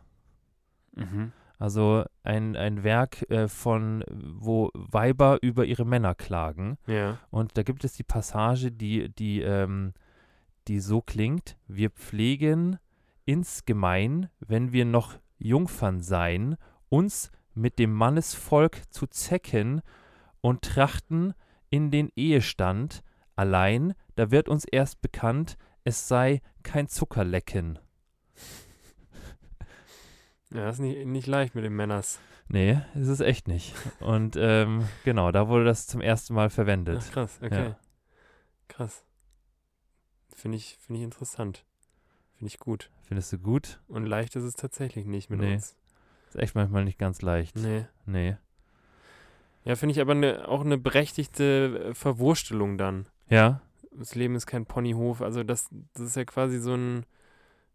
Mhm. 0.96 1.32
Also 1.58 2.04
ein, 2.22 2.54
ein 2.54 2.84
Werk 2.84 3.28
äh, 3.30 3.48
von, 3.48 4.04
wo 4.10 4.70
Weiber 4.74 5.38
über 5.40 5.64
ihre 5.64 5.86
Männer 5.86 6.14
klagen. 6.14 6.76
Ja. 6.86 7.18
Und 7.30 7.56
da 7.56 7.62
gibt 7.62 7.84
es 7.84 7.94
die 7.94 8.02
Passage, 8.02 8.70
die, 8.70 9.08
die, 9.08 9.40
ähm, 9.40 9.94
die 10.68 10.80
so 10.80 11.00
klingt: 11.00 11.56
Wir 11.66 11.90
pflegen 11.90 12.78
insgemein, 13.24 14.28
wenn 14.40 14.72
wir 14.72 14.84
noch 14.84 15.14
Jungfern 15.38 16.00
seien, 16.00 16.56
uns 16.88 17.30
mit 17.54 17.78
dem 17.78 17.92
Mannesvolk 17.92 18.82
zu 18.92 19.06
zecken 19.06 19.80
und 20.40 20.62
trachten 20.62 21.34
in 21.70 21.90
den 21.90 22.10
Ehestand. 22.16 23.02
Allein, 23.34 23.94
da 24.14 24.30
wird 24.30 24.48
uns 24.48 24.64
erst 24.64 25.00
bekannt, 25.00 25.56
es 25.84 26.06
sei 26.08 26.40
kein 26.62 26.88
Zuckerlecken. 26.88 27.78
Ja, 30.52 30.68
ist 30.70 30.78
nicht, 30.78 31.06
nicht 31.06 31.26
leicht 31.26 31.54
mit 31.54 31.64
den 31.64 31.74
Männers. 31.74 32.18
Nee, 32.48 32.80
ist 32.94 33.08
es 33.08 33.20
echt 33.20 33.48
nicht. 33.48 33.74
Und 34.00 34.36
ähm, 34.38 34.86
genau, 35.04 35.32
da 35.32 35.48
wurde 35.48 35.64
das 35.64 35.86
zum 35.86 36.00
ersten 36.00 36.34
Mal 36.34 36.50
verwendet. 36.50 37.02
Ach, 37.02 37.12
krass, 37.12 37.38
okay. 37.42 37.64
Ja. 37.70 37.78
Krass. 38.68 39.04
Finde 40.34 40.56
ich, 40.58 40.76
finde 40.80 41.00
ich 41.00 41.04
interessant. 41.04 41.64
Finde 42.36 42.48
ich 42.48 42.58
gut. 42.60 42.90
Findest 43.02 43.32
du 43.32 43.38
gut? 43.38 43.80
Und 43.88 44.06
leicht 44.06 44.36
ist 44.36 44.44
es 44.44 44.54
tatsächlich 44.54 45.06
nicht 45.06 45.30
mit 45.30 45.40
Nee. 45.40 45.54
uns. 45.54 45.74
Ist 46.28 46.36
echt 46.36 46.54
manchmal 46.54 46.84
nicht 46.84 46.98
ganz 46.98 47.22
leicht. 47.22 47.56
Nee. 47.56 47.86
Nee. 48.04 48.36
Ja, 49.64 49.74
finde 49.74 49.94
ich 49.94 50.00
aber 50.00 50.14
ne, 50.14 50.46
auch 50.46 50.60
eine 50.64 50.78
berechtigte 50.78 51.88
äh, 51.90 51.94
Verwurstelung 51.94 52.78
dann. 52.78 53.06
Ja? 53.28 53.60
Das 53.92 54.14
Leben 54.14 54.36
ist 54.36 54.46
kein 54.46 54.66
Ponyhof. 54.66 55.22
Also 55.22 55.42
das, 55.42 55.68
das 55.94 56.02
ist 56.08 56.16
ja 56.16 56.24
quasi 56.24 56.58
so 56.60 56.74
ein, 56.74 57.06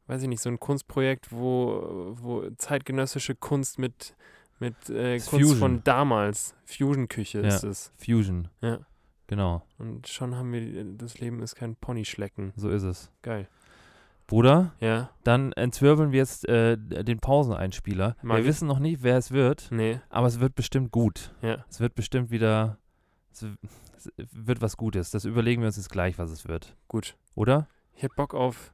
weiß 0.08 0.22
ich 0.24 0.28
nicht, 0.28 0.42
so 0.42 0.50
ein 0.50 0.60
Kunstprojekt, 0.60 1.32
wo, 1.32 2.14
wo 2.20 2.50
zeitgenössische 2.58 3.36
Kunst 3.36 3.80
mit, 3.80 4.16
mit 4.60 4.90
äh, 4.90 5.18
Kunst 5.18 5.30
Fusion. 5.30 5.58
von 5.58 5.84
damals, 5.84 6.56
Fusion-Küche 6.66 7.42
Ja. 7.42 7.48
ist 7.48 7.64
es. 7.64 7.92
Fusion. 7.98 8.48
Ja. 8.62 8.80
Genau, 9.28 9.64
Und 9.78 10.08
schon 10.10 10.36
haben 10.36 10.52
wir, 10.52 10.84
das 10.98 11.20
Leben 11.20 11.42
ist 11.42 11.56
kein 11.56 11.76
Ponyschlecken. 11.78 12.52
so 12.58 12.70
ist 12.70 12.84
es. 12.84 13.10
Geil. 13.22 13.48
Bruder, 14.28 14.74
Ja? 14.80 15.10
dann 15.24 15.52
entzwirbeln 15.54 16.12
wir 16.12 16.20
jetzt 16.20 16.48
äh, 16.50 16.78
den 16.78 17.20
Pauseneinspieler. 17.20 18.16
Mag 18.22 18.38
wir 18.38 18.42
ich. 18.42 18.48
wissen 18.48 18.68
noch 18.68 18.80
nicht, 18.80 19.04
wer 19.04 19.18
es 19.18 19.32
wird, 19.32 19.68
Nee. 19.72 20.00
aber 20.10 20.28
es 20.28 20.40
wird 20.42 20.56
bestimmt 20.56 20.92
gut. 20.92 21.34
Ja. 21.42 21.64
Es 21.70 21.80
wird 21.80 21.96
bestimmt 21.96 22.30
wieder. 22.32 22.78
Es 23.32 23.46
wird 24.34 24.62
was 24.62 24.76
Gutes. 24.78 25.12
Das 25.12 25.24
überlegen 25.26 25.62
wir 25.62 25.68
uns 25.68 25.78
jetzt 25.78 25.90
gleich, 25.90 26.18
was 26.18 26.32
es 26.32 26.48
wird. 26.48 26.76
Gut. 26.88 27.16
Oder? 27.36 27.68
Ich 27.96 28.04
hätte 28.04 28.16
Bock 28.16 28.34
auf, 28.34 28.74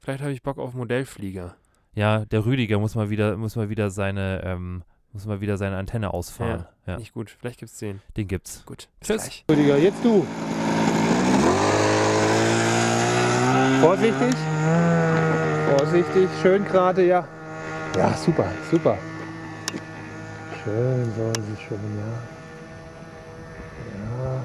vielleicht 0.00 0.20
habe 0.22 0.32
ich 0.32 0.42
Bock 0.42 0.58
auf 0.58 0.74
Modellflieger. 0.74 1.56
Ja, 1.94 2.24
der 2.26 2.44
Rüdiger 2.44 2.78
muss 2.78 2.94
mal 2.94 3.10
wieder, 3.10 3.36
muss 3.36 3.56
mal 3.56 3.68
wieder 3.70 3.90
seine, 3.90 4.42
ähm, 4.44 4.82
muss 5.12 5.26
mal 5.26 5.40
wieder 5.40 5.56
seine 5.56 5.76
Antenne 5.76 6.12
ausfahren. 6.14 6.66
Ja, 6.86 6.96
Nicht 6.98 7.12
gut. 7.12 7.30
Vielleicht 7.40 7.58
gibt's 7.60 7.78
den. 7.78 8.00
den 8.16 8.28
gibt's. 8.28 8.64
Gut. 8.66 8.88
Bis 9.00 9.08
Tschüss. 9.08 9.22
gleich. 9.22 9.44
Rüdiger, 9.50 9.78
jetzt 9.78 10.04
du. 10.04 10.24
Vorsichtig. 13.80 14.34
Vorsichtig, 15.76 16.28
schön 16.42 16.64
gerade, 16.64 17.06
ja. 17.06 17.26
Ja, 17.96 18.12
super, 18.14 18.46
super. 18.70 18.98
Schön, 20.64 21.12
so 21.16 21.30
ist 21.30 21.48
es 21.54 21.60
schön, 21.60 21.78
ja. 21.96 22.12
Ja. 24.24 24.44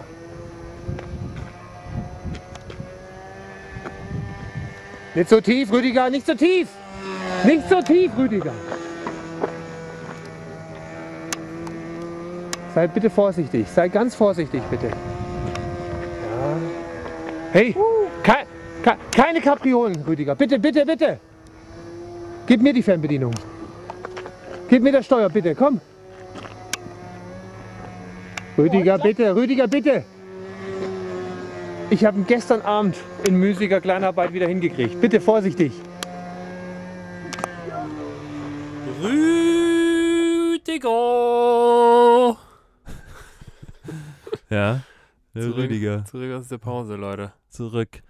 Nicht 5.15 5.29
so 5.29 5.39
tief, 5.41 5.71
Rüdiger, 5.71 6.09
nicht 6.09 6.25
so 6.25 6.33
tief. 6.33 6.67
Nicht 7.43 7.69
so 7.69 7.81
tief, 7.81 8.11
Rüdiger. 8.17 8.53
Sei 12.73 12.87
bitte 12.87 13.09
vorsichtig, 13.09 13.67
sei 13.69 13.87
ganz 13.87 14.15
vorsichtig, 14.15 14.63
bitte. 14.71 14.89
Hey, 17.51 17.75
kei- 18.23 18.45
kei- 18.83 18.97
keine 19.15 19.41
Kapriolen, 19.41 20.03
Rüdiger. 20.07 20.33
Bitte, 20.33 20.57
bitte, 20.57 20.83
bitte. 20.85 21.19
Gib 22.47 22.61
mir 22.63 22.73
die 22.73 22.81
Fernbedienung. 22.81 23.33
Gib 24.67 24.81
mir 24.81 24.91
das 24.91 25.05
Steuer, 25.05 25.29
bitte. 25.29 25.53
Komm. 25.53 25.79
Rüdiger, 28.57 28.97
bitte. 28.97 29.35
Rüdiger, 29.35 29.67
bitte. 29.67 30.03
Ich 31.89 32.05
habe 32.05 32.17
ihn 32.17 32.25
gestern 32.27 32.61
Abend 32.61 32.97
in 33.25 33.35
müßiger 33.35 33.79
Kleinarbeit 33.81 34.33
wieder 34.33 34.47
hingekriegt. 34.47 34.99
Bitte 34.99 35.21
vorsichtig. 35.21 35.71
Rüdiger! 41.03 42.37
Ja. 44.49 44.81
Der 45.35 45.41
Zurück. 45.41 45.57
Rüdiger. 45.57 46.05
Zurück 46.05 46.31
aus 46.33 46.47
der 46.47 46.57
Pause, 46.59 46.95
Leute. 46.95 47.33
Zurück. 47.49 48.01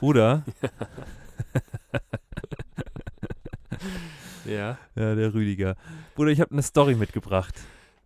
Bruder. 0.00 0.44
Ja. 4.44 4.78
Ja, 4.94 5.14
der 5.14 5.34
Rüdiger. 5.34 5.76
Bruder, 6.14 6.30
ich 6.30 6.40
habe 6.40 6.52
eine 6.52 6.62
Story 6.62 6.94
mitgebracht. 6.94 7.54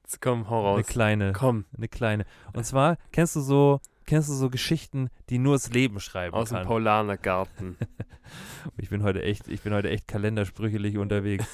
Jetzt 0.02 0.20
komm, 0.20 0.50
hau 0.50 0.66
Eine 0.74 0.78
raus. 0.80 0.86
kleine. 0.88 1.32
Komm, 1.32 1.66
Eine 1.76 1.86
kleine. 1.86 2.24
Und 2.52 2.66
zwar, 2.66 2.96
kennst 3.12 3.36
du 3.36 3.40
so, 3.40 3.80
kennst 4.06 4.28
du 4.28 4.34
so 4.34 4.50
Geschichten, 4.50 5.08
die 5.30 5.38
nur 5.38 5.54
das 5.54 5.70
Leben 5.70 6.00
schreiben 6.00 6.34
aus 6.34 6.48
dem 6.50 6.58
kann? 6.58 6.66
Paulanergarten. 6.66 7.76
Ich 8.78 8.88
bin 8.88 9.02
heute 9.02 9.22
echt, 9.22 9.48
ich 9.48 9.60
bin 9.62 9.74
heute 9.74 9.90
echt 9.90 10.08
kalendersprüchelig 10.08 10.96
unterwegs. 10.96 11.44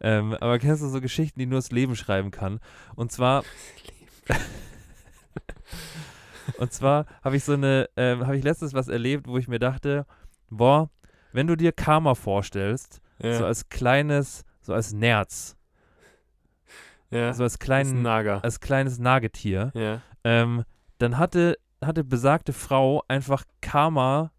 ähm, 0.00 0.32
aber 0.40 0.58
kennst 0.58 0.82
du 0.82 0.88
so 0.88 1.00
Geschichten, 1.00 1.38
die 1.38 1.46
nur 1.46 1.58
das 1.58 1.70
Leben 1.70 1.94
schreiben 1.94 2.32
kann? 2.32 2.58
Und 2.96 3.12
zwar, 3.12 3.44
und 6.58 6.72
zwar 6.72 7.06
habe 7.22 7.36
ich 7.36 7.44
so 7.44 7.52
eine, 7.52 7.88
ähm, 7.96 8.26
habe 8.26 8.36
ich 8.36 8.42
letztens 8.44 8.74
was 8.74 8.88
erlebt, 8.88 9.26
wo 9.28 9.38
ich 9.38 9.46
mir 9.48 9.58
dachte, 9.58 10.06
boah, 10.50 10.90
wenn 11.32 11.46
du 11.46 11.56
dir 11.56 11.70
Karma 11.72 12.14
vorstellst, 12.14 13.00
Ja. 13.18 13.38
so 13.38 13.44
als 13.46 13.68
kleines, 13.68 14.44
so 14.60 14.72
als 14.74 14.92
Nerz, 14.92 15.56
ja. 17.10 17.32
so 17.32 17.44
als 17.44 17.58
kleinen, 17.58 18.02
Nager. 18.02 18.42
als 18.42 18.58
kleines 18.60 18.98
Nagetier, 18.98 19.70
Ja. 19.74 20.00
ähm, 20.24 20.64
dann 20.98 21.18
hatte, 21.18 21.58
hatte 21.86 22.04
besagte 22.04 22.52
Frau 22.52 23.02
einfach 23.08 23.44
Karma 23.60 24.30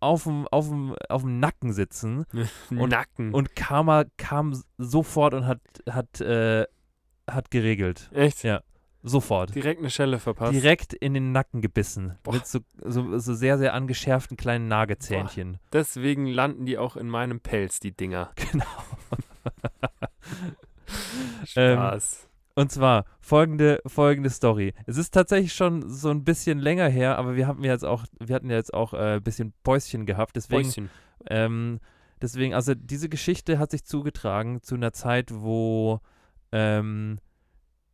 auf 0.00 0.24
dem, 0.24 0.48
auf 0.48 0.68
dem, 0.68 0.96
auf 1.08 1.22
dem 1.22 1.38
Nacken 1.40 1.72
sitzen 1.72 2.24
Und- 2.70 2.90
Nacken. 2.90 3.32
und 3.34 3.54
Karma 3.56 4.04
kam 4.16 4.60
sofort 4.78 5.34
und 5.34 5.46
hat, 5.46 5.60
hat, 5.88 6.20
äh, 6.20 6.66
hat 7.30 7.50
geregelt. 7.50 8.10
Echt? 8.12 8.42
Ja. 8.42 8.62
Sofort. 9.04 9.52
Direkt 9.54 9.80
eine 9.80 9.90
Schelle 9.90 10.20
verpasst. 10.20 10.52
Direkt 10.52 10.92
in 10.94 11.12
den 11.14 11.32
Nacken 11.32 11.60
gebissen. 11.60 12.18
Boah. 12.22 12.34
Mit 12.34 12.46
so, 12.46 12.60
so, 12.84 13.18
so 13.18 13.34
sehr, 13.34 13.58
sehr 13.58 13.74
angeschärften 13.74 14.36
kleinen 14.36 14.68
Nagezähnchen. 14.68 15.58
Deswegen 15.72 16.26
landen 16.26 16.66
die 16.66 16.78
auch 16.78 16.94
in 16.96 17.08
meinem 17.08 17.40
Pelz, 17.40 17.80
die 17.80 17.90
Dinger. 17.92 18.30
Genau. 18.52 18.64
Ähm, 21.56 21.76
Spaß. 21.78 22.28
Und 22.54 22.70
zwar 22.70 23.04
folgende, 23.20 23.80
folgende 23.86 24.28
Story. 24.28 24.74
Es 24.86 24.98
ist 24.98 25.12
tatsächlich 25.12 25.54
schon 25.54 25.88
so 25.88 26.10
ein 26.10 26.24
bisschen 26.24 26.58
länger 26.58 26.88
her, 26.88 27.16
aber 27.18 27.34
wir 27.34 27.46
hatten 27.46 27.64
ja 27.64 27.72
jetzt 27.72 27.84
auch, 27.84 28.04
wir 28.20 28.34
hatten 28.34 28.50
ja 28.50 28.56
jetzt 28.56 28.74
auch 28.74 28.92
äh, 28.92 29.14
ein 29.16 29.22
bisschen 29.22 29.54
Päuschen 29.62 30.04
gehabt. 30.04 30.36
Deswegen, 30.36 30.64
Päuschen. 30.64 30.90
ähm, 31.28 31.80
deswegen, 32.20 32.52
also 32.54 32.74
diese 32.74 33.08
Geschichte 33.08 33.58
hat 33.58 33.70
sich 33.70 33.84
zugetragen 33.84 34.62
zu 34.62 34.74
einer 34.74 34.92
Zeit, 34.92 35.30
wo 35.32 36.00
ähm, 36.52 37.18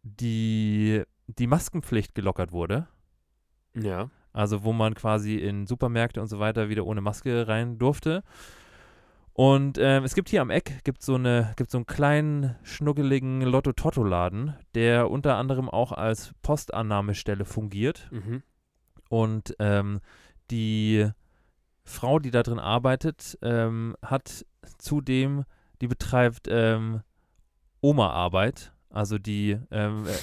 die, 0.02 1.02
die 1.28 1.46
Maskenpflicht 1.46 2.14
gelockert 2.14 2.50
wurde. 2.50 2.88
Ja. 3.74 4.10
Also 4.32 4.64
wo 4.64 4.72
man 4.72 4.94
quasi 4.94 5.36
in 5.36 5.66
Supermärkte 5.66 6.20
und 6.20 6.26
so 6.26 6.40
weiter 6.40 6.68
wieder 6.68 6.84
ohne 6.84 7.00
Maske 7.00 7.46
rein 7.46 7.78
durfte. 7.78 8.24
Und 9.38 9.78
ähm, 9.78 10.02
es 10.02 10.16
gibt 10.16 10.30
hier 10.30 10.42
am 10.42 10.50
Eck 10.50 10.82
gibt 10.82 11.00
so 11.00 11.14
eine 11.14 11.52
gibt 11.54 11.70
so 11.70 11.78
einen 11.78 11.86
kleinen 11.86 12.56
schnuckeligen 12.64 13.42
Lotto-Totto-Laden, 13.42 14.56
der 14.74 15.12
unter 15.12 15.36
anderem 15.36 15.68
auch 15.68 15.92
als 15.92 16.32
Postannahmestelle 16.42 17.44
fungiert. 17.44 18.08
Mhm. 18.10 18.42
Und 19.08 19.54
ähm, 19.60 20.00
die 20.50 21.08
Frau, 21.84 22.18
die 22.18 22.32
da 22.32 22.42
drin 22.42 22.58
arbeitet, 22.58 23.38
ähm, 23.40 23.94
hat 24.02 24.44
zudem, 24.76 25.44
die 25.82 25.86
betreibt 25.86 26.48
ähm, 26.50 27.02
Oma-Arbeit. 27.80 28.72
Also 28.90 29.18
die, 29.18 29.56
ähm, 29.70 30.04
äh, 30.08 30.18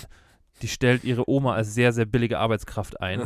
die 0.61 0.67
stellt 0.67 1.05
ihre 1.05 1.29
Oma 1.29 1.53
als 1.53 1.73
sehr, 1.73 1.93
sehr 1.93 2.05
billige 2.05 2.37
Arbeitskraft 2.37 2.99
ein. 2.99 3.21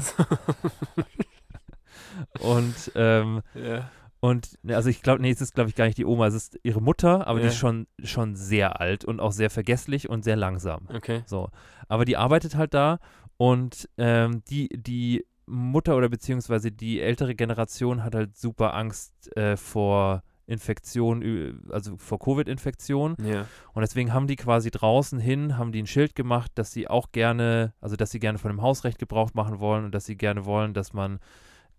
Und, 2.41 2.91
ähm, 2.93 3.41
ja. 3.55 3.89
Und 4.21 4.57
ne, 4.63 4.75
also 4.75 4.89
ich 4.89 5.01
glaube, 5.01 5.21
nee, 5.21 5.29
es 5.31 5.41
ist, 5.41 5.53
glaube 5.55 5.69
ich, 5.69 5.75
gar 5.75 5.85
nicht 5.85 5.97
die 5.97 6.05
Oma, 6.05 6.27
es 6.27 6.33
ist 6.33 6.59
ihre 6.63 6.81
Mutter, 6.81 7.25
aber 7.27 7.39
die 7.39 7.45
Ja. 7.45 7.51
ist 7.51 7.57
schon, 7.57 7.87
schon 8.03 8.35
sehr 8.35 8.79
alt 8.81 9.05
und 9.05 9.19
auch 9.19 9.31
sehr 9.31 9.49
vergesslich 9.49 10.09
und 10.09 10.23
sehr 10.23 10.35
langsam. 10.35 10.87
Okay. 10.93 11.23
So. 11.25 11.49
Aber 11.87 12.05
die 12.05 12.17
arbeitet 12.17 12.55
halt 12.55 12.73
da 12.73 12.99
und 13.37 13.87
ähm, 13.97 14.43
die, 14.49 14.67
die 14.69 15.25
Mutter 15.45 15.95
oder 15.95 16.09
beziehungsweise 16.09 16.71
die 16.71 16.99
ältere 17.01 17.33
Generation 17.33 18.03
hat 18.03 18.13
halt 18.13 18.37
super 18.37 18.73
Angst 18.75 19.35
äh, 19.35 19.57
vor 19.57 20.21
Infektion, 20.45 21.21
ü- 21.21 21.53
also 21.69 21.95
vor 21.97 22.19
Covid-Infektion. 22.19 23.15
Ja. 23.23 23.45
Und 23.73 23.81
deswegen 23.81 24.13
haben 24.13 24.27
die 24.27 24.35
quasi 24.35 24.71
draußen 24.71 25.19
hin, 25.19 25.57
haben 25.57 25.71
die 25.71 25.81
ein 25.81 25.87
Schild 25.87 26.15
gemacht, 26.15 26.51
dass 26.55 26.71
sie 26.71 26.87
auch 26.87 27.11
gerne, 27.11 27.73
also 27.81 27.95
dass 27.95 28.11
sie 28.11 28.19
gerne 28.19 28.37
von 28.39 28.49
dem 28.51 28.61
Hausrecht 28.61 28.97
Gebrauch 28.99 29.31
machen 29.33 29.59
wollen 29.59 29.85
und 29.85 29.93
dass 29.95 30.05
sie 30.05 30.17
gerne 30.17 30.45
wollen, 30.45 30.73
dass 30.73 30.91
man 30.93 31.19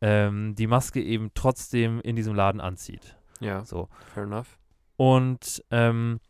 ähm, 0.01 0.55
die 0.55 0.67
Maske 0.67 1.03
eben 1.03 1.31
trotzdem 1.35 2.01
in 2.01 2.17
diesem 2.17 2.35
Laden 2.35 2.61
anzieht. 2.61 3.17
Ja. 3.41 3.65
So. 3.65 3.89
Fair 4.15 4.25
enough. 4.25 4.59
Und 4.97 5.65
ähm, 5.71 6.21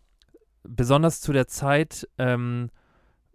besonders 0.63 1.21
zu 1.21 1.33
der 1.33 1.47
Zeit, 1.49 2.09
ähm, 2.19 2.71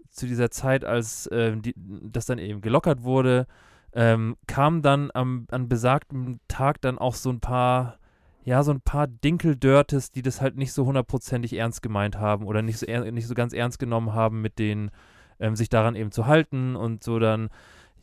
zu 0.10 0.28
dieser 0.28 0.50
Zeit, 0.50 0.86
als 0.86 1.30
ähm, 1.32 1.62
die, 1.62 1.74
das 1.76 2.26
dann 2.26 2.40
eben 2.40 2.62
gelockert 2.62 3.04
wurde, 3.04 3.48
ähm, 3.94 4.38
kamen 4.48 4.82
dann 4.82 5.10
am, 5.14 5.48
an 5.52 5.68
besagtem 5.68 6.40
Tag 6.48 6.82
dann 6.82 6.98
auch 6.98 7.16
so 7.16 7.30
ein 7.30 7.40
paar, 7.40 7.98
ja, 8.44 8.64
so 8.64 8.72
ein 8.72 8.82
paar 8.82 9.08
Dinkeldörtes, 9.08 10.12
die 10.12 10.22
das 10.22 10.42
halt 10.42 10.58
nicht 10.58 10.74
so 10.74 10.86
hundertprozentig 10.86 11.54
ernst 11.54 11.82
gemeint 11.82 12.18
haben 12.18 12.46
oder 12.46 12.62
nicht 12.62 12.78
so, 12.78 12.86
nicht 12.86 13.28
so 13.28 13.34
ganz 13.34 13.54
ernst 13.54 13.80
genommen 13.80 14.14
haben, 14.14 14.42
mit 14.42 14.60
denen 14.60 14.92
ähm, 15.40 15.56
sich 15.56 15.70
daran 15.70 15.96
eben 15.96 16.12
zu 16.12 16.28
halten 16.28 16.76
und 16.76 17.04
so 17.04 17.20
dann, 17.20 17.50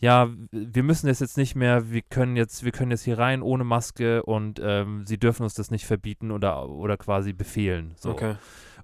ja, 0.03 0.29
wir 0.51 0.83
müssen 0.83 1.07
das 1.07 1.21
jetzt 1.21 1.37
nicht 1.37 1.55
mehr, 1.55 1.93
wir 1.93 2.03
können 2.03 2.35
jetzt, 2.35 2.65
wir 2.65 2.73
können 2.73 2.91
jetzt 2.91 3.05
hier 3.05 3.19
rein 3.19 3.41
ohne 3.41 3.63
Maske 3.63 4.25
und 4.25 4.61
ähm, 4.61 5.07
sie 5.07 5.17
dürfen 5.17 5.45
uns 5.45 5.55
das 5.55 5.71
nicht 5.71 5.87
verbieten 5.87 6.33
oder, 6.33 6.69
oder 6.69 6.97
quasi 6.97 7.33
befehlen. 7.33 7.95
So. 7.97 8.11
Okay. 8.11 8.35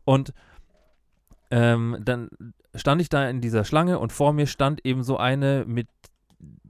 Und 0.04 0.32
ähm, 1.50 1.96
dann 2.04 2.30
stand 2.72 3.00
ich 3.00 3.08
da 3.08 3.28
in 3.28 3.40
dieser 3.40 3.64
Schlange 3.64 3.98
und 3.98 4.12
vor 4.12 4.32
mir 4.32 4.46
stand 4.46 4.86
eben 4.86 5.02
so 5.02 5.16
eine 5.16 5.64
mit 5.66 5.88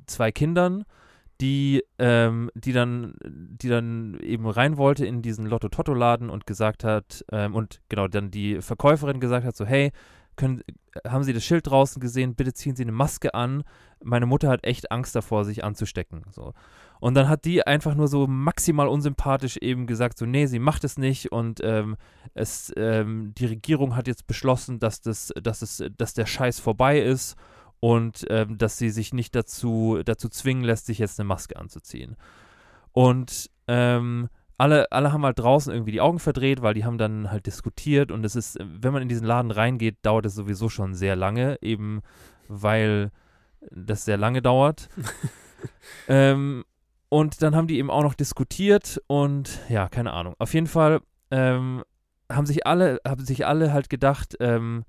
zwei 0.07 0.33
Kindern, 0.33 0.85
die, 1.43 1.85
ähm, 1.99 2.51
die 2.55 2.73
dann, 2.73 3.17
die 3.23 3.69
dann 3.69 4.19
eben 4.21 4.49
rein 4.49 4.79
wollte 4.79 5.05
in 5.05 5.21
diesen 5.21 5.45
Lotto-Totto-Laden 5.45 6.31
und 6.31 6.47
gesagt 6.47 6.85
hat, 6.85 7.23
ähm, 7.33 7.55
und 7.55 7.83
genau, 7.91 8.09
dann 8.09 8.31
die 8.31 8.63
Verkäuferin 8.63 9.21
gesagt 9.21 9.45
hat, 9.45 9.57
so, 9.57 9.67
hey, 9.67 9.93
können, 10.37 10.63
haben 11.07 11.25
Sie 11.25 11.35
das 11.35 11.45
Schild 11.45 11.67
draußen 11.67 12.01
gesehen? 12.01 12.35
Bitte 12.35 12.55
ziehen 12.55 12.77
Sie 12.77 12.85
eine 12.85 12.93
Maske 12.93 13.35
an. 13.35 13.63
Meine 14.03 14.27
Mutter 14.27 14.49
hat 14.49 14.65
echt 14.65 14.91
Angst 14.91 15.15
davor, 15.15 15.45
sich 15.45 15.65
anzustecken. 15.65 16.25
So. 16.31 16.55
Und 17.01 17.15
dann 17.15 17.29
hat 17.29 17.45
die 17.45 17.67
einfach 17.67 17.95
nur 17.95 18.09
so 18.09 18.27
maximal 18.27 18.89
unsympathisch 18.89 19.57
eben 19.59 19.87
gesagt, 19.87 20.19
so, 20.19 20.27
nee, 20.27 20.47
sie 20.47 20.59
macht 20.59 20.85
es 20.85 20.99
nicht 20.99 21.31
und 21.33 21.61
ähm, 21.63 21.97
es, 22.35 22.73
ähm, 22.77 23.33
die 23.37 23.47
Regierung 23.47 23.95
hat 23.95 24.09
jetzt 24.09 24.27
beschlossen, 24.27 24.79
dass, 24.79 25.01
das, 25.01 25.33
dass, 25.41 25.63
es, 25.63 25.85
dass 25.97 26.15
der 26.15 26.27
Scheiß 26.27 26.61
vorbei 26.61 27.01
ist 27.01 27.37
und 27.81 28.25
ähm, 28.31 28.59
dass 28.59 28.79
sie 28.79 28.91
sich 28.91 29.13
nicht 29.15 29.35
dazu, 29.35 30.01
dazu 30.05 30.29
zwingen 30.29 30.65
lässt, 30.65 30.87
sich 30.87 30.99
jetzt 30.99 31.21
eine 31.21 31.29
Maske 31.29 31.57
anzuziehen. 31.57 32.17
Und 32.93 33.51
ähm, 33.69 34.29
alle, 34.57 34.91
alle 34.91 35.13
haben 35.13 35.25
halt 35.25 35.39
draußen 35.39 35.73
irgendwie 35.73 35.93
die 35.93 36.01
Augen 36.01 36.19
verdreht, 36.19 36.63
weil 36.63 36.75
die 36.75 36.85
haben 36.85 36.99
dann 36.99 37.31
halt 37.31 37.47
diskutiert 37.47 38.11
und 38.11 38.25
es 38.25 38.35
ist, 38.35 38.59
wenn 38.61 38.93
man 38.93 39.03
in 39.03 39.09
diesen 39.09 39.27
Laden 39.27 39.53
reingeht, 39.53 39.99
dauert 40.03 40.27
es 40.27 40.35
sowieso 40.35 40.69
schon 40.69 40.95
sehr 40.95 41.15
lange, 41.15 41.59
eben 41.63 42.01
weil 42.49 43.13
das 43.71 44.05
sehr 44.05 44.17
lange 44.17 44.43
dauert. 44.43 44.89
ähm, 46.09 46.65
und 47.09 47.43
dann 47.43 47.57
haben 47.57 47.67
die 47.67 47.79
eben 47.79 47.91
auch 47.91 48.03
noch 48.03 48.15
diskutiert 48.15 49.01
und 49.07 49.61
ja, 49.69 49.89
keine 49.89 50.13
Ahnung. 50.13 50.35
Auf 50.39 50.55
jeden 50.55 50.67
Fall 50.67 51.01
ähm, 51.31 51.83
haben 52.31 52.47
sich 52.47 52.67
alle, 52.67 53.01
haben 53.07 53.25
sich 53.25 53.47
alle 53.47 53.73
halt 53.73 53.89
gedacht, 53.89 54.37
ähm, 54.41 54.85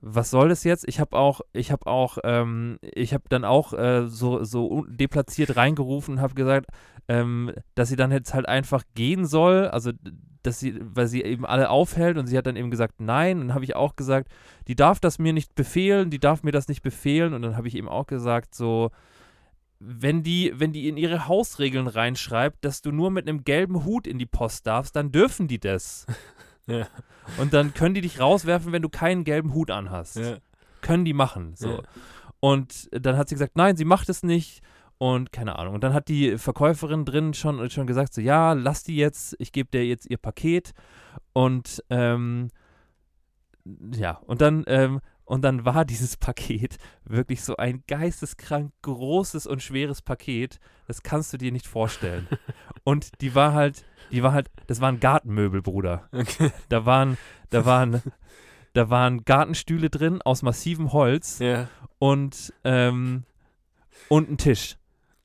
was 0.00 0.30
soll 0.30 0.48
das 0.48 0.64
jetzt? 0.64 0.84
Ich 0.88 0.98
habe 0.98 1.16
auch, 1.16 1.42
ich 1.52 1.70
habe 1.70 1.86
auch, 1.86 2.18
ähm, 2.24 2.78
ich 2.82 3.14
habe 3.14 3.24
dann 3.28 3.44
auch 3.44 3.72
äh, 3.72 4.08
so, 4.08 4.42
so 4.42 4.84
deplatziert 4.88 5.56
reingerufen 5.56 6.14
und 6.14 6.20
habe 6.20 6.34
gesagt, 6.34 6.66
ähm, 7.06 7.52
dass 7.76 7.88
sie 7.88 7.96
dann 7.96 8.10
jetzt 8.10 8.34
halt 8.34 8.48
einfach 8.48 8.82
gehen 8.94 9.24
soll, 9.26 9.68
also 9.68 9.92
dass 10.42 10.60
sie, 10.60 10.78
weil 10.80 11.06
sie 11.06 11.22
eben 11.22 11.46
alle 11.46 11.70
aufhält 11.70 12.18
und 12.18 12.26
sie 12.26 12.36
hat 12.36 12.46
dann 12.46 12.56
eben 12.56 12.70
gesagt, 12.70 13.00
nein. 13.00 13.40
Und 13.40 13.48
dann 13.48 13.54
habe 13.54 13.64
ich 13.64 13.76
auch 13.76 13.96
gesagt, 13.96 14.30
die 14.68 14.76
darf 14.76 15.00
das 15.00 15.18
mir 15.18 15.32
nicht 15.32 15.54
befehlen, 15.54 16.10
die 16.10 16.18
darf 16.18 16.42
mir 16.42 16.52
das 16.52 16.68
nicht 16.68 16.82
befehlen. 16.82 17.34
Und 17.34 17.42
dann 17.42 17.56
habe 17.56 17.68
ich 17.68 17.74
eben 17.74 17.88
auch 17.88 18.06
gesagt, 18.06 18.54
so, 18.54 18.90
wenn 19.78 20.22
die, 20.22 20.52
wenn 20.54 20.72
die 20.72 20.88
in 20.88 20.96
ihre 20.96 21.26
Hausregeln 21.28 21.86
reinschreibt, 21.86 22.64
dass 22.64 22.82
du 22.82 22.92
nur 22.92 23.10
mit 23.10 23.28
einem 23.28 23.44
gelben 23.44 23.84
Hut 23.84 24.06
in 24.06 24.18
die 24.18 24.26
Post 24.26 24.66
darfst, 24.66 24.94
dann 24.96 25.12
dürfen 25.12 25.48
die 25.48 25.58
das. 25.60 26.06
Ja. 26.68 26.86
Und 27.38 27.52
dann 27.54 27.74
können 27.74 27.96
die 27.96 28.02
dich 28.02 28.20
rauswerfen, 28.20 28.70
wenn 28.70 28.82
du 28.82 28.88
keinen 28.88 29.24
gelben 29.24 29.52
Hut 29.52 29.72
anhast. 29.72 30.14
Ja. 30.14 30.36
Können 30.80 31.04
die 31.04 31.12
machen. 31.12 31.56
So. 31.56 31.68
Ja. 31.70 31.82
Und 32.38 32.88
dann 32.92 33.16
hat 33.16 33.28
sie 33.28 33.34
gesagt, 33.34 33.56
nein, 33.56 33.76
sie 33.76 33.84
macht 33.84 34.08
es 34.08 34.22
nicht. 34.22 34.62
Und 35.02 35.32
keine 35.32 35.58
Ahnung. 35.58 35.74
Und 35.74 35.82
dann 35.82 35.94
hat 35.94 36.06
die 36.06 36.38
Verkäuferin 36.38 37.04
drin 37.04 37.34
schon, 37.34 37.68
schon 37.70 37.88
gesagt, 37.88 38.14
so, 38.14 38.20
ja, 38.20 38.52
lass 38.52 38.84
die 38.84 38.94
jetzt, 38.96 39.34
ich 39.40 39.50
gebe 39.50 39.68
dir 39.68 39.84
jetzt 39.84 40.08
ihr 40.08 40.16
Paket. 40.18 40.74
Und 41.32 41.82
ähm, 41.90 42.50
ja, 43.92 44.20
und 44.26 44.40
dann, 44.40 44.62
ähm, 44.68 45.00
Und 45.24 45.42
dann 45.42 45.64
war 45.64 45.84
dieses 45.92 46.16
Paket 46.16 46.76
wirklich 47.04 47.42
so 47.42 47.56
ein 47.56 47.82
geisteskrank 47.88 48.72
großes 48.82 49.46
und 49.46 49.60
schweres 49.62 50.02
Paket. 50.02 50.58
Das 50.86 51.02
kannst 51.02 51.32
du 51.32 51.36
dir 51.38 51.50
nicht 51.52 51.66
vorstellen. 51.66 52.28
Und 52.84 53.20
die 53.22 53.34
war 53.34 53.54
halt, 53.54 53.84
die 54.10 54.22
war 54.22 54.32
halt, 54.32 54.50
das 54.66 54.80
waren 54.80 55.00
Gartenmöbel, 55.00 55.62
Bruder. 55.62 56.08
Okay. 56.12 56.50
Da 56.68 56.84
waren, 56.86 57.16
da 57.50 57.64
waren, 57.72 58.02
da 58.72 58.90
waren 58.90 59.24
Gartenstühle 59.24 59.90
drin 59.90 60.20
aus 60.22 60.42
massivem 60.42 60.92
Holz 60.92 61.38
Ja. 61.38 61.68
und, 61.98 62.52
ähm, 62.64 63.24
und 64.08 64.30
ein 64.30 64.38
Tisch. 64.38 64.76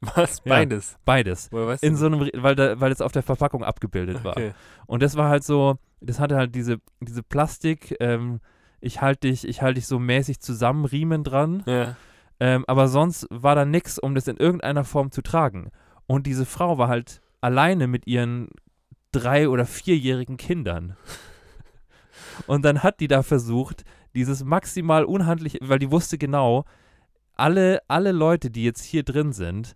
Was? 0.01 0.41
Ja. 0.45 0.53
Beides. 0.53 0.97
Beides. 1.05 1.51
Woher 1.51 1.67
weißt 1.67 1.83
In 1.83 1.93
du 1.93 1.99
so 1.99 2.05
einem, 2.05 2.29
weil, 2.35 2.55
da, 2.55 2.79
weil 2.79 2.91
es 2.91 3.01
auf 3.01 3.11
der 3.11 3.23
Verpackung 3.23 3.63
abgebildet 3.63 4.17
das? 4.17 4.23
war. 4.23 4.33
Okay. 4.33 4.53
Und 4.85 5.01
das 5.01 5.15
war 5.15 5.29
halt 5.29 5.43
so, 5.43 5.77
das 6.01 6.19
hatte 6.19 6.35
halt 6.35 6.53
diese, 6.53 6.77
diese 6.99 7.23
Plastik, 7.23 7.95
ähm, 7.99 8.39
ich 8.79 9.01
halte 9.01 9.27
dich, 9.27 9.47
ich 9.47 9.61
halte 9.61 9.75
dich 9.75 9.87
so 9.87 9.97
mäßig 9.97 10.39
zusammen, 10.39 10.85
Riemen 10.85 11.23
dran. 11.23 11.63
Ja. 11.65 11.95
Ähm, 12.39 12.63
aber 12.67 12.87
sonst 12.87 13.27
war 13.31 13.55
da 13.55 13.65
nichts, 13.65 13.97
um 13.97 14.13
das 14.13 14.27
in 14.27 14.37
irgendeiner 14.37 14.83
Form 14.83 15.11
zu 15.11 15.23
tragen. 15.23 15.71
Und 16.05 16.27
diese 16.27 16.45
Frau 16.45 16.77
war 16.77 16.87
halt 16.87 17.21
alleine 17.41 17.87
mit 17.87 18.05
ihren 18.05 18.49
drei- 19.11 19.49
oder 19.49 19.65
vierjährigen 19.65 20.37
Kindern. 20.37 20.95
Und 22.47 22.63
dann 22.65 22.83
hat 22.83 22.99
die 22.99 23.07
da 23.07 23.23
versucht, 23.23 23.83
dieses 24.13 24.43
maximal 24.43 25.05
unhandliche, 25.05 25.57
weil 25.61 25.79
die 25.79 25.91
wusste 25.91 26.19
genau, 26.19 26.65
alle, 27.39 27.81
alle 27.87 28.11
Leute, 28.11 28.51
die 28.51 28.63
jetzt 28.63 28.83
hier 28.83 29.03
drin 29.03 29.33
sind, 29.33 29.75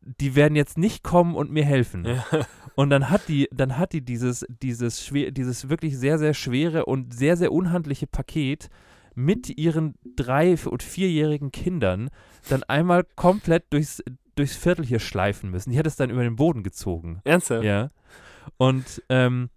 die 0.00 0.34
werden 0.34 0.56
jetzt 0.56 0.78
nicht 0.78 1.02
kommen 1.02 1.34
und 1.34 1.50
mir 1.50 1.64
helfen. 1.64 2.04
Ja. 2.04 2.24
Und 2.76 2.90
dann 2.90 3.08
hat 3.08 3.28
die, 3.28 3.48
dann 3.52 3.78
hat 3.78 3.92
die 3.92 4.00
dieses, 4.00 4.44
dieses, 4.48 5.04
schwer, 5.06 5.30
dieses 5.30 5.68
wirklich 5.68 5.96
sehr, 5.96 6.18
sehr 6.18 6.34
schwere 6.34 6.86
und 6.86 7.14
sehr, 7.14 7.36
sehr 7.36 7.52
unhandliche 7.52 8.08
Paket 8.08 8.68
mit 9.14 9.48
ihren 9.56 9.94
drei- 10.16 10.56
und 10.56 10.82
vierjährigen 10.82 11.52
Kindern 11.52 12.10
dann 12.48 12.64
einmal 12.64 13.04
komplett 13.14 13.72
durchs, 13.72 14.02
durchs 14.34 14.56
Viertel 14.56 14.84
hier 14.84 14.98
schleifen 14.98 15.52
müssen. 15.52 15.70
Die 15.70 15.78
hat 15.78 15.86
es 15.86 15.94
dann 15.94 16.10
über 16.10 16.24
den 16.24 16.34
Boden 16.34 16.64
gezogen. 16.64 17.20
Ernsthaft? 17.22 17.62
Ja. 17.62 17.90
Und 18.56 19.04
ähm, 19.08 19.50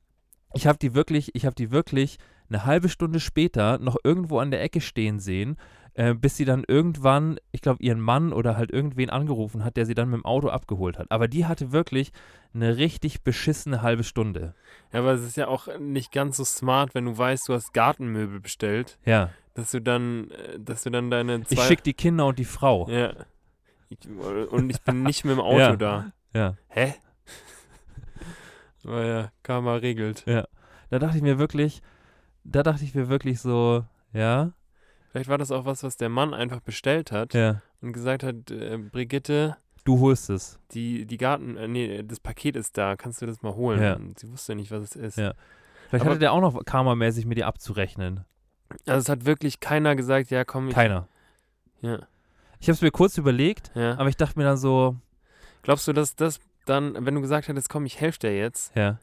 ich 0.53 0.67
habe 0.67 0.77
die 0.77 0.93
wirklich, 0.93 1.33
ich 1.33 1.47
habe 1.47 1.55
die 1.55 1.71
wirklich 1.71 2.17
eine 2.49 2.65
halbe 2.65 2.89
Stunde 2.89 3.19
später 3.19 3.79
noch 3.79 3.97
irgendwo 4.03 4.37
an 4.37 4.51
der 4.51 4.61
Ecke 4.61 4.79
stehen 4.79 5.19
sehen, 5.19 5.57
äh, 5.97 6.13
bis 6.13 6.37
sie 6.37 6.45
dann 6.45 6.63
irgendwann, 6.67 7.39
ich 7.51 7.61
glaube, 7.61 7.81
ihren 7.83 7.99
Mann 7.99 8.31
oder 8.31 8.55
halt 8.55 8.71
irgendwen 8.71 9.09
angerufen 9.09 9.63
hat, 9.65 9.77
der 9.77 9.85
sie 9.87 9.95
dann 9.95 10.09
mit 10.09 10.19
dem 10.19 10.25
Auto 10.25 10.47
abgeholt 10.49 10.97
hat. 10.99 11.11
Aber 11.11 11.27
die 11.27 11.45
hatte 11.47 11.71
wirklich 11.71 12.11
eine 12.53 12.77
richtig 12.77 13.23
beschissene 13.23 13.81
halbe 13.81 14.03
Stunde. 14.03 14.53
Ja, 14.93 14.99
aber 14.99 15.13
es 15.13 15.21
ist 15.23 15.37
ja 15.37 15.47
auch 15.47 15.67
nicht 15.79 16.11
ganz 16.11 16.37
so 16.37 16.45
smart, 16.45 16.93
wenn 16.95 17.05
du 17.05 17.17
weißt, 17.17 17.49
du 17.49 17.53
hast 17.53 17.73
Gartenmöbel 17.73 18.39
bestellt, 18.39 18.99
Ja. 19.05 19.31
dass 19.55 19.71
du 19.71 19.81
dann, 19.81 20.29
äh, 20.31 20.59
dass 20.59 20.83
du 20.83 20.91
dann 20.91 21.09
deine. 21.09 21.41
Ich 21.49 21.59
schicke 21.63 21.81
die 21.83 21.93
Kinder 21.95 22.27
und 22.27 22.37
die 22.37 22.45
Frau. 22.45 22.87
Ja. 22.89 23.13
Ich, 23.89 23.97
und 24.07 24.69
ich 24.69 24.81
bin 24.81 25.01
nicht 25.03 25.25
mit 25.25 25.33
dem 25.33 25.39
Auto 25.41 25.57
Ja. 25.59 25.75
da. 25.75 26.11
Ja. 26.33 26.55
Hä? 26.67 26.93
Aber 28.83 29.03
ja, 29.05 29.31
Karma 29.43 29.75
regelt. 29.75 30.25
Da 30.89 30.99
dachte 30.99 31.17
ich 31.17 31.23
mir 31.23 31.39
wirklich, 31.39 31.81
da 32.43 32.63
dachte 32.63 32.83
ich 32.83 32.95
mir 32.95 33.09
wirklich 33.09 33.41
so, 33.41 33.83
ja, 34.13 34.51
Vielleicht 35.17 35.29
war 35.29 35.37
das 35.39 35.51
auch 35.51 35.65
was, 35.65 35.81
was 35.83 35.97
der 35.97 36.09
Mann 36.09 36.33
einfach 36.35 36.59
bestellt 36.59 37.11
hat 37.11 37.33
ja, 37.33 37.61
und 37.81 37.91
gesagt 37.93 38.21
hat, 38.21 38.51
äh, 38.51 38.77
Brigitte, 38.77 39.57
du 39.83 39.99
holst 39.99 40.29
es. 40.29 40.59
die, 40.73 41.05
die 41.07 41.17
Garten, 41.17 41.57
äh, 41.57 41.67
nee, 41.67 42.03
das 42.03 42.19
Paket 42.19 42.55
ist 42.55 42.77
da, 42.77 42.95
kannst 42.95 43.19
du 43.21 43.25
das 43.25 43.41
mal 43.41 43.55
holen? 43.55 43.81
Ja. 43.81 43.95
Und 43.95 44.19
sie 44.19 44.31
wusste 44.31 44.53
nicht, 44.53 44.69
was 44.69 44.83
es 44.83 44.95
ist. 44.95 45.17
Ja. 45.17 45.33
Vielleicht 45.89 46.03
Aber- 46.03 46.11
hatte 46.11 46.19
der 46.19 46.33
auch 46.33 46.41
noch 46.41 46.63
karmamäßig 46.65 47.25
mit 47.25 47.37
dir 47.39 47.47
abzurechnen. 47.47 48.25
Also 48.85 48.99
es 48.99 49.09
hat 49.09 49.25
wirklich 49.25 49.59
keiner 49.59 49.95
gesagt, 49.95 50.29
ja 50.29 50.45
komm, 50.45 50.67
ich, 50.67 50.75
Keiner. 50.75 51.07
Ja, 51.81 51.99
Ich 52.59 52.67
habe 52.67 52.73
es 52.75 52.81
mir 52.81 52.91
kurz 52.91 53.17
überlegt, 53.17 53.71
ja. 53.73 53.97
aber 53.97 54.09
ich 54.09 54.17
dachte 54.17 54.37
mir 54.37 54.45
dann 54.45 54.57
so, 54.57 54.97
Glaubst 55.63 55.87
du, 55.87 55.93
dass 55.93 56.15
das 56.15 56.39
dann, 56.65 56.93
wenn 57.05 57.15
du 57.15 57.21
gesagt 57.21 57.47
hättest, 57.47 57.69
komm, 57.69 57.85
ich 57.87 57.99
helfe 57.99 58.19
dir 58.19 58.37
jetzt, 58.37 58.75
ja, 58.75 58.99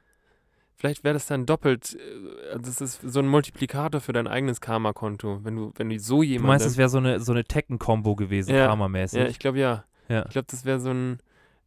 vielleicht 0.76 1.04
wäre 1.04 1.14
das 1.14 1.26
dann 1.26 1.46
doppelt, 1.46 1.94
äh, 1.94 2.58
das 2.60 2.80
ist 2.80 3.00
so 3.02 3.20
ein 3.20 3.28
Multiplikator 3.28 4.00
für 4.00 4.12
dein 4.12 4.26
eigenes 4.26 4.60
Karma-Konto, 4.60 5.40
wenn 5.44 5.56
du, 5.56 5.72
wenn 5.76 5.88
du 5.88 5.98
so 5.98 6.16
du 6.18 6.22
jemandem... 6.22 6.48
meinst, 6.48 6.66
es 6.66 6.76
wäre 6.76 6.88
so 6.88 6.98
eine, 6.98 7.20
so 7.20 7.32
eine 7.32 7.44
Tekken-Kombo 7.44 8.14
gewesen, 8.16 8.54
Ja. 8.54 8.66
karmamäßig. 8.66 9.20
Ja, 9.20 9.26
ich 9.26 9.38
glaube 9.38 9.58
ja. 9.58 9.84
Ja. 10.08 10.24
Ich 10.26 10.32
glaube, 10.32 10.46
das 10.50 10.64
wäre 10.64 10.80
so 10.80 10.90
ein, 10.90 11.18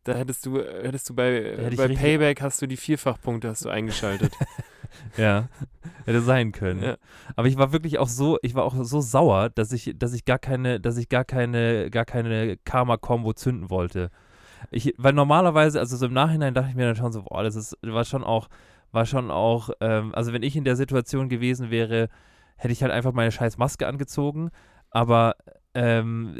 da 0.03 0.13
hättest 0.13 0.45
du, 0.45 0.59
hättest 0.59 1.09
du 1.09 1.15
bei, 1.15 1.33
hätte 1.33 1.69
ich 1.71 1.77
bei 1.77 1.87
Payback 1.87 2.41
hast 2.41 2.61
du 2.61 2.67
die 2.67 2.77
Vierfachpunkte 2.77 3.49
hast 3.49 3.65
du 3.65 3.69
eingeschaltet. 3.69 4.31
Ja, 5.17 5.49
hätte 6.05 6.21
sein 6.21 6.51
können. 6.53 6.81
Ja. 6.81 6.97
Aber 7.35 7.47
ich 7.47 7.57
war 7.57 7.71
wirklich 7.71 7.99
auch 7.99 8.07
so, 8.07 8.39
ich 8.41 8.55
war 8.55 8.63
auch 8.63 8.73
so 8.83 9.01
sauer, 9.01 9.49
dass 9.49 9.71
ich, 9.71 9.93
dass 9.95 10.13
ich 10.13 10.25
gar 10.25 10.39
keine, 10.39 10.79
dass 10.79 10.97
ich 10.97 11.09
gar 11.09 11.23
keine, 11.25 11.89
gar 11.91 12.05
keine 12.05 12.57
Karma-Kombo 12.57 13.33
zünden 13.33 13.69
wollte. 13.69 14.09
Ich, 14.71 14.93
weil 14.97 15.13
normalerweise, 15.13 15.79
also 15.79 15.97
so 15.97 16.07
im 16.07 16.13
Nachhinein 16.13 16.53
dachte 16.53 16.69
ich 16.69 16.75
mir 16.75 16.85
dann 16.85 16.95
schon 16.95 17.11
so, 17.11 17.23
boah, 17.23 17.43
das 17.43 17.55
ist, 17.55 17.77
war 17.81 18.05
schon 18.05 18.23
auch, 18.23 18.47
war 18.91 19.05
schon 19.05 19.31
auch, 19.31 19.69
ähm, 19.81 20.13
also 20.15 20.33
wenn 20.33 20.43
ich 20.43 20.55
in 20.55 20.63
der 20.63 20.75
Situation 20.75 21.29
gewesen 21.29 21.69
wäre, 21.69 22.09
hätte 22.55 22.71
ich 22.71 22.81
halt 22.81 22.91
einfach 22.91 23.13
meine 23.13 23.31
scheiß 23.31 23.57
Maske 23.57 23.87
angezogen. 23.87 24.49
Aber 24.89 25.35
ähm, 25.73 26.35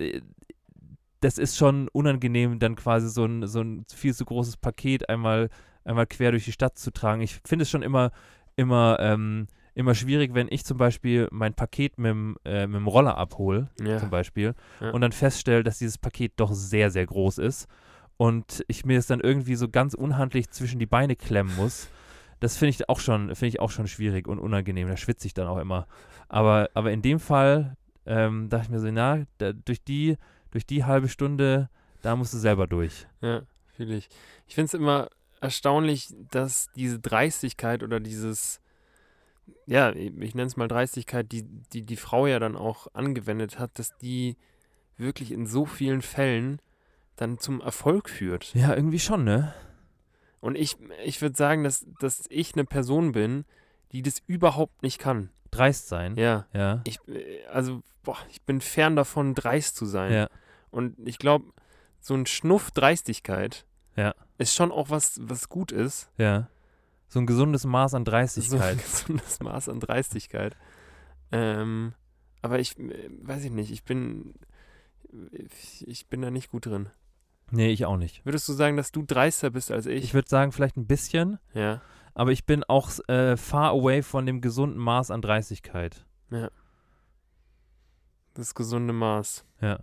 das 1.19 1.37
ist 1.37 1.57
schon 1.57 1.87
unangenehm, 1.89 2.59
dann 2.59 2.75
quasi 2.75 3.09
so 3.09 3.25
ein, 3.25 3.47
so 3.47 3.61
ein 3.61 3.85
viel 3.93 4.13
zu 4.13 4.25
großes 4.25 4.57
Paket 4.57 5.09
einmal, 5.09 5.49
einmal 5.83 6.05
quer 6.07 6.31
durch 6.31 6.45
die 6.45 6.51
Stadt 6.51 6.77
zu 6.77 6.91
tragen. 6.91 7.21
Ich 7.21 7.39
finde 7.45 7.63
es 7.63 7.69
schon 7.69 7.81
immer, 7.81 8.11
immer, 8.55 8.97
ähm, 8.99 9.47
immer 9.73 9.93
schwierig, 9.95 10.33
wenn 10.33 10.47
ich 10.49 10.63
zum 10.65 10.77
Beispiel 10.77 11.27
mein 11.31 11.53
Paket 11.53 11.97
mit, 11.97 12.09
dem, 12.09 12.37
äh, 12.45 12.65
mit 12.67 12.75
dem 12.79 12.87
Roller 12.87 13.17
abhole, 13.17 13.69
ja. 13.83 13.97
zum 13.99 14.09
Beispiel, 14.09 14.53
Ja. 14.79 14.91
und 14.91 15.01
dann 15.01 15.11
feststelle, 15.11 15.63
dass 15.63 15.77
dieses 15.79 15.97
Paket 15.97 16.33
doch 16.37 16.51
sehr, 16.53 16.89
sehr 16.91 17.05
groß 17.05 17.37
ist 17.39 17.67
und 18.17 18.63
ich 18.67 18.85
mir 18.85 18.97
es 18.97 19.07
dann 19.07 19.19
irgendwie 19.19 19.55
so 19.55 19.69
ganz 19.69 19.93
unhandlich 19.93 20.49
zwischen 20.49 20.79
die 20.79 20.87
Beine 20.87 21.15
klemmen 21.15 21.55
muss. 21.55 21.89
Das 22.39 22.57
finde 22.57 22.69
ich 22.69 22.89
auch 22.89 22.99
schon, 22.99 23.27
finde 23.35 23.47
ich 23.47 23.59
auch 23.59 23.71
schon 23.71 23.88
schwierig 23.88 24.27
und 24.27 24.39
unangenehm. 24.39 24.88
Da 24.88 24.97
schwitze 24.97 25.27
ich 25.27 25.33
dann 25.33 25.47
auch 25.47 25.57
immer. 25.57 25.88
Aber, 26.29 26.69
aber 26.73 26.91
in 26.91 27.01
dem 27.01 27.19
Fall 27.19 27.75
ähm, 28.05 28.49
dachte 28.49 28.65
ich 28.65 28.69
mir 28.69 28.79
so, 28.79 28.91
na, 28.91 29.25
da, 29.38 29.53
durch 29.53 29.83
die, 29.83 30.17
durch 30.51 30.65
die 30.65 30.85
halbe 30.85 31.09
Stunde, 31.09 31.69
da 32.01 32.15
musst 32.15 32.33
du 32.33 32.38
selber 32.38 32.67
durch. 32.67 33.07
Ja, 33.21 33.41
fühle 33.75 33.95
ich. 33.95 34.09
Ich 34.47 34.55
finde 34.55 34.67
es 34.67 34.73
immer 34.73 35.09
erstaunlich, 35.41 36.13
dass 36.31 36.71
diese 36.75 36.99
Dreistigkeit 36.99 37.83
oder 37.83 37.99
dieses, 37.99 38.61
ja, 39.65 39.91
ich 39.91 40.35
nenne 40.35 40.47
es 40.47 40.57
mal 40.57 40.67
Dreistigkeit, 40.67 41.31
die, 41.31 41.43
die 41.73 41.83
die 41.83 41.95
Frau 41.95 42.27
ja 42.27 42.39
dann 42.39 42.55
auch 42.55 42.88
angewendet 42.93 43.59
hat, 43.59 43.77
dass 43.79 43.97
die 43.97 44.38
wirklich 44.97 45.31
in 45.31 45.45
so 45.45 45.65
vielen 45.65 46.01
Fällen 46.01 46.59
dann 47.15 47.39
zum 47.39 47.61
Erfolg 47.61 48.09
führt. 48.09 48.53
Ja, 48.53 48.73
irgendwie 48.75 48.99
schon, 48.99 49.23
ne? 49.23 49.53
Und 50.39 50.55
ich, 50.55 50.77
ich 51.03 51.21
würde 51.21 51.35
sagen, 51.35 51.63
dass, 51.63 51.85
dass 51.99 52.23
ich 52.29 52.53
eine 52.53 52.65
Person 52.65 53.11
bin, 53.11 53.45
die 53.91 54.01
das 54.01 54.19
überhaupt 54.27 54.83
nicht 54.83 54.99
kann. 54.99 55.29
Dreist 55.51 55.88
sein. 55.88 56.15
Ja. 56.15 56.45
Ja. 56.53 56.81
Ich, 56.85 56.99
äh, 57.07 57.43
also, 57.47 57.81
boah, 58.03 58.17
ich 58.29 58.41
bin 58.43 58.61
fern 58.61 58.95
davon, 58.95 59.33
dreist 59.33 59.75
zu 59.75 59.85
sein. 59.85 60.13
Ja. 60.13 60.29
Und 60.69 60.95
ich 61.07 61.17
glaube, 61.19 61.45
so 61.99 62.13
ein 62.13 62.25
Schnuff 62.25 62.71
Dreistigkeit 62.71 63.65
Ja. 63.95 64.13
ist 64.38 64.53
schon 64.55 64.71
auch 64.71 64.89
was, 64.89 65.19
was 65.23 65.49
gut 65.49 65.71
ist. 65.71 66.09
Ja. 66.17 66.49
So 67.07 67.19
ein 67.19 67.25
gesundes 67.25 67.65
Maß 67.65 67.93
an 67.93 68.03
So 68.05 68.11
Dreistigkeit. 68.11 68.61
ein 68.73 68.77
gesundes 68.83 69.39
Maß 69.39 69.69
an 69.69 69.79
Dreistigkeit. 69.79 70.55
Ähm, 71.31 71.93
aber 72.41 72.59
ich 72.59 72.77
äh, 72.77 73.09
weiß 73.21 73.43
ich 73.45 73.51
nicht, 73.51 73.71
ich 73.71 73.83
bin 73.83 74.35
ich, 75.31 75.88
ich 75.88 76.07
bin 76.07 76.21
da 76.21 76.29
nicht 76.31 76.51
gut 76.51 76.65
drin. 76.65 76.89
Nee, 77.51 77.69
ich 77.69 77.85
auch 77.85 77.97
nicht. 77.97 78.25
Würdest 78.25 78.47
du 78.49 78.53
sagen, 78.53 78.77
dass 78.77 78.91
du 78.91 79.03
dreister 79.03 79.49
bist 79.49 79.71
als 79.71 79.85
ich? 79.85 80.03
Ich 80.03 80.13
würde 80.13 80.29
sagen, 80.29 80.51
vielleicht 80.51 80.77
ein 80.77 80.87
bisschen, 80.87 81.39
ja. 81.53 81.81
aber 82.13 82.31
ich 82.31 82.45
bin 82.45 82.63
auch 82.63 82.91
äh, 83.07 83.37
far 83.37 83.71
away 83.71 84.03
von 84.03 84.25
dem 84.25 84.41
gesunden 84.41 84.79
Maß 84.79 85.11
an 85.11 85.21
Dreistigkeit. 85.21 86.05
Das 88.33 88.53
gesunde 88.53 88.93
Maß. 88.93 89.45
Ja. 89.61 89.79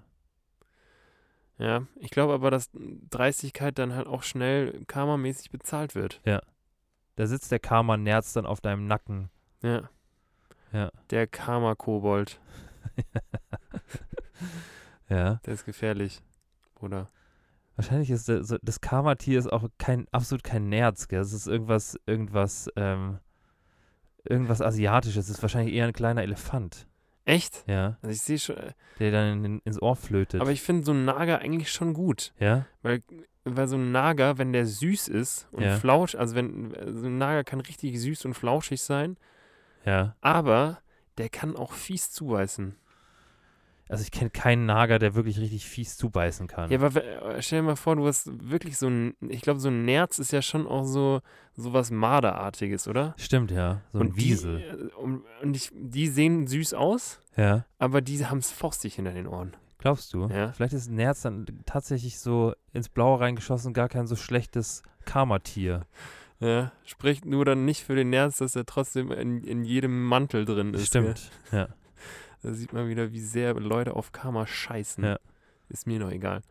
Ja. 1.58 1.86
Ich 1.96 2.10
glaube 2.10 2.34
aber, 2.34 2.50
dass 2.50 2.70
Dreistigkeit 2.72 3.78
dann 3.78 3.94
halt 3.94 4.06
auch 4.06 4.22
schnell 4.22 4.84
karmamäßig 4.86 5.50
bezahlt 5.50 5.94
wird. 5.94 6.20
Da 7.16 7.26
sitzt 7.26 7.52
der 7.52 7.60
Karma-Nerz 7.60 8.32
dann 8.32 8.44
auf 8.44 8.60
deinem 8.60 8.86
Nacken. 8.86 9.30
Ja. 9.62 9.88
Ja. 10.72 10.90
Der 11.10 11.26
Karma-Kobold. 11.26 12.40
Ja. 15.08 15.40
Der 15.44 15.54
ist 15.54 15.64
gefährlich, 15.64 16.22
Bruder. 16.74 17.06
Wahrscheinlich 17.76 18.10
ist 18.10 18.28
der, 18.28 18.44
so, 18.44 18.56
das 18.62 18.80
Karma-Tier 18.80 19.38
ist 19.38 19.52
auch 19.52 19.64
kein, 19.78 20.06
absolut 20.12 20.44
kein 20.44 20.68
Nerz, 20.68 21.08
gell? 21.08 21.20
Es 21.20 21.32
ist 21.32 21.46
irgendwas, 21.48 21.98
irgendwas, 22.06 22.68
ähm, 22.76 23.18
irgendwas 24.24 24.62
Asiatisches. 24.62 25.24
Es 25.28 25.36
ist 25.36 25.42
wahrscheinlich 25.42 25.74
eher 25.74 25.86
ein 25.86 25.92
kleiner 25.92 26.22
Elefant. 26.22 26.86
Echt? 27.24 27.64
Ja. 27.66 27.96
Also 28.02 28.12
ich 28.14 28.20
sehe 28.20 28.38
schon, 28.38 28.56
äh, 28.58 28.72
Der 28.98 29.10
dann 29.10 29.44
in, 29.44 29.58
ins 29.60 29.80
Ohr 29.80 29.96
flötet. 29.96 30.40
aber 30.40 30.52
ich 30.52 30.62
finde 30.62 30.84
so 30.84 30.92
ein 30.92 31.04
Nager 31.04 31.38
eigentlich 31.40 31.72
schon 31.72 31.94
gut. 31.94 32.32
ja? 32.38 32.66
Weil, 32.82 33.00
weil 33.44 33.66
so 33.66 33.76
ein 33.76 33.92
Nager, 33.92 34.38
wenn 34.38 34.52
der 34.52 34.66
süß 34.66 35.08
ist 35.08 35.48
und 35.52 35.62
Ja. 35.64 35.76
flausch, 35.76 36.14
also 36.14 36.34
wenn 36.36 36.74
so 36.96 37.06
ein 37.06 37.18
Nager 37.18 37.42
kann 37.44 37.60
richtig 37.60 37.98
süß 38.00 38.24
und 38.26 38.34
flauschig 38.34 38.82
sein, 38.82 39.16
Ja. 39.84 40.16
aber 40.20 40.78
der 41.18 41.28
kann 41.28 41.56
auch 41.56 41.72
fies 41.72 42.10
zubeißen. 42.10 42.76
Also 43.88 44.02
ich 44.02 44.10
kenne 44.10 44.30
keinen 44.30 44.64
Nager, 44.64 44.98
der 44.98 45.14
wirklich 45.14 45.38
richtig 45.38 45.66
fies 45.66 45.96
zubeißen 45.96 46.46
kann. 46.46 46.70
Ja, 46.70 46.80
aber 46.80 47.04
äh, 47.04 47.42
stell 47.42 47.60
dir 47.60 47.66
mal 47.66 47.76
vor, 47.76 47.96
du 47.96 48.06
hast 48.06 48.28
wirklich 48.50 48.78
so 48.78 48.88
ein, 48.88 49.14
ich 49.28 49.42
glaube, 49.42 49.60
so 49.60 49.68
ein 49.68 49.84
Nerz 49.84 50.18
ist 50.18 50.32
ja 50.32 50.40
schon 50.40 50.66
auch 50.66 50.84
so, 50.84 51.20
so 51.54 51.72
was 51.74 51.90
Marderartiges, 51.90 52.88
oder? 52.88 53.14
Stimmt, 53.18 53.50
ja. 53.50 53.82
So 53.92 54.00
ein 54.00 54.08
und 54.08 54.16
Wiesel. 54.16 54.58
Die, 54.58 54.64
äh, 54.64 54.94
und 54.94 55.24
und 55.42 55.56
ich, 55.56 55.70
die 55.74 56.08
sehen 56.08 56.46
süß 56.46 56.72
aus, 56.74 57.20
ja. 57.36 57.66
aber 57.78 58.00
die 58.00 58.24
haben 58.24 58.38
es 58.38 58.50
forstig 58.50 58.94
hinter 58.94 59.12
den 59.12 59.26
Ohren. 59.26 59.54
Glaubst 59.78 60.14
du? 60.14 60.28
Ja. 60.28 60.52
Vielleicht 60.52 60.72
ist 60.72 60.90
ein 60.90 60.94
Nerz 60.94 61.20
dann 61.20 61.44
tatsächlich 61.66 62.18
so 62.18 62.54
ins 62.72 62.88
Blaue 62.88 63.20
reingeschossen, 63.20 63.74
gar 63.74 63.90
kein 63.90 64.06
so 64.06 64.16
schlechtes 64.16 64.82
Karmatier. 65.04 65.82
Ja, 66.40 66.72
spricht 66.84 67.26
nur 67.26 67.44
dann 67.44 67.66
nicht 67.66 67.84
für 67.84 67.94
den 67.94 68.08
Nerz, 68.08 68.38
dass 68.38 68.56
er 68.56 68.64
trotzdem 68.64 69.12
in, 69.12 69.42
in 69.44 69.64
jedem 69.64 70.04
Mantel 70.04 70.46
drin 70.46 70.72
ist. 70.72 70.86
Stimmt. 70.86 71.30
Ja. 71.52 71.66
Gell? 71.66 71.74
Da 72.44 72.52
sieht 72.52 72.72
man 72.72 72.88
wieder, 72.88 73.10
wie 73.12 73.20
sehr 73.20 73.54
Leute 73.54 73.94
auf 73.96 74.12
Karma 74.12 74.46
scheißen. 74.46 75.02
Ja. 75.02 75.18
Ist 75.70 75.86
mir 75.86 75.98
noch 75.98 76.10
egal. 76.10 76.42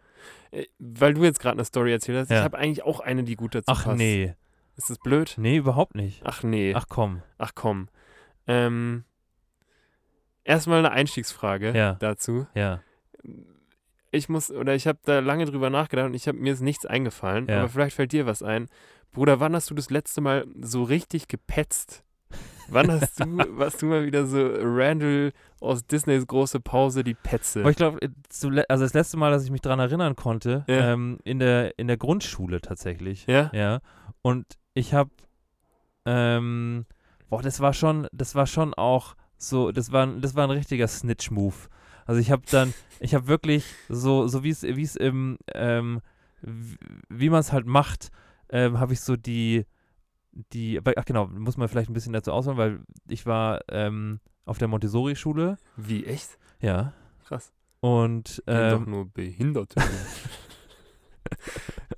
Äh, 0.51 0.65
Weil 0.79 1.13
du 1.13 1.23
jetzt 1.23 1.39
gerade 1.39 1.53
eine 1.55 1.65
Story 1.65 1.91
erzählt 1.91 2.17
hast, 2.17 2.31
ich 2.31 2.35
Ja. 2.37 2.43
habe 2.43 2.57
eigentlich 2.57 2.83
auch 2.83 2.99
eine, 2.99 3.23
die 3.23 3.35
gut 3.35 3.53
dazu 3.55 3.65
Ach 3.71 3.83
passt. 3.85 3.97
nee. 3.97 4.33
Ist 4.75 4.89
das 4.89 4.97
blöd? 4.97 5.35
Nee, 5.37 5.57
überhaupt 5.57 5.93
nicht. 5.93 6.21
Ach 6.25 6.41
nee. 6.41 6.73
Ach, 6.75 6.85
Ach 6.85 6.89
komm. 6.89 7.21
komm. 7.53 7.89
Ähm, 8.47 9.03
erstmal 10.43 10.79
eine 10.79 10.91
Einstiegsfrage 10.91 11.73
Ja. 11.77 11.93
dazu. 11.95 12.47
Ja. 12.55 12.81
Ich 14.11 14.29
muss, 14.29 14.51
oder 14.51 14.75
ich 14.75 14.87
habe 14.87 14.99
da 15.05 15.19
lange 15.19 15.45
drüber 15.45 15.69
nachgedacht 15.69 16.07
und 16.07 16.13
ich 16.15 16.27
habe 16.27 16.37
mir 16.39 16.53
ist 16.53 16.61
nichts 16.61 16.85
eingefallen, 16.85 17.47
Ja. 17.47 17.59
aber 17.59 17.69
vielleicht 17.69 17.95
fällt 17.95 18.11
dir 18.11 18.25
was 18.25 18.41
ein. 18.43 18.67
Bruder, 19.11 19.39
wann 19.39 19.55
hast 19.55 19.69
du 19.69 19.75
das 19.75 19.89
letzte 19.91 20.21
Mal 20.21 20.45
so 20.59 20.83
richtig 20.83 21.27
gepetzt? 21.27 22.03
Wann 22.69 22.91
hast 22.91 23.19
du, 23.19 23.25
warst 23.57 23.81
du 23.81 23.85
mal 23.87 24.05
wieder 24.05 24.25
so 24.25 24.37
Randall 24.61 25.31
aus 25.59 25.85
Disneys 25.85 26.25
große 26.25 26.59
Pause, 26.59 27.03
die 27.03 27.13
Petze? 27.13 27.59
Aber 27.61 27.69
ich 27.69 27.75
glaube, 27.77 27.99
also 28.69 28.83
das 28.83 28.93
letzte 28.93 29.17
Mal, 29.17 29.31
dass 29.31 29.43
ich 29.43 29.51
mich 29.51 29.61
daran 29.61 29.79
erinnern 29.79 30.15
konnte, 30.15 30.63
Ja. 30.67 30.93
ähm, 30.93 31.19
in, 31.23 31.39
der, 31.39 31.77
in 31.77 31.87
der 31.87 31.97
Grundschule 31.97 32.61
tatsächlich. 32.61 33.25
Ja? 33.27 33.49
Ja. 33.53 33.79
Und 34.21 34.45
ich 34.73 34.93
habe, 34.93 35.09
ähm, 36.05 36.85
boah, 37.29 37.41
das 37.41 37.59
war 37.59 37.73
schon, 37.73 38.07
das 38.11 38.35
war 38.35 38.47
schon 38.47 38.73
auch 38.73 39.15
so, 39.37 39.71
das 39.71 39.91
war, 39.91 40.05
ein- 40.05 40.21
das 40.21 40.35
war 40.35 40.45
ein 40.47 40.51
richtiger 40.51 40.87
Snitch-Move. 40.87 41.55
Also 42.05 42.19
ich 42.19 42.31
habe 42.31 42.43
dann, 42.51 42.73
ich 42.99 43.13
habe 43.15 43.27
wirklich 43.27 43.65
so, 43.89 44.27
so 44.27 44.43
wie 44.43 44.49
es, 44.49 44.63
wie 44.63 44.81
es 44.83 44.95
im, 44.95 45.37
ähm, 45.53 46.01
wie 47.09 47.29
man 47.29 47.39
es 47.39 47.51
halt 47.53 47.65
macht, 47.65 48.09
ähm, 48.49 48.79
habe 48.79 48.93
ich 48.93 49.01
so 49.01 49.15
die, 49.15 49.65
die, 50.33 50.79
ach 50.83 51.05
genau, 51.05 51.27
muss 51.27 51.57
man 51.57 51.67
vielleicht 51.67 51.89
ein 51.89 51.93
bisschen 51.93 52.13
dazu 52.13 52.31
ausholen, 52.31 52.57
weil 52.57 52.79
ich 53.07 53.25
war 53.25 53.61
ähm, 53.69 54.19
auf 54.45 54.57
der 54.57 54.67
Montessori-Schule, 54.67 55.57
Wie, 55.77 56.05
echt? 56.05 56.37
ja, 56.59 56.93
Krass. 57.25 57.53
und 57.79 58.43
Ähm, 58.47 58.79
doch 58.79 58.85
nur 58.85 59.09
Behinderte. 59.09 59.81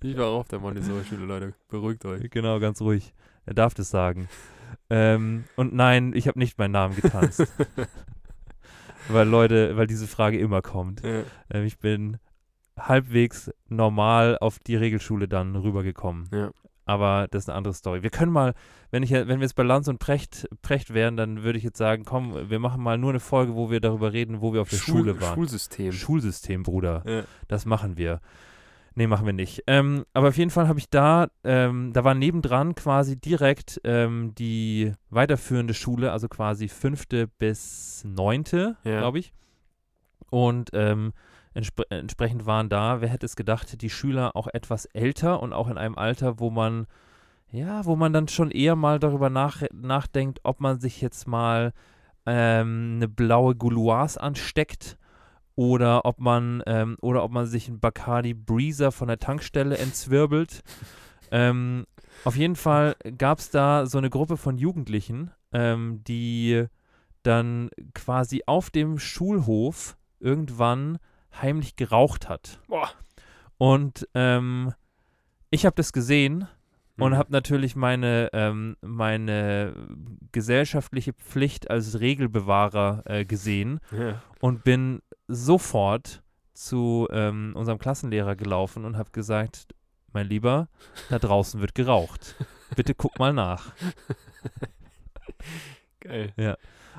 ich 0.01 0.17
war 0.17 0.27
auch 0.27 0.39
auf 0.41 0.47
der 0.47 0.59
Montessori-Schule, 0.59 1.25
Leute. 1.25 1.53
Beruhigt 1.69 2.05
euch. 2.05 2.29
Genau, 2.29 2.59
ganz 2.59 2.81
ruhig. 2.81 3.13
Er 3.45 3.53
darf 3.53 3.73
das 3.73 3.89
sagen. 3.89 4.27
Ähm, 4.89 5.45
und 5.55 5.73
nein, 5.73 6.13
ich 6.13 6.27
habe 6.27 6.39
nicht 6.39 6.57
meinen 6.57 6.71
Namen 6.71 6.95
getanzt. 6.95 7.47
weil 9.07 9.27
Leute, 9.27 9.77
weil 9.77 9.87
diese 9.87 10.07
Frage 10.07 10.39
immer 10.39 10.61
kommt. 10.61 11.01
Ja. 11.01 11.23
Ähm, 11.49 11.65
ich 11.65 11.79
bin 11.79 12.17
halbwegs 12.77 13.51
normal 13.69 14.37
auf 14.39 14.59
die 14.59 14.75
Regelschule 14.75 15.27
dann 15.27 15.55
rübergekommen. 15.55 16.29
Ja. 16.31 16.51
Aber 16.85 17.27
das 17.31 17.43
ist 17.43 17.49
eine 17.49 17.57
andere 17.57 17.73
Story. 17.73 18.03
Wir 18.03 18.11
können 18.11 18.31
mal, 18.31 18.53
wenn 18.91 19.01
ich 19.03 19.11
wenn 19.11 19.27
wir 19.27 19.39
jetzt 19.41 19.55
bei 19.55 19.63
Lanz 19.63 19.87
und 19.87 19.97
Precht, 19.99 20.47
Precht 20.61 20.93
wären, 20.93 21.17
dann 21.17 21.43
würde 21.43 21.57
ich 21.57 21.63
jetzt 21.63 21.77
sagen, 21.79 22.05
komm, 22.05 22.49
wir 22.49 22.59
machen 22.59 22.81
mal 22.81 22.97
nur 22.97 23.09
eine 23.09 23.19
Folge, 23.19 23.55
wo 23.55 23.71
wir 23.71 23.79
darüber 23.79 24.13
reden, 24.13 24.39
wo 24.41 24.53
wir 24.53 24.61
auf 24.61 24.69
der 24.69 24.77
Schul- 24.77 24.99
Schule 24.99 25.19
waren. 25.21 25.33
Schulsystem. 25.35 25.91
Schulsystem, 25.91 26.63
Bruder. 26.63 27.03
Ja. 27.07 27.23
Das 27.47 27.65
machen 27.65 27.97
wir. 27.97 28.21
Nee, 28.97 29.07
machen 29.07 29.25
wir 29.25 29.33
nicht. 29.33 29.63
Ähm, 29.67 30.05
aber 30.13 30.29
auf 30.29 30.37
jeden 30.37 30.51
Fall 30.51 30.69
habe 30.69 30.79
ich 30.79 30.89
da, 30.89 31.27
ähm, 31.43 31.91
da 31.91 32.05
war 32.05 32.13
nebendran 32.13 32.75
quasi 32.75 33.19
direkt 33.19 33.81
ähm, 33.83 34.33
die 34.35 34.93
weiterführende 35.09 35.73
Schule, 35.73 36.13
also 36.13 36.29
quasi 36.29 36.69
fünfte 36.69 37.27
bis 37.27 38.03
neunte, 38.05 38.77
Ja. 38.85 38.99
glaube 38.99 39.19
ich. 39.19 39.33
Und 40.29 40.69
ähm, 40.73 41.11
entspre 41.55 41.89
entsprechend 41.89 42.45
waren 42.45 42.69
da, 42.69 43.01
wer 43.01 43.09
hätte 43.09 43.25
es 43.25 43.35
gedacht, 43.35 43.81
die 43.81 43.89
Schüler 43.89 44.35
auch 44.35 44.47
etwas 44.47 44.85
älter 44.85 45.41
und 45.41 45.53
auch 45.53 45.67
in 45.67 45.77
einem 45.77 45.97
Alter, 45.97 46.39
wo 46.39 46.49
man, 46.49 46.85
ja, 47.51 47.85
wo 47.85 47.95
man 47.95 48.13
dann 48.13 48.27
schon 48.27 48.51
eher 48.51 48.75
mal 48.75 48.99
darüber 48.99 49.29
nach 49.29 49.63
nachdenkt, 49.73 50.41
ob 50.43 50.59
man 50.59 50.79
sich 50.79 51.01
jetzt 51.01 51.27
mal 51.27 51.73
ähm, 52.25 52.93
eine 52.97 53.07
blaue 53.07 53.55
Gouloise 53.55 54.21
ansteckt 54.21 54.97
oder 55.55 56.05
ob 56.05 56.19
man 56.19 56.61
ähm, 56.65 56.97
oder 57.01 57.23
ob 57.23 57.31
man 57.31 57.45
sich 57.45 57.67
einen 57.67 57.79
Bacardi 57.79 58.33
Breezer 58.33 58.91
von 58.91 59.07
der 59.07 59.19
Tankstelle 59.19 59.77
entzwirbelt. 59.77 60.61
ähm, 61.31 61.85
auf 62.25 62.35
jeden 62.35 62.55
Fall 62.55 62.95
gab 63.17 63.39
es 63.39 63.49
da 63.49 63.85
so 63.85 63.97
eine 63.97 64.09
Gruppe 64.09 64.35
von 64.35 64.57
Jugendlichen, 64.57 65.31
ähm, 65.53 66.03
die 66.03 66.65
dann 67.23 67.69
quasi 67.93 68.43
auf 68.45 68.69
dem 68.69 68.99
Schulhof 68.99 69.97
irgendwann 70.19 70.99
heimlich 71.41 71.75
geraucht 71.75 72.29
hat. 72.29 72.59
Boah. 72.67 72.89
Und 73.57 74.07
ähm, 74.13 74.73
ich 75.49 75.65
habe 75.65 75.75
das 75.75 75.93
gesehen 75.93 76.47
und 76.97 77.11
Mhm. 77.11 77.17
habe 77.17 77.31
natürlich 77.31 77.75
meine, 77.75 78.29
ähm, 78.33 78.77
meine 78.81 79.73
gesellschaftliche 80.31 81.13
Pflicht 81.13 81.69
als 81.69 81.99
Regelbewahrer 81.99 83.03
äh, 83.05 83.25
gesehen 83.25 83.79
Ja. 83.91 84.21
und 84.39 84.63
bin 84.63 85.01
sofort 85.27 86.21
zu 86.53 87.07
ähm, 87.11 87.53
unserem 87.55 87.79
Klassenlehrer 87.79 88.35
gelaufen 88.37 88.85
und 88.85 88.97
habe 88.97 89.11
gesagt, 89.11 89.73
mein 90.13 90.27
Lieber, 90.27 90.69
da 91.09 91.19
draußen 91.19 91.59
wird 91.59 91.75
geraucht. 91.75 92.35
Bitte 92.77 92.95
guck 92.95 93.19
mal 93.19 93.33
nach. 93.33 93.73
Geil. 95.99 96.33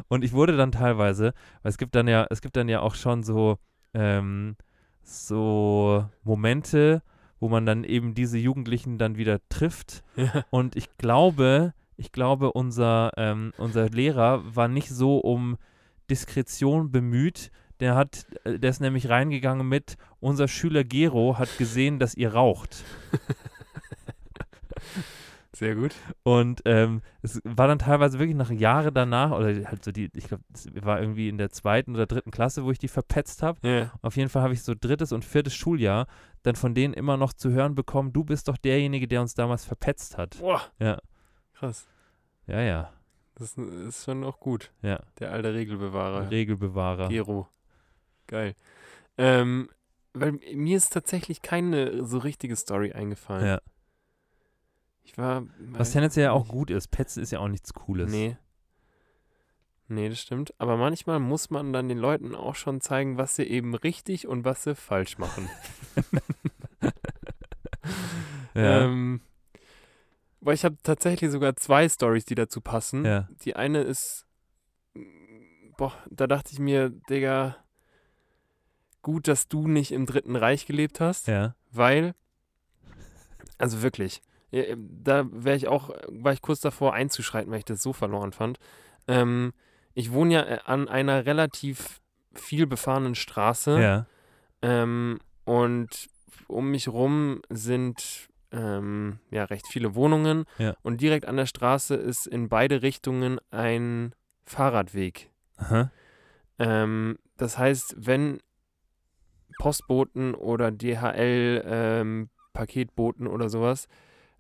Und 0.09 0.25
ich 0.25 0.33
wurde 0.33 0.57
dann 0.57 0.73
teilweise, 0.73 1.33
weil 1.63 1.71
es 1.71 1.79
gibt 1.79 1.95
dann 1.95 2.09
ja, 2.09 2.27
es 2.31 2.43
gibt 2.43 2.57
dann 2.57 2.69
ja 2.69 2.81
auch 2.81 2.95
schon 2.95 3.23
so, 3.23 3.59
ähm, 3.97 4.57
so 5.03 6.05
Momente, 6.23 7.03
wo 7.41 7.49
man 7.49 7.67
dann 7.67 7.85
eben 7.85 8.15
diese 8.15 8.39
Jugendlichen 8.39 8.99
dann 8.99 9.17
wieder 9.17 9.41
trifft. 9.49 10.05
Ja. 10.17 10.47
Und 10.49 10.77
ich 10.77 10.97
glaube, 10.97 11.75
ich 11.99 12.11
glaube, 12.11 12.53
unser, 12.53 13.13
ähm, 13.17 13.53
unser 13.59 13.91
Lehrer 13.91 14.43
war 14.55 14.67
nicht 14.67 14.89
so 14.89 15.19
um 15.19 15.59
Diskretion 16.09 16.91
bemüht. 16.91 17.51
Der 17.81 17.95
hat, 17.95 18.25
äh, 18.45 18.59
der 18.59 18.71
ist 18.71 18.81
nämlich 18.81 19.11
reingegangen 19.11 19.69
mit, 19.69 19.99
unser 20.21 20.49
Schüler 20.49 20.85
Gero 20.85 21.39
hat 21.39 21.59
gesehen, 21.59 21.99
dass 21.99 22.15
ihr 22.15 22.33
raucht. 22.33 22.83
Sehr 25.57 25.75
gut. 25.75 25.95
Und 26.23 26.61
ähm, 26.67 27.01
es 27.23 27.41
war 27.45 27.67
dann 27.67 27.79
teilweise 27.79 28.19
wirklich 28.19 28.37
nach 28.37 28.51
Jahre 28.51 28.93
danach, 28.93 29.31
oder 29.31 29.47
halt 29.65 29.83
so 29.83 29.91
die, 29.91 30.11
ich 30.13 30.29
glaube, 30.29 30.45
es 30.53 30.69
war 30.85 31.01
irgendwie 31.01 31.31
in 31.31 31.39
der 31.39 31.49
zweiten 31.49 31.95
oder 31.95 32.05
dritten 32.05 32.31
Klasse, 32.31 32.65
wo 32.65 32.71
ich 32.71 32.79
die 32.79 32.89
verpetzt 32.89 33.43
habe. 33.43 33.59
Ja. 33.67 33.91
Auf 34.03 34.19
jeden 34.19 34.29
Fall 34.29 34.43
habe 34.43 34.53
ich 34.53 34.63
so 34.63 34.75
drittes 34.79 35.13
und 35.13 35.25
viertes 35.25 35.55
Schuljahr 35.55 36.09
dann 36.43 36.57
von 36.57 36.75
denen 36.75 36.93
immer 36.93 37.17
noch 37.17 37.33
zu 37.33 37.51
hören 37.53 37.75
bekommen, 37.75 38.13
du 38.13 38.23
bist 38.23 38.49
doch 38.49 38.59
derjenige, 38.59 39.09
der 39.09 39.23
uns 39.23 39.33
damals 39.33 39.65
verpetzt 39.65 40.19
hat. 40.19 40.39
Boah. 40.41 40.61
Ja. 40.79 40.99
Krass. 41.55 41.89
Ja, 42.47 42.61
ja, 42.61 42.93
Das 43.37 43.57
ist 43.57 44.05
schon 44.05 44.25
auch 44.25 44.39
gut. 44.39 44.71
ja. 44.83 45.01
Der 45.21 45.33
alte 45.33 45.55
Regelbewahrer. 45.55 46.31
Regelbewahrer. 46.31 47.09
Gero. 47.09 47.49
Geil. 48.27 48.55
Ähm, 49.17 49.71
weil 50.13 50.33
mir 50.33 50.77
ist 50.77 50.93
tatsächlich 50.93 51.41
keine 51.41 52.05
so 52.05 52.19
richtige 52.19 52.57
Story 52.57 52.93
eingefallen. 52.93 53.47
Ja. 53.47 53.61
Ich 55.07 55.17
war. 55.17 55.45
Was 55.61 55.93
tendenziell 55.93 56.25
ja 56.25 56.33
auch 56.33 56.49
gut 56.49 56.69
ist. 56.71 56.89
Petzen 56.89 57.23
ist 57.23 57.31
ja 57.31 57.39
auch 57.39 57.47
nichts 57.49 57.73
Cooles. 57.73 58.11
Nee. 58.11 58.37
Nee, 59.89 60.09
das 60.09 60.21
stimmt. 60.21 60.53
Aber 60.59 60.77
manchmal 60.77 61.21
muss 61.21 61.49
man 61.49 61.73
dann 61.73 61.89
den 61.89 61.99
Leuten 61.99 62.35
auch 62.35 62.57
schon 62.57 62.81
zeigen, 62.81 63.19
was 63.19 63.37
sie 63.37 63.45
eben 63.45 63.77
richtig 63.77 64.27
und 64.27 64.45
was 64.45 64.65
sie 64.65 64.75
falsch 64.75 65.17
machen. 65.19 65.49
Ja. 68.55 68.85
Ähm, 68.85 69.21
weil 70.41 70.55
ich 70.55 70.65
habe 70.65 70.77
tatsächlich 70.83 71.31
sogar 71.31 71.57
zwei 71.57 71.89
Stories, 71.89 72.25
die 72.25 72.35
dazu 72.35 72.61
passen. 72.61 73.05
ja. 73.05 73.29
Die 73.43 73.55
eine 73.55 73.83
ist, 73.83 74.27
boah, 75.77 75.93
da 76.11 76.27
dachte 76.27 76.53
ich 76.53 76.59
mir, 76.59 76.89
Digga, 76.91 77.57
gut, 79.03 79.29
dass 79.29 79.47
du 79.49 79.69
nicht 79.69 79.93
im 79.93 80.07
Dritten 80.07 80.37
Reich 80.37 80.67
gelebt 80.67 81.01
hast, 81.01 81.27
Ja. 81.29 81.55
weil, 81.71 82.15
also 83.59 83.83
wirklich, 83.83 84.23
da 84.51 85.27
wäre 85.31 85.57
ich 85.57 85.69
auch, 85.69 85.91
war 86.09 86.33
ich 86.33 86.41
kurz 86.43 86.61
davor 86.61 86.95
einzuschreiten, 86.95 87.51
weil 87.51 87.59
ich 87.59 87.65
das 87.65 87.83
so 87.83 87.93
verloren 87.93 88.33
fand. 88.33 88.59
Ähm, 89.09 89.53
ich 89.95 90.13
wohne 90.13 90.35
ja 90.35 90.43
äh, 90.43 90.59
an 90.65 90.89
einer 90.89 91.27
relativ 91.27 92.01
viel 92.35 92.67
befahrenen 92.67 93.15
Straße 93.15 93.81
Ja. 93.81 94.07
ähm, 94.63 95.19
und 95.45 96.09
um 96.49 96.71
mich 96.71 96.89
rum 96.89 97.41
sind 97.49 98.29
ähm, 98.53 99.19
ja 99.31 99.45
recht 99.45 99.67
viele 99.69 99.95
Wohnungen 99.95 100.45
Ja. 100.59 100.75
und 100.83 101.01
direkt 101.01 101.27
an 101.27 101.37
der 101.37 101.47
Straße 101.47 101.95
ist 101.95 102.27
in 102.27 102.49
beide 102.49 102.83
Richtungen 102.83 103.39
ein 103.51 104.15
Fahrradweg 104.45 105.31
Aha. 105.57 105.91
Ähm, 106.59 107.19
das 107.37 107.59
heißt, 107.59 107.97
wenn 107.99 108.39
Postboten 109.59 110.35
oder 110.35 110.71
DHL 110.71 111.63
ähm, 111.67 112.29
Paketboten 112.53 113.27
oder 113.27 113.49
sowas 113.49 113.89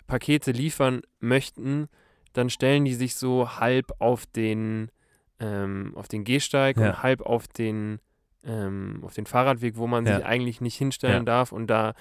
Pakete 0.07 0.53
liefern 0.53 1.03
möchten, 1.21 1.89
dann 2.33 2.51
stellen 2.51 2.85
die 2.85 2.95
sich 2.95 3.17
so 3.17 3.59
halb 3.59 3.93
auf 3.99 4.27
den 4.27 4.91
ähm, 5.41 5.93
auf 5.97 6.09
den 6.09 6.25
Gehsteig 6.25 6.77
Ja. 6.79 6.89
und 6.91 7.03
halb 7.03 7.21
auf 7.23 7.47
den 7.49 7.99
ähm, 8.45 9.01
auf 9.03 9.15
den 9.15 9.27
Fahrradweg, 9.27 9.77
wo 9.77 9.87
man 9.87 10.07
Ja. 10.07 10.17
sich 10.17 10.25
eigentlich 10.25 10.61
nicht 10.61 10.77
hinstellen 10.77 11.19
Ja. 11.19 11.25
darf 11.25 11.53
und 11.53 11.67
da, 11.67 11.95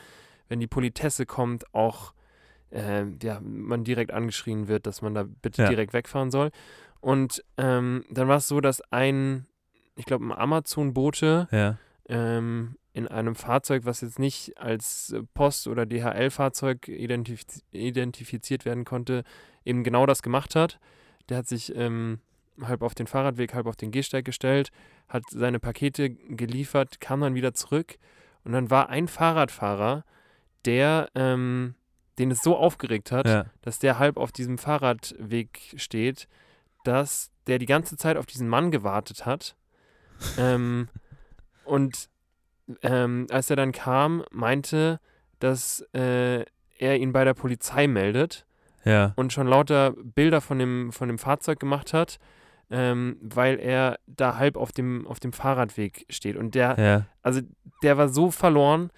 wenn 0.47 0.59
die 0.59 0.67
Politesse 0.67 1.25
kommt, 1.25 1.73
auch 1.73 2.13
ähm, 2.71 3.17
ja, 3.21 3.39
man 3.41 3.83
direkt 3.83 4.11
angeschrien 4.11 4.67
wird, 4.67 4.85
dass 4.85 5.01
man 5.01 5.13
da 5.15 5.23
bitte 5.23 5.63
direkt 5.69 5.93
wegfahren 5.93 6.29
soll. 6.31 6.51
Und 6.99 7.43
ähm, 7.57 8.03
dann 8.09 8.27
war 8.27 8.37
es 8.37 8.47
so, 8.47 8.59
dass 8.61 8.81
ein, 8.91 9.45
ich 9.95 10.05
glaube, 10.05 10.25
ein 10.25 10.31
Amazon-Bote 10.31 11.47
ähm, 12.09 12.75
in 12.95 13.07
einem 13.09 13.35
Fahrzeug, 13.35 13.83
was 13.85 13.99
jetzt 14.01 14.19
nicht 14.19 14.57
als 14.57 15.11
äh, 15.11 15.21
Post- 15.33 15.67
oder 15.67 15.85
DHL-Fahrzeug 15.85 16.87
identif 16.87 17.41
identifiziert 17.71 18.63
werden 18.63 18.85
konnte, 18.85 19.23
eben 19.65 19.83
genau 19.83 20.05
das 20.05 20.23
gemacht 20.23 20.55
hat. 20.55 20.79
Der 21.29 21.37
hat 21.37 21.47
sich 21.47 21.75
ähm, 21.75 22.19
halb 22.61 22.81
auf 22.81 22.95
den 22.95 23.05
Fahrradweg, 23.07 23.53
halb 23.53 23.67
auf 23.67 23.75
den 23.75 23.91
Gehsteig 23.91 24.23
gestellt, 24.23 24.71
hat 25.09 25.23
seine 25.29 25.59
Pakete 25.59 26.09
geliefert, 26.09 27.01
kam 27.01 27.19
dann 27.19 27.35
wieder 27.35 27.53
zurück 27.53 27.97
und 28.45 28.53
dann 28.53 28.69
war 28.69 28.89
ein 28.89 29.07
Fahrradfahrer, 29.09 30.05
der 30.63 31.09
ähm, 31.15 31.75
den 32.17 32.31
es 32.31 32.41
so 32.41 32.55
aufgeregt 32.55 33.11
hat, 33.11 33.27
Ja. 33.27 33.45
dass 33.61 33.77
der 33.79 33.99
halb 33.99 34.15
auf 34.15 34.31
diesem 34.31 34.57
Fahrradweg 34.57 35.73
steht, 35.75 36.29
dass 36.85 37.29
der 37.47 37.59
die 37.59 37.65
ganze 37.65 37.97
Zeit 37.97 38.15
auf 38.15 38.25
diesen 38.25 38.47
Mann 38.47 38.71
gewartet 38.71 39.25
hat. 39.25 39.57
ähm, 40.37 40.87
und 41.65 42.07
ähm, 42.81 43.27
als 43.29 43.49
er 43.49 43.55
dann 43.55 43.71
kam, 43.71 44.23
meinte, 44.31 44.99
dass 45.39 45.81
äh, 45.93 46.45
er 46.77 46.97
ihn 46.97 47.11
bei 47.13 47.23
der 47.23 47.33
Polizei 47.33 47.87
meldet 47.87 48.45
Ja. 48.83 49.13
und 49.15 49.31
schon 49.33 49.47
lauter 49.47 49.91
Bilder 49.91 50.41
von 50.41 50.59
dem, 50.59 50.91
von 50.91 51.07
dem 51.07 51.17
Fahrzeug 51.17 51.59
gemacht 51.59 51.93
hat, 51.93 52.17
ähm, 52.71 53.17
weil 53.21 53.59
er 53.59 53.99
da 54.07 54.37
halb 54.37 54.57
auf 54.57 54.71
dem, 54.71 55.05
auf 55.07 55.19
dem 55.19 55.33
Fahrradweg 55.33 56.05
steht. 56.09 56.35
Und 56.35 56.55
der, 56.55 56.75
Ja. 56.79 57.05
also 57.21 57.41
der 57.83 57.97
war 57.97 58.09
so 58.09 58.31
verloren 58.31 58.89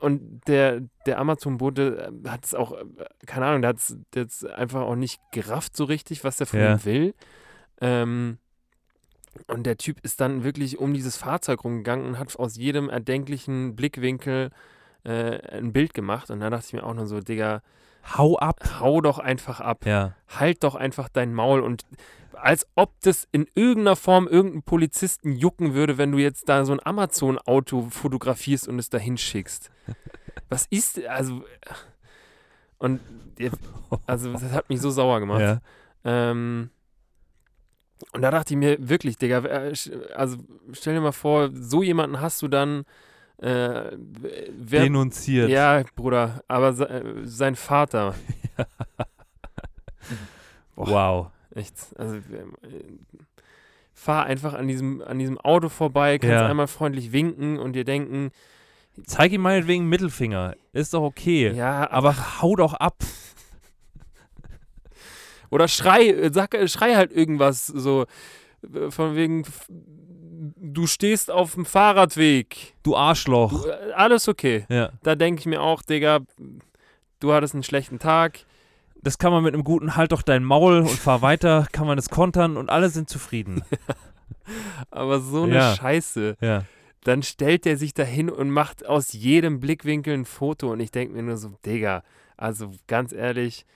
und 0.00 0.42
der, 0.46 0.82
der 1.06 1.18
Amazon-Bote 1.18 2.12
äh, 2.24 2.28
hat 2.28 2.44
es 2.44 2.54
auch, 2.54 2.72
äh, 2.72 2.84
keine 3.26 3.46
Ahnung, 3.46 3.62
der 3.62 3.70
hat 3.70 3.78
es 3.78 3.96
jetzt 4.14 4.46
einfach 4.46 4.82
auch 4.82 4.96
nicht 4.96 5.20
gerafft 5.32 5.76
so 5.76 5.84
richtig, 5.84 6.24
was 6.24 6.36
der 6.36 6.46
von 6.46 6.60
Ja. 6.60 6.74
ihm 6.74 6.84
will. 6.84 7.14
Ähm, 7.80 8.38
und 9.48 9.64
der 9.64 9.76
Typ 9.76 9.98
ist 10.02 10.20
dann 10.20 10.44
wirklich 10.44 10.78
um 10.78 10.92
dieses 10.94 11.16
Fahrzeug 11.16 11.64
rumgegangen 11.64 12.06
und 12.06 12.18
hat 12.18 12.36
aus 12.38 12.56
jedem 12.56 12.88
erdenklichen 12.90 13.76
Blickwinkel 13.76 14.50
äh, 15.04 15.56
ein 15.58 15.72
Bild 15.72 15.94
gemacht. 15.94 16.30
Und 16.30 16.40
da 16.40 16.50
dachte 16.50 16.66
ich 16.66 16.72
mir 16.72 16.84
auch 16.84 16.94
nur 16.94 17.06
so, 17.06 17.20
Digga, 17.20 17.62
Hau 18.16 18.36
ab. 18.38 18.60
hau 18.80 19.00
doch 19.00 19.18
einfach 19.18 19.60
ab 19.60 19.86
Ja. 19.86 20.14
halt 20.28 20.62
doch 20.62 20.74
einfach 20.74 21.08
dein 21.08 21.32
Maul 21.32 21.60
und 21.60 21.82
als 22.34 22.66
ob 22.74 22.92
das 23.00 23.26
in 23.32 23.46
irgendeiner 23.54 23.96
Form 23.96 24.26
irgendeinen 24.28 24.62
Polizisten 24.64 25.32
jucken 25.32 25.72
würde, 25.72 25.96
wenn 25.98 26.12
du 26.12 26.18
jetzt 26.18 26.48
da 26.48 26.64
so 26.66 26.72
ein 26.72 26.84
Amazon-Auto 26.84 27.88
fotografierst 27.90 28.68
und 28.68 28.78
es 28.78 28.90
dahin 28.90 29.16
schickst. 29.16 29.70
Was 30.50 30.66
ist, 30.68 31.02
also, 31.06 31.44
und, 32.78 33.00
also, 34.06 34.32
das 34.32 34.52
hat 34.52 34.68
mich 34.68 34.80
so 34.80 34.90
sauer 34.90 35.20
gemacht. 35.20 35.40
Ja. 35.40 35.60
Ähm, 36.04 36.70
und 38.12 38.22
da 38.22 38.30
dachte 38.30 38.54
ich 38.54 38.58
mir 38.58 38.76
wirklich, 38.88 39.18
Digga, 39.18 39.38
äh, 39.44 39.72
also 40.14 40.36
stell 40.72 40.94
dir 40.94 41.00
mal 41.00 41.12
vor, 41.12 41.50
so 41.52 41.82
jemanden 41.82 42.20
hast 42.20 42.40
du 42.42 42.48
dann, 42.48 42.84
äh, 43.38 43.90
wer, 43.96 44.82
Denunziert. 44.82 45.50
ja, 45.50 45.82
Bruder, 45.96 46.42
aber 46.48 46.72
se, 46.72 46.88
äh, 46.88 47.02
sein 47.24 47.56
Vater. 47.56 48.14
Wow. 50.76 51.28
Echt. 51.54 51.74
Also 51.96 52.16
äh, 52.16 52.22
fahr 53.92 54.26
einfach 54.26 54.54
an 54.54 54.66
diesem, 54.66 55.02
an 55.02 55.18
diesem 55.18 55.38
Auto 55.38 55.68
vorbei, 55.68 56.18
kannst 56.18 56.32
Ja. 56.32 56.46
einmal 56.48 56.66
freundlich 56.66 57.12
winken 57.12 57.58
und 57.58 57.74
dir 57.74 57.84
denken, 57.84 58.30
Zeig 59.06 59.32
ihm 59.32 59.40
meinetwegen 59.40 59.88
Mittelfinger. 59.88 60.54
Ist 60.72 60.94
doch 60.94 61.02
okay. 61.02 61.50
ja, 61.52 61.90
aber 61.90 62.10
Aber 62.10 62.42
hau 62.42 62.54
doch 62.54 62.74
ab. 62.74 62.96
Oder 65.50 65.68
schrei, 65.68 66.30
sag, 66.32 66.56
schrei 66.68 66.94
halt 66.94 67.12
irgendwas 67.12 67.66
so 67.66 68.06
von 68.90 69.14
wegen 69.14 69.44
du 70.56 70.86
stehst 70.86 71.30
auf 71.30 71.54
dem 71.54 71.64
Fahrradweg. 71.64 72.74
Du 72.82 72.96
Arschloch. 72.96 73.64
Du, 73.64 73.94
alles 73.96 74.28
okay. 74.28 74.66
Ja. 74.68 74.90
Da 75.02 75.14
denke 75.14 75.40
ich 75.40 75.46
mir 75.46 75.62
auch, 75.62 75.82
Digga, 75.82 76.20
du 77.20 77.32
hattest 77.32 77.54
einen 77.54 77.62
schlechten 77.62 77.98
Tag. 77.98 78.40
Das 78.96 79.18
kann 79.18 79.32
man 79.32 79.42
mit 79.44 79.54
einem 79.54 79.64
guten 79.64 79.96
Halt 79.96 80.12
doch 80.12 80.22
dein 80.22 80.44
Maul 80.44 80.80
und 80.80 80.90
fahr 80.90 81.22
weiter, 81.22 81.66
kann 81.72 81.86
man 81.86 81.98
es 81.98 82.08
kontern 82.08 82.56
und 82.56 82.70
alle 82.70 82.88
sind 82.88 83.08
zufrieden. 83.08 83.62
Aber 84.90 85.20
so 85.20 85.44
eine 85.44 85.56
Ja. 85.56 85.74
Scheiße. 85.74 86.36
Ja. 86.40 86.64
Dann 87.04 87.22
stellt 87.22 87.66
er 87.66 87.76
sich 87.76 87.92
dahin 87.92 88.30
und 88.30 88.50
macht 88.50 88.86
aus 88.86 89.12
jedem 89.12 89.60
Blickwinkel 89.60 90.14
ein 90.14 90.24
Foto 90.24 90.72
und 90.72 90.80
ich 90.80 90.90
denke 90.90 91.14
mir 91.14 91.22
nur 91.22 91.36
so, 91.36 91.50
Digga, 91.64 92.02
also 92.36 92.70
ganz 92.86 93.12
ehrlich, 93.12 93.66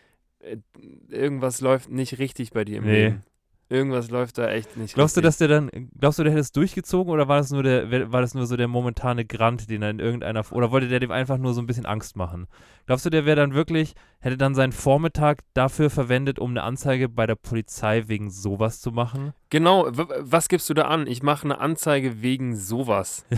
irgendwas 1.09 1.61
läuft 1.61 1.91
nicht 1.91 2.19
richtig 2.19 2.51
bei 2.53 2.65
dir 2.65 2.79
im 2.79 2.85
Nee. 2.85 3.05
Leben. 3.05 3.23
Irgendwas 3.71 4.09
läuft 4.11 4.39
da 4.39 4.49
echt 4.49 4.79
nicht 4.79 4.95
Glaubst 4.95 5.15
du, 5.15 5.21
richtig. 5.21 5.29
dass 5.29 5.37
der 5.37 5.49
dann, 5.49 5.91
glaubst 6.01 6.19
du, 6.19 6.23
der 6.23 6.33
hätte 6.33 6.41
es 6.41 6.53
durchgezogen 6.53 7.13
oder 7.13 7.29
war 7.29 7.37
das 7.37 7.51
nur 7.51 7.63
der, 7.63 8.11
war 8.11 8.23
das 8.23 8.33
nur 8.33 8.47
so 8.47 8.57
der 8.57 8.67
momentane 8.67 9.27
Grant, 9.27 9.69
den 9.69 9.83
er 9.83 9.91
in 9.91 9.99
irgendeiner, 9.99 10.43
oder 10.53 10.71
wollte 10.71 10.89
der 10.89 11.01
dem 11.01 11.11
einfach 11.11 11.37
nur 11.37 11.53
so 11.53 11.61
ein 11.61 11.67
bisschen 11.67 11.85
Angst 11.85 12.17
machen? 12.17 12.47
Glaubst 12.87 13.05
du, 13.05 13.11
der 13.11 13.27
wäre 13.27 13.37
dann 13.37 13.53
wirklich, 13.53 13.93
hätte 14.21 14.39
dann 14.39 14.55
seinen 14.55 14.73
Vormittag 14.73 15.41
dafür 15.53 15.91
verwendet, 15.91 16.39
um 16.39 16.53
eine 16.53 16.63
Anzeige 16.63 17.11
bei 17.11 17.27
der 17.27 17.35
Polizei 17.35 18.05
wegen 18.09 18.31
sowas 18.31 18.81
zu 18.81 18.91
machen? 18.91 19.35
Genau, 19.51 19.87
was 19.91 20.49
gibst 20.49 20.71
du 20.71 20.73
da 20.75 20.85
an? 20.85 21.07
Ich 21.07 21.23
mache 21.23 21.45
eine 21.45 21.59
Anzeige 21.61 22.23
wegen 22.23 22.57
sowas. 22.57 23.27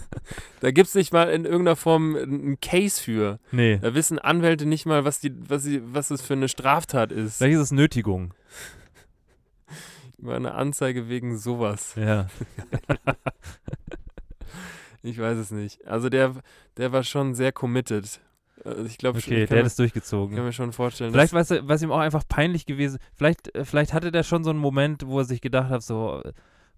da 0.60 0.70
gibt 0.70 0.88
es 0.88 0.94
nicht 0.94 1.12
mal 1.12 1.30
in 1.30 1.44
irgendeiner 1.44 1.76
Form 1.76 2.16
einen 2.16 2.60
Case 2.60 3.00
für. 3.00 3.38
Nee. 3.50 3.78
Da 3.78 3.94
wissen 3.94 4.18
Anwälte 4.18 4.66
nicht 4.66 4.86
mal, 4.86 5.04
was, 5.04 5.20
die, 5.20 5.32
was, 5.48 5.62
sie, 5.64 5.82
was 5.84 6.10
es 6.10 6.22
für 6.22 6.34
eine 6.34 6.48
Straftat 6.48 7.12
ist. 7.12 7.38
Vielleicht 7.38 7.54
ist 7.56 7.60
es 7.60 7.72
Nötigung. 7.72 8.34
War 10.18 10.36
eine 10.36 10.54
Anzeige 10.54 11.08
wegen 11.08 11.36
sowas. 11.36 11.94
Ja. 11.96 12.28
Ich 15.02 15.18
weiß 15.18 15.36
es 15.36 15.50
nicht. 15.50 15.84
Also 15.86 16.08
der, 16.08 16.34
der 16.76 16.92
war 16.92 17.02
schon 17.02 17.34
sehr 17.34 17.52
committed. 17.52 18.20
Also 18.64 18.84
ich 18.84 18.98
glaube, 18.98 19.18
Okay, 19.18 19.42
ich 19.42 19.48
der 19.48 19.58
hat 19.58 19.66
es 19.66 19.74
durchgezogen. 19.74 20.36
kann 20.36 20.44
mir 20.44 20.52
schon 20.52 20.72
vorstellen. 20.72 21.10
Vielleicht 21.12 21.32
war 21.32 21.40
es 21.74 21.82
ihm 21.82 21.90
auch 21.90 21.98
einfach 21.98 22.22
peinlich 22.28 22.66
gewesen. 22.66 22.98
Vielleicht, 23.16 23.52
äh, 23.56 23.64
vielleicht 23.64 23.92
hatte 23.92 24.12
der 24.12 24.22
schon 24.22 24.44
so 24.44 24.50
einen 24.50 24.60
Moment, 24.60 25.04
wo 25.06 25.18
er 25.18 25.24
sich 25.24 25.40
gedacht 25.40 25.70
hat, 25.70 25.82
so, 25.82 26.22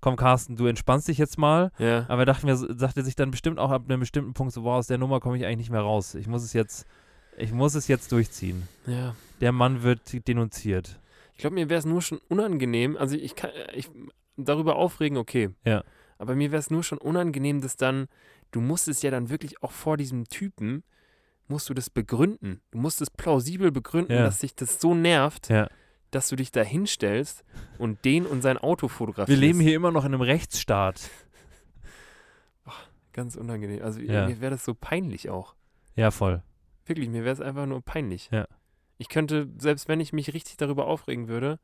komm 0.04 0.16
Carsten, 0.16 0.54
du 0.56 0.66
entspannst 0.66 1.08
dich 1.08 1.16
jetzt 1.16 1.38
mal. 1.38 1.72
ja. 1.78 2.04
Aber 2.08 2.22
er 2.22 2.26
dachte 2.26 2.44
mir, 2.44 2.56
sagte 2.56 3.02
sich 3.02 3.16
dann 3.16 3.30
bestimmt 3.30 3.58
auch 3.58 3.70
ab 3.70 3.84
einem 3.88 4.00
bestimmten 4.00 4.34
Punkt 4.34 4.52
so, 4.52 4.62
wow, 4.62 4.74
aus 4.76 4.86
der 4.86 4.98
Nummer 4.98 5.18
komme 5.18 5.38
ich 5.38 5.46
eigentlich 5.46 5.56
nicht 5.56 5.70
mehr 5.70 5.80
raus. 5.80 6.14
Ich 6.14 6.26
muss 6.26 6.42
es 6.42 6.52
jetzt, 6.52 6.86
ich 7.38 7.52
muss 7.52 7.74
es 7.74 7.88
jetzt 7.88 8.12
durchziehen. 8.12 8.68
ja. 8.86 9.14
Der 9.40 9.50
Mann 9.52 9.82
wird 9.82 10.00
denunziert. 10.28 11.00
Ich 11.32 11.38
glaube, 11.38 11.54
mir 11.54 11.68
wäre 11.70 11.78
es 11.78 11.86
nur 11.86 12.00
schon 12.02 12.18
unangenehm. 12.28 12.96
Also 12.96 13.16
ich 13.16 13.34
kann 13.34 13.50
ich, 13.74 13.90
darüber 14.36 14.76
aufregen, 14.76 15.16
okay. 15.18 15.50
Ja. 15.64 15.82
Aber 16.18 16.34
mir 16.36 16.52
wäre 16.52 16.60
es 16.60 16.70
nur 16.70 16.84
schon 16.84 16.98
unangenehm, 16.98 17.60
dass 17.62 17.76
dann, 17.76 18.06
du 18.52 18.60
musst 18.60 18.86
es 18.88 19.00
ja 19.02 19.10
dann 19.10 19.30
wirklich 19.30 19.62
auch 19.62 19.72
vor 19.72 19.96
diesem 19.96 20.28
Typen, 20.28 20.84
musst 21.48 21.68
du 21.70 21.74
das 21.74 21.88
begründen. 21.90 22.60
Du 22.70 22.78
musst 22.78 23.00
es 23.02 23.10
plausibel 23.10 23.72
begründen, 23.72 24.12
Ja. 24.16 24.22
dass 24.22 24.38
dich 24.38 24.54
das 24.54 24.80
so 24.80 24.94
nervt, 24.94 25.48
Ja. 25.48 25.68
Dass 26.14 26.28
du 26.28 26.36
dich 26.36 26.52
da 26.52 26.62
hinstellst 26.62 27.44
und 27.78 28.04
den 28.04 28.26
und 28.26 28.42
sein 28.42 28.58
Auto 28.58 28.86
Wir 28.86 28.90
fotografierst. 28.90 29.40
leben 29.40 29.60
hier 29.60 29.74
immer 29.76 29.90
noch 29.90 30.04
in 30.04 30.12
einem 30.14 30.22
Rechtsstaat. 30.22 31.10
Ganz 33.12 33.36
unangenehm. 33.36 33.82
Also 33.82 34.00
Ja. 34.00 34.26
mir 34.26 34.40
wäre 34.40 34.50
das 34.52 34.64
so 34.64 34.74
peinlich 34.74 35.30
auch. 35.30 35.54
Ja, 35.94 36.10
voll. 36.10 36.42
Wirklich, 36.86 37.08
mir 37.08 37.22
wäre 37.24 37.32
es 37.32 37.40
einfach 37.40 37.66
nur 37.66 37.80
peinlich. 37.80 38.28
Ja. 38.32 38.48
Ich 38.98 39.08
könnte, 39.08 39.48
selbst 39.58 39.86
wenn 39.88 40.00
ich 40.00 40.12
mich 40.12 40.34
richtig 40.34 40.56
darüber 40.56 40.86
aufregen 40.86 41.28
würde, 41.28 41.58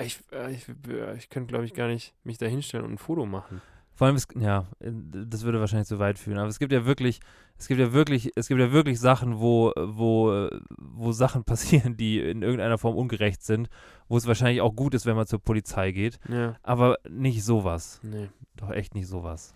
ich, 0.00 0.20
äh, 0.32 0.52
ich, 0.52 0.66
äh, 0.88 1.16
ich 1.16 1.28
könnte, 1.30 1.48
glaube 1.48 1.64
ich, 1.64 1.74
gar 1.74 1.88
nicht 1.88 2.14
mich 2.22 2.38
da 2.38 2.46
hinstellen 2.46 2.84
und 2.84 2.92
ein 2.92 2.98
Foto 2.98 3.26
machen. 3.26 3.60
Vor 3.92 4.06
allem, 4.06 4.16
es, 4.16 4.26
ja, 4.38 4.66
äh, 4.78 4.90
das 4.92 5.42
würde 5.42 5.60
wahrscheinlich 5.60 5.88
zu 5.88 5.98
weit 5.98 6.18
führen. 6.18 6.38
Aber 6.38 6.48
es 6.48 6.58
gibt 6.60 6.72
ja 6.72 6.86
wirklich, 6.86 7.20
es 7.60 7.68
gibt 7.68 7.78
ja 7.78 7.92
wirklich, 7.92 8.32
es 8.36 8.48
gibt 8.48 8.58
ja 8.58 8.72
wirklich 8.72 8.98
Sachen, 8.98 9.38
wo, 9.38 9.72
wo, 9.76 10.48
wo 10.78 11.12
Sachen 11.12 11.44
passieren, 11.50 11.96
die 11.96 12.18
in 12.18 12.40
irgendeiner 12.42 12.78
Form 12.78 12.96
ungerecht 12.96 13.42
sind, 13.42 13.68
wo 14.08 14.16
es 14.16 14.26
wahrscheinlich 14.26 14.62
auch 14.62 14.74
gut 14.74 14.94
ist, 14.94 15.04
wenn 15.04 15.14
man 15.14 15.26
zur 15.26 15.40
Polizei 15.40 15.92
geht. 15.92 16.18
Ja, 16.28 16.56
Aber 16.62 16.96
nicht 17.08 17.44
sowas. 17.44 18.00
nee. 18.02 18.28
Doch 18.56 18.70
echt 18.70 18.94
nicht 18.94 19.06
sowas. 19.06 19.54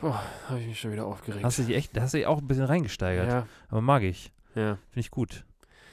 Boah, 0.00 0.22
habe 0.48 0.60
ich 0.60 0.66
mich 0.66 0.80
schon 0.80 0.92
wieder 0.92 1.06
aufgeregt. 1.06 1.44
Hast 1.44 1.58
du 1.58 1.62
dich 1.64 1.76
echt, 1.76 1.98
hast 2.00 2.12
du 2.14 2.18
dich 2.18 2.26
auch 2.26 2.38
ein 2.38 2.46
bisschen 2.48 2.64
reingesteigert. 2.64 3.28
ja, 3.28 3.46
Aber 3.68 3.80
mag 3.80 4.02
ich. 4.02 4.32
ja. 4.54 4.76
Finde 4.90 5.00
ich 5.00 5.10
gut. 5.10 5.44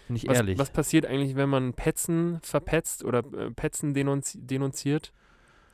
Nicht 0.07 0.27
Was, 0.27 0.37
ehrlich. 0.37 0.57
was 0.57 0.71
passiert 0.71 1.05
eigentlich, 1.05 1.35
wenn 1.35 1.49
man 1.49 1.73
Petzen 1.73 2.39
verpetzt 2.41 3.03
oder 3.05 3.19
äh, 3.19 3.51
Petzen 3.51 3.93
denunzi 3.93 4.39
denunziert? 4.41 5.13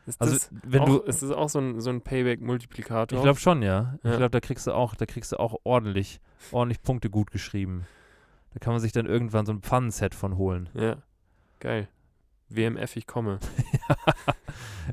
Ist 0.06 0.22
also, 0.22 0.34
das 0.36 0.50
wenn 0.64 0.82
auch, 0.82 0.86
du. 0.88 0.98
ist 1.00 1.24
das 1.24 1.32
auch 1.32 1.50
so 1.50 1.60
ein, 1.60 1.80
so 1.82 1.90
ein 1.90 2.02
Payback-Multiplikator? 2.02 3.18
Ich 3.18 3.24
glaube 3.24 3.40
schon, 3.40 3.62
ja. 3.64 3.96
Ich 4.04 4.10
Ja. 4.12 4.18
glaube, 4.18 4.30
da 4.32 4.40
kriegst 4.40 4.68
du 4.68 4.72
auch, 4.74 4.96
da 4.96 5.06
kriegst 5.06 5.32
du 5.32 5.40
auch 5.40 5.56
ordentlich, 5.64 6.20
ordentlich 6.52 6.82
Punkte 6.84 7.10
gut 7.10 7.32
geschrieben. 7.32 7.88
Da 8.54 8.60
kann 8.60 8.74
man 8.74 8.80
sich 8.82 8.92
dann 8.92 9.06
irgendwann 9.06 9.46
so 9.46 9.52
ein 9.52 9.62
Pfannenset 9.62 10.14
von 10.16 10.38
holen. 10.38 10.70
Ja, 10.74 10.98
geil. 11.60 11.88
WMF, 12.50 12.96
ich 12.96 13.08
komme. 13.08 13.40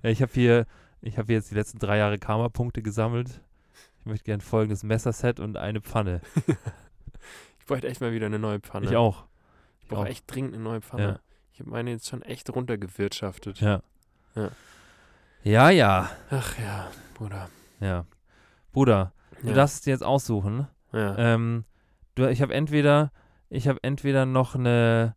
Ja, 0.02 0.08
ich 0.10 0.22
habe 0.22 0.32
hier, 0.32 0.66
ich 1.02 1.18
habe 1.18 1.32
jetzt 1.34 1.50
die 1.50 1.54
letzten 1.54 1.78
drei 1.78 1.98
Jahre 1.98 2.18
Karma-Punkte 2.18 2.80
gesammelt. 2.82 3.42
Ich 4.00 4.06
möchte 4.06 4.24
gerne 4.24 4.42
folgendes 4.42 4.82
Messerset 4.82 5.38
und 5.38 5.56
eine 5.56 5.80
Pfanne. 5.80 6.20
Ich 7.60 7.66
bräuchte 7.66 7.86
echt 7.88 8.00
mal 8.00 8.12
wieder 8.12 8.26
eine 8.26 8.40
neue 8.40 8.58
Pfanne. 8.58 8.86
Ich 8.86 8.96
auch. 8.96 9.24
Ich 9.80 9.86
brauche 9.86 10.00
auch. 10.00 10.06
echt 10.06 10.24
dringend 10.26 10.54
eine 10.54 10.62
neue 10.64 10.80
Pfanne. 10.80 11.02
Ja. 11.04 11.18
Ich 11.52 11.60
habe 11.60 11.70
meine 11.70 11.90
jetzt 11.92 12.08
schon 12.08 12.20
echt 12.22 12.50
runtergewirtschaftet. 12.50 13.60
Ja. 13.60 13.82
Ja. 14.34 14.50
Ja, 15.44 15.70
ja. 15.70 16.10
Ach 16.30 16.58
ja, 16.58 16.88
Bruder. 17.14 17.48
Ja. 17.80 18.04
Bruder, 18.72 19.12
du 19.42 19.48
Ja. 19.48 19.54
darfst 19.54 19.76
es 19.76 19.80
dir 19.82 19.90
jetzt 19.90 20.04
aussuchen. 20.04 20.68
ja. 20.92 21.16
Ähm, 21.18 21.64
du, 22.14 22.28
ich 22.28 22.42
habe 22.42 22.54
entweder, 22.54 23.10
ich 23.48 23.66
habe 23.68 23.78
entweder 23.82 24.24
noch 24.26 24.54
eine, 24.54 25.14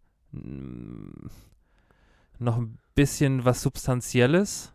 noch 2.39 2.57
ein 2.57 2.77
bisschen 2.95 3.45
was 3.45 3.61
Substanzielles. 3.61 4.73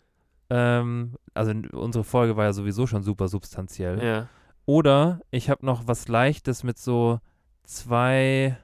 Ähm, 0.50 1.16
also 1.34 1.52
unsere 1.72 2.04
Folge 2.04 2.36
war 2.36 2.44
ja 2.44 2.52
sowieso 2.52 2.86
schon 2.86 3.02
super 3.02 3.28
substanziell. 3.28 4.02
ja. 4.02 4.28
Oder 4.66 5.20
ich 5.32 5.50
habe 5.50 5.66
noch 5.66 5.88
was 5.88 6.06
Leichtes 6.06 6.62
mit 6.62 6.78
so 6.78 7.18
zwei, 7.64 8.56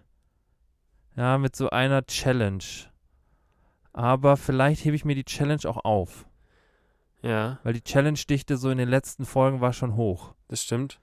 ja, 1.16 1.36
mit 1.38 1.56
so 1.56 1.70
einer 1.70 2.06
Challenge. 2.06 2.62
Aber 3.92 4.36
vielleicht 4.36 4.84
hebe 4.84 4.94
ich 4.94 5.04
mir 5.04 5.16
die 5.16 5.24
Challenge 5.24 5.62
auch 5.64 5.84
auf. 5.84 6.26
Ja, 7.26 7.58
Weil 7.64 7.72
die 7.72 7.82
Challenge-Dichte 7.82 8.56
so 8.56 8.70
in 8.70 8.78
den 8.78 8.88
letzten 8.88 9.26
Folgen 9.26 9.60
war 9.60 9.72
schon 9.72 9.96
hoch. 9.96 10.34
das 10.48 10.62
stimmt. 10.62 11.00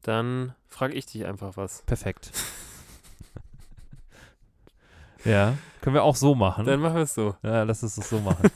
Dann 0.00 0.54
frage 0.68 0.94
ich 0.94 1.06
dich 1.06 1.26
einfach 1.26 1.56
was. 1.56 1.82
Perfekt. 1.82 2.32
ja, 5.24 5.56
können 5.82 5.94
wir 5.94 6.02
auch 6.02 6.16
so 6.16 6.34
machen. 6.34 6.64
Dann 6.64 6.80
machen 6.80 6.96
wir 6.96 7.02
es 7.02 7.14
so. 7.14 7.36
ja, 7.42 7.62
lass 7.62 7.82
es 7.82 7.94
so 7.94 8.20
machen. 8.20 8.50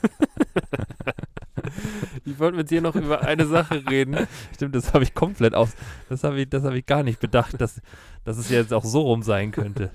Ich 2.25 2.39
wollte 2.39 2.57
mit 2.57 2.71
dir 2.71 2.81
noch 2.81 2.97
über 2.97 3.21
eine 3.23 3.47
Sache 3.47 3.85
reden. 3.89 4.27
Stimmt, 4.55 4.75
das 4.75 4.95
habe 4.95 5.05
ich 5.05 5.15
komplett 5.15 5.55
aus. 5.55 5.75
Das 6.09 6.25
habe 6.25 6.41
ich, 6.41 6.49
das 6.49 6.65
habe 6.65 6.79
ich 6.79 6.87
gar 6.87 7.03
nicht 7.03 7.21
bedacht, 7.21 7.61
dass, 7.61 7.81
dass 8.25 8.39
es 8.39 8.49
jetzt 8.49 8.73
auch 8.73 8.85
so 8.85 9.03
rum 9.03 9.23
sein 9.23 9.53
könnte. 9.53 9.91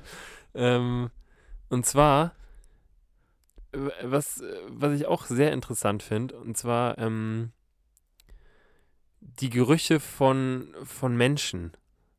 Ähm, 0.54 1.10
und 1.70 1.86
zwar, 1.86 2.34
was, 4.04 4.44
was 4.68 4.94
ich 4.94 5.06
auch 5.06 5.26
sehr 5.26 5.52
interessant 5.54 6.04
finde, 6.04 6.38
und 6.40 6.58
zwar 6.58 6.98
ähm, 6.98 7.52
die 9.20 9.50
Gerüche 9.50 10.00
von, 10.00 10.74
von 10.84 11.16
Menschen. 11.16 11.72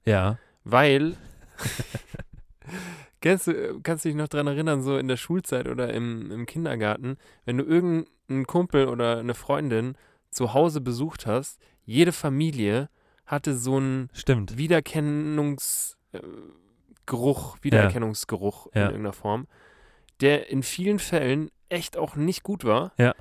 Ja, 0.05 0.39
Weil, 0.65 1.17
kennst 3.21 3.47
du, 3.49 3.81
kannst 3.83 4.05
du 4.05 4.09
dich 4.09 4.17
noch 4.17 4.29
dran 4.29 4.47
erinnern, 4.47 4.83
so 4.83 4.97
in 4.99 5.09
der 5.09 5.17
Schulzeit 5.17 5.69
oder 5.69 5.93
im, 5.93 6.31
im 6.31 6.47
Kindergarten, 6.47 7.17
wenn 7.45 7.59
du 7.59 7.65
irgendeinen 7.65 8.47
Kumpel 8.47 8.89
oder 8.89 9.19
eine 9.19 9.35
Freundin 9.35 9.97
zu 10.31 10.55
Hause 10.55 10.81
besucht 10.81 11.27
hast, 11.27 11.61
jede 11.85 12.13
Familie 12.13 12.89
hatte 13.27 13.57
so 13.57 13.77
einen 13.77 14.09
stimmt. 14.13 14.57
Wiedererkennungsgeruch, 14.57 15.97
äh, 16.13 16.21
Geruch, 17.07 17.57
Wiedererkennungsgeruch 17.63 18.67
in 18.69 18.81
Ja. 18.81 18.87
irgendeiner 18.87 19.13
Form, 19.13 19.47
der 20.23 20.49
in 20.49 20.63
vielen 20.63 20.99
Fällen 20.99 21.51
echt 21.69 21.97
auch 21.97 22.17
nicht 22.17 22.43
gut 22.43 22.65
war. 22.65 22.93
Ja. 22.97 23.15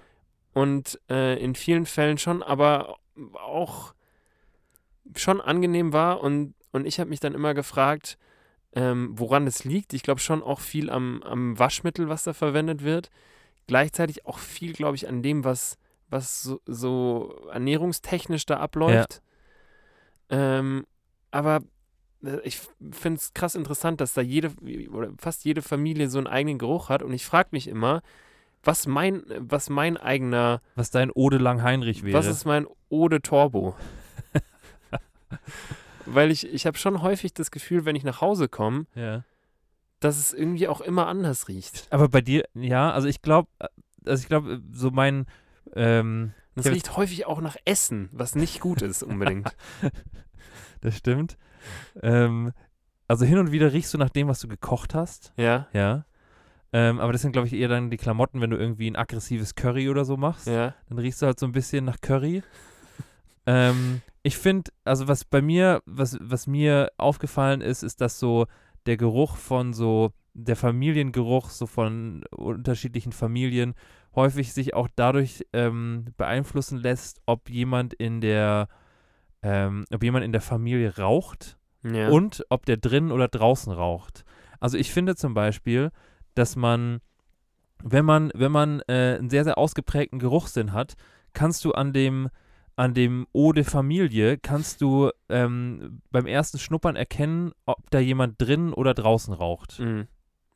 Und 0.53 0.99
äh, 1.09 1.41
in 1.43 1.55
vielen 1.55 1.85
Fällen 1.85 2.17
schon, 2.17 2.43
aber 2.43 2.97
auch 3.33 3.93
schon 5.15 5.41
angenehm 5.41 5.93
war. 5.93 6.21
Und, 6.21 6.53
und 6.71 6.85
ich 6.85 6.99
habe 6.99 7.09
mich 7.09 7.19
dann 7.19 7.33
immer 7.33 7.53
gefragt, 7.53 8.17
ähm, 8.73 9.11
woran 9.13 9.47
es 9.47 9.63
liegt. 9.63 9.93
Ich 9.93 10.03
glaube 10.03 10.19
schon 10.19 10.43
auch 10.43 10.59
viel 10.59 10.89
am, 10.89 11.23
am 11.23 11.57
Waschmittel, 11.57 12.07
was 12.07 12.23
da 12.23 12.33
verwendet 12.33 12.83
wird. 12.83 13.09
Gleichzeitig 13.67 14.25
auch 14.25 14.37
viel, 14.39 14.73
glaube 14.73 14.95
ich, 14.95 15.07
an 15.07 15.23
dem, 15.23 15.43
was, 15.43 15.77
was 16.09 16.43
so, 16.43 16.61
so 16.65 17.47
ernährungstechnisch 17.51 18.45
da 18.45 18.57
abläuft. 18.57 19.21
Ähm, 20.29 20.85
aber 21.31 21.61
ich 22.43 22.59
finde 22.91 23.19
es 23.19 23.33
krass 23.33 23.55
interessant, 23.55 24.01
dass 24.01 24.13
da 24.13 24.21
jede 24.21 24.51
oder 24.91 25.11
fast 25.17 25.43
jede 25.43 25.61
Familie 25.61 26.09
so 26.09 26.17
einen 26.17 26.27
eigenen 26.27 26.59
Geruch 26.59 26.89
hat. 26.89 27.03
Und 27.03 27.13
ich 27.13 27.25
frage 27.25 27.49
mich 27.51 27.67
immer, 27.67 28.01
was 28.63 28.85
mein, 28.87 29.23
was 29.37 29.69
mein 29.69 29.97
eigener, 29.97 30.61
Was 30.75 30.91
dein 30.91 31.11
Ode 31.11 31.37
Lang-Heinrich 31.37 32.03
wäre. 32.03 32.17
was 32.17 32.27
ist 32.27 32.45
mein 32.45 32.67
Ode 32.89 33.21
Torbo? 33.21 33.75
Weil 36.05 36.31
ich, 36.31 36.47
ich 36.47 36.65
habe 36.65 36.77
schon 36.77 37.01
häufig 37.01 37.33
das 37.33 37.51
Gefühl, 37.51 37.85
wenn 37.85 37.95
ich 37.95 38.03
nach 38.03 38.21
Hause 38.21 38.49
komme, 38.49 38.85
ja. 38.95 39.23
dass 39.99 40.17
es 40.17 40.33
irgendwie 40.33 40.67
auch 40.67 40.81
immer 40.81 41.07
anders 41.07 41.47
riecht. 41.47 41.87
Aber 41.89 42.09
bei 42.09 42.21
dir, 42.21 42.45
ja, 42.53 42.91
also 42.91 43.07
ich 43.07 43.21
glaube, 43.21 43.49
also 44.05 44.21
ich 44.21 44.27
glaube, 44.27 44.61
so 44.71 44.91
mein, 44.91 45.25
ähm, 45.75 46.33
hab- 46.57 46.65
riecht 46.65 46.97
häufig 46.97 47.25
auch 47.25 47.41
nach 47.41 47.55
Essen, 47.65 48.09
was 48.11 48.35
nicht 48.35 48.59
gut 48.59 48.81
ist 48.81 49.03
unbedingt. 49.03 49.55
das 50.81 50.97
stimmt. 50.97 51.37
Ähm, 52.01 52.51
also 53.07 53.25
hin 53.25 53.37
und 53.37 53.51
wieder 53.51 53.73
riechst 53.73 53.93
du 53.93 53.97
nach 53.97 54.09
dem, 54.09 54.27
was 54.27 54.39
du 54.39 54.47
gekocht 54.47 54.95
hast. 54.95 55.33
ja, 55.37 55.67
Ja. 55.73 56.05
Ähm, 56.73 57.01
aber 57.01 57.11
das 57.11 57.21
sind, 57.21 57.33
glaube 57.33 57.47
ich, 57.47 57.53
eher 57.53 57.67
dann 57.67 57.89
die 57.89 57.97
Klamotten, 57.97 58.39
wenn 58.39 58.49
du 58.49 58.55
irgendwie 58.55 58.89
ein 58.89 58.95
aggressives 58.95 59.55
Curry 59.55 59.89
oder 59.89 60.05
so 60.05 60.15
machst. 60.15 60.47
ja, 60.47 60.73
Dann 60.87 60.99
riechst 60.99 61.21
du 61.21 61.25
halt 61.25 61.37
so 61.37 61.45
ein 61.45 61.51
bisschen 61.51 61.83
nach 61.83 61.99
Curry. 61.99 62.43
ähm, 63.45 64.01
ich 64.23 64.37
finde, 64.37 64.71
also 64.85 65.07
was 65.07 65.25
bei 65.25 65.41
mir, 65.41 65.81
was, 65.85 66.17
was 66.21 66.47
mir 66.47 66.91
aufgefallen 66.97 67.59
ist, 67.61 67.83
ist, 67.83 67.99
dass 67.99 68.19
so 68.19 68.45
der 68.85 68.95
Geruch 68.97 69.35
von 69.35 69.73
so, 69.73 70.13
der 70.33 70.55
Familiengeruch 70.55 71.49
so 71.49 71.65
von 71.65 72.23
unterschiedlichen 72.31 73.11
Familien 73.11 73.73
häufig 74.15 74.53
sich 74.53 74.73
auch 74.73 74.87
dadurch 74.95 75.45
ähm, 75.53 76.05
beeinflussen 76.17 76.77
lässt, 76.77 77.21
ob 77.25 77.49
jemand 77.49 77.93
in 77.93 78.21
der, 78.21 78.69
ähm, 79.43 79.85
ob 79.93 80.03
jemand 80.03 80.25
in 80.25 80.31
der 80.31 80.41
Familie 80.41 80.97
raucht 80.97 81.57
ja. 81.83 82.09
und 82.09 82.45
ob 82.49 82.65
der 82.65 82.77
drinnen 82.77 83.11
oder 83.11 83.27
draußen 83.27 83.71
raucht. 83.73 84.23
Also 84.59 84.77
ich 84.77 84.91
finde 84.91 85.15
zum 85.15 85.33
Beispiel, 85.33 85.89
dass 86.35 86.55
man, 86.55 86.99
wenn 87.83 88.05
man, 88.05 88.31
wenn 88.35 88.51
man 88.51 88.81
äh, 88.87 89.17
einen 89.19 89.29
sehr, 89.29 89.43
sehr 89.43 89.57
ausgeprägten 89.57 90.19
Geruchssinn 90.19 90.73
hat, 90.73 90.93
kannst 91.33 91.65
du 91.65 91.71
an 91.71 91.93
dem, 91.93 92.29
an 92.75 92.93
dem 92.93 93.25
Eau 93.33 93.51
de 93.53 93.63
Familie, 93.63 94.37
kannst 94.37 94.81
du 94.81 95.09
ähm, 95.29 96.01
beim 96.11 96.27
ersten 96.27 96.59
Schnuppern 96.59 96.95
erkennen, 96.95 97.51
ob 97.65 97.89
da 97.89 97.99
jemand 97.99 98.39
drinnen 98.41 98.73
oder 98.73 98.93
draußen 98.93 99.33
raucht 99.33 99.79
Mhm. 99.79 100.07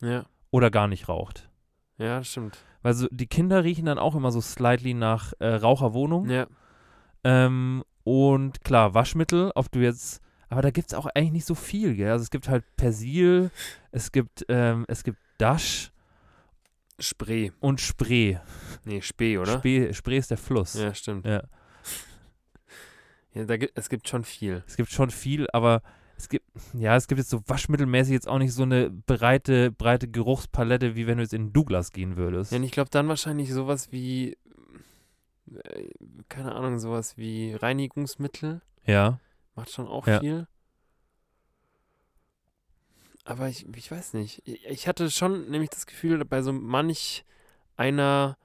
ja, 0.01 0.25
oder 0.51 0.69
gar 0.69 0.87
nicht 0.87 1.09
raucht. 1.09 1.49
ja, 1.97 2.23
stimmt. 2.23 2.57
Weil 2.83 2.93
so, 2.93 3.07
die 3.09 3.25
Kinder 3.27 3.63
riechen 3.63 3.85
dann 3.87 3.97
auch 3.97 4.13
immer 4.15 4.31
so 4.31 4.41
slightly 4.41 4.93
nach 4.93 5.33
äh, 5.39 5.47
Raucherwohnung. 5.55 6.29
Ja, 6.29 6.45
Ähm, 7.23 7.83
und 8.05 8.63
klar, 8.63 8.93
Waschmittel, 8.93 9.51
ob 9.55 9.71
du 9.71 9.79
jetzt, 9.79 10.21
aber 10.47 10.61
da 10.61 10.69
gibt 10.69 10.89
es 10.89 10.93
auch 10.93 11.07
eigentlich 11.07 11.31
nicht 11.31 11.47
so 11.47 11.55
viel, 11.55 11.95
gell? 11.95 12.11
Also 12.11 12.23
es 12.23 12.29
gibt 12.29 12.47
halt 12.47 12.63
Persil, 12.77 13.49
es 13.91 14.11
gibt, 14.11 14.45
ähm, 14.47 14.85
es 14.87 15.03
gibt 15.03 15.17
Dash 15.39 15.91
Spree. 16.99 17.49
und 17.59 17.81
Spree. 17.81 18.37
Nee, 18.85 19.01
Spee, 19.01 19.39
oder? 19.39 19.57
Spree, 19.57 19.91
Spree 19.91 20.17
ist 20.17 20.29
der 20.29 20.37
Fluss. 20.37 20.75
Ja, 20.75 20.93
stimmt. 20.93 21.25
Ja. 21.25 21.43
Ja, 23.33 23.43
da 23.43 23.57
gibt, 23.57 23.77
es 23.77 23.89
gibt 23.89 24.07
schon 24.07 24.23
viel. 24.23 24.63
Es 24.67 24.77
gibt 24.77 24.91
schon 24.91 25.09
viel, 25.09 25.47
aber 25.51 25.81
es 26.15 26.29
gibt, 26.29 26.45
ja, 26.73 26.95
es 26.95 27.07
gibt 27.07 27.17
jetzt 27.17 27.31
so 27.31 27.41
waschmittelmäßig 27.47 28.13
jetzt 28.13 28.27
auch 28.27 28.37
nicht 28.37 28.53
so 28.53 28.63
eine 28.63 28.91
breite, 28.91 29.71
breite 29.71 30.07
Geruchspalette, 30.07 30.95
wie 30.95 31.07
wenn 31.07 31.17
du 31.17 31.23
jetzt 31.23 31.33
in 31.33 31.51
Douglas 31.51 31.91
gehen 31.91 32.17
würdest. 32.17 32.51
Ja, 32.51 32.59
und 32.59 32.63
ich 32.63 32.71
glaube 32.71 32.91
dann 32.91 33.07
wahrscheinlich 33.07 33.51
sowas 33.51 33.91
wie, 33.91 34.37
äh, 35.63 35.89
keine 36.29 36.53
Ahnung, 36.55 36.79
sowas 36.79 37.17
wie 37.17 37.53
Reinigungsmittel. 37.53 38.61
Ja. 38.85 39.19
Macht 39.55 39.71
schon 39.71 39.87
auch 39.87 40.05
Ja. 40.07 40.19
viel. 40.19 40.47
Aber 43.23 43.49
ich, 43.49 43.65
ich 43.75 43.89
weiß 43.89 44.13
nicht. 44.13 44.41
Ich, 44.47 44.87
hatte 44.87 45.09
schon 45.09 45.49
nämlich 45.49 45.69
das 45.71 45.85
Gefühl, 45.87 46.23
bei 46.25 46.41
so 46.41 46.53
manch 46.53 47.25
einer 47.75 48.37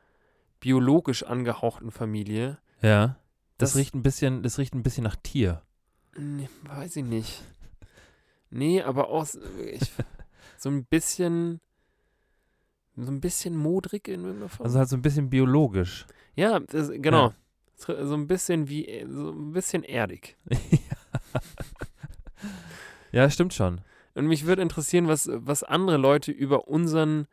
biologisch 0.60 1.22
angehauchten 1.22 1.90
Familie, 1.90 2.58
Ja. 2.82 3.16
Das, 3.58 3.72
Das- 3.72 3.76
riecht 3.76 3.94
ein 3.94 4.02
bisschen, 4.02 4.42
das 4.42 4.56
riecht 4.58 4.74
ein 4.74 4.82
bisschen 4.82 5.04
nach 5.04 5.16
Tier. 5.16 5.62
nee, 6.16 6.48
weiß 6.62 6.96
ich 6.96 7.04
nicht. 7.04 7.42
Nee, 8.48 8.80
aber 8.82 9.10
auch 9.10 9.26
ich, 9.70 9.92
so 10.56 10.70
ein 10.70 10.84
bisschen, 10.86 11.60
so 13.04 13.10
ein 13.12 13.20
bisschen 13.20 13.56
modrig 13.56 14.08
in 14.08 14.22
irgendeiner 14.24 14.48
Form. 14.48 14.66
Also 14.66 14.78
halt 14.78 14.88
so 14.88 14.96
ein 14.96 15.02
bisschen 15.02 15.30
biologisch. 15.30 16.06
ja, 16.36 16.58
das, 16.60 16.90
genau. 16.92 17.32
So 17.76 17.94
ein 18.14 18.26
bisschen 18.26 18.68
wie, 18.68 19.06
so 19.08 19.30
ein 19.30 19.52
bisschen 19.52 19.82
erdig. 19.84 20.36
ja, 23.12 23.28
stimmt 23.30 23.54
schon. 23.54 23.80
Und 24.14 24.24
Und 24.24 24.26
mich 24.26 24.44
würde 24.46 24.62
interessieren, 24.62 25.08
was, 25.08 25.30
was 25.32 25.62
andere 25.62 25.96
Leute 25.96 26.30
über 26.32 26.68
unseren 26.68 27.26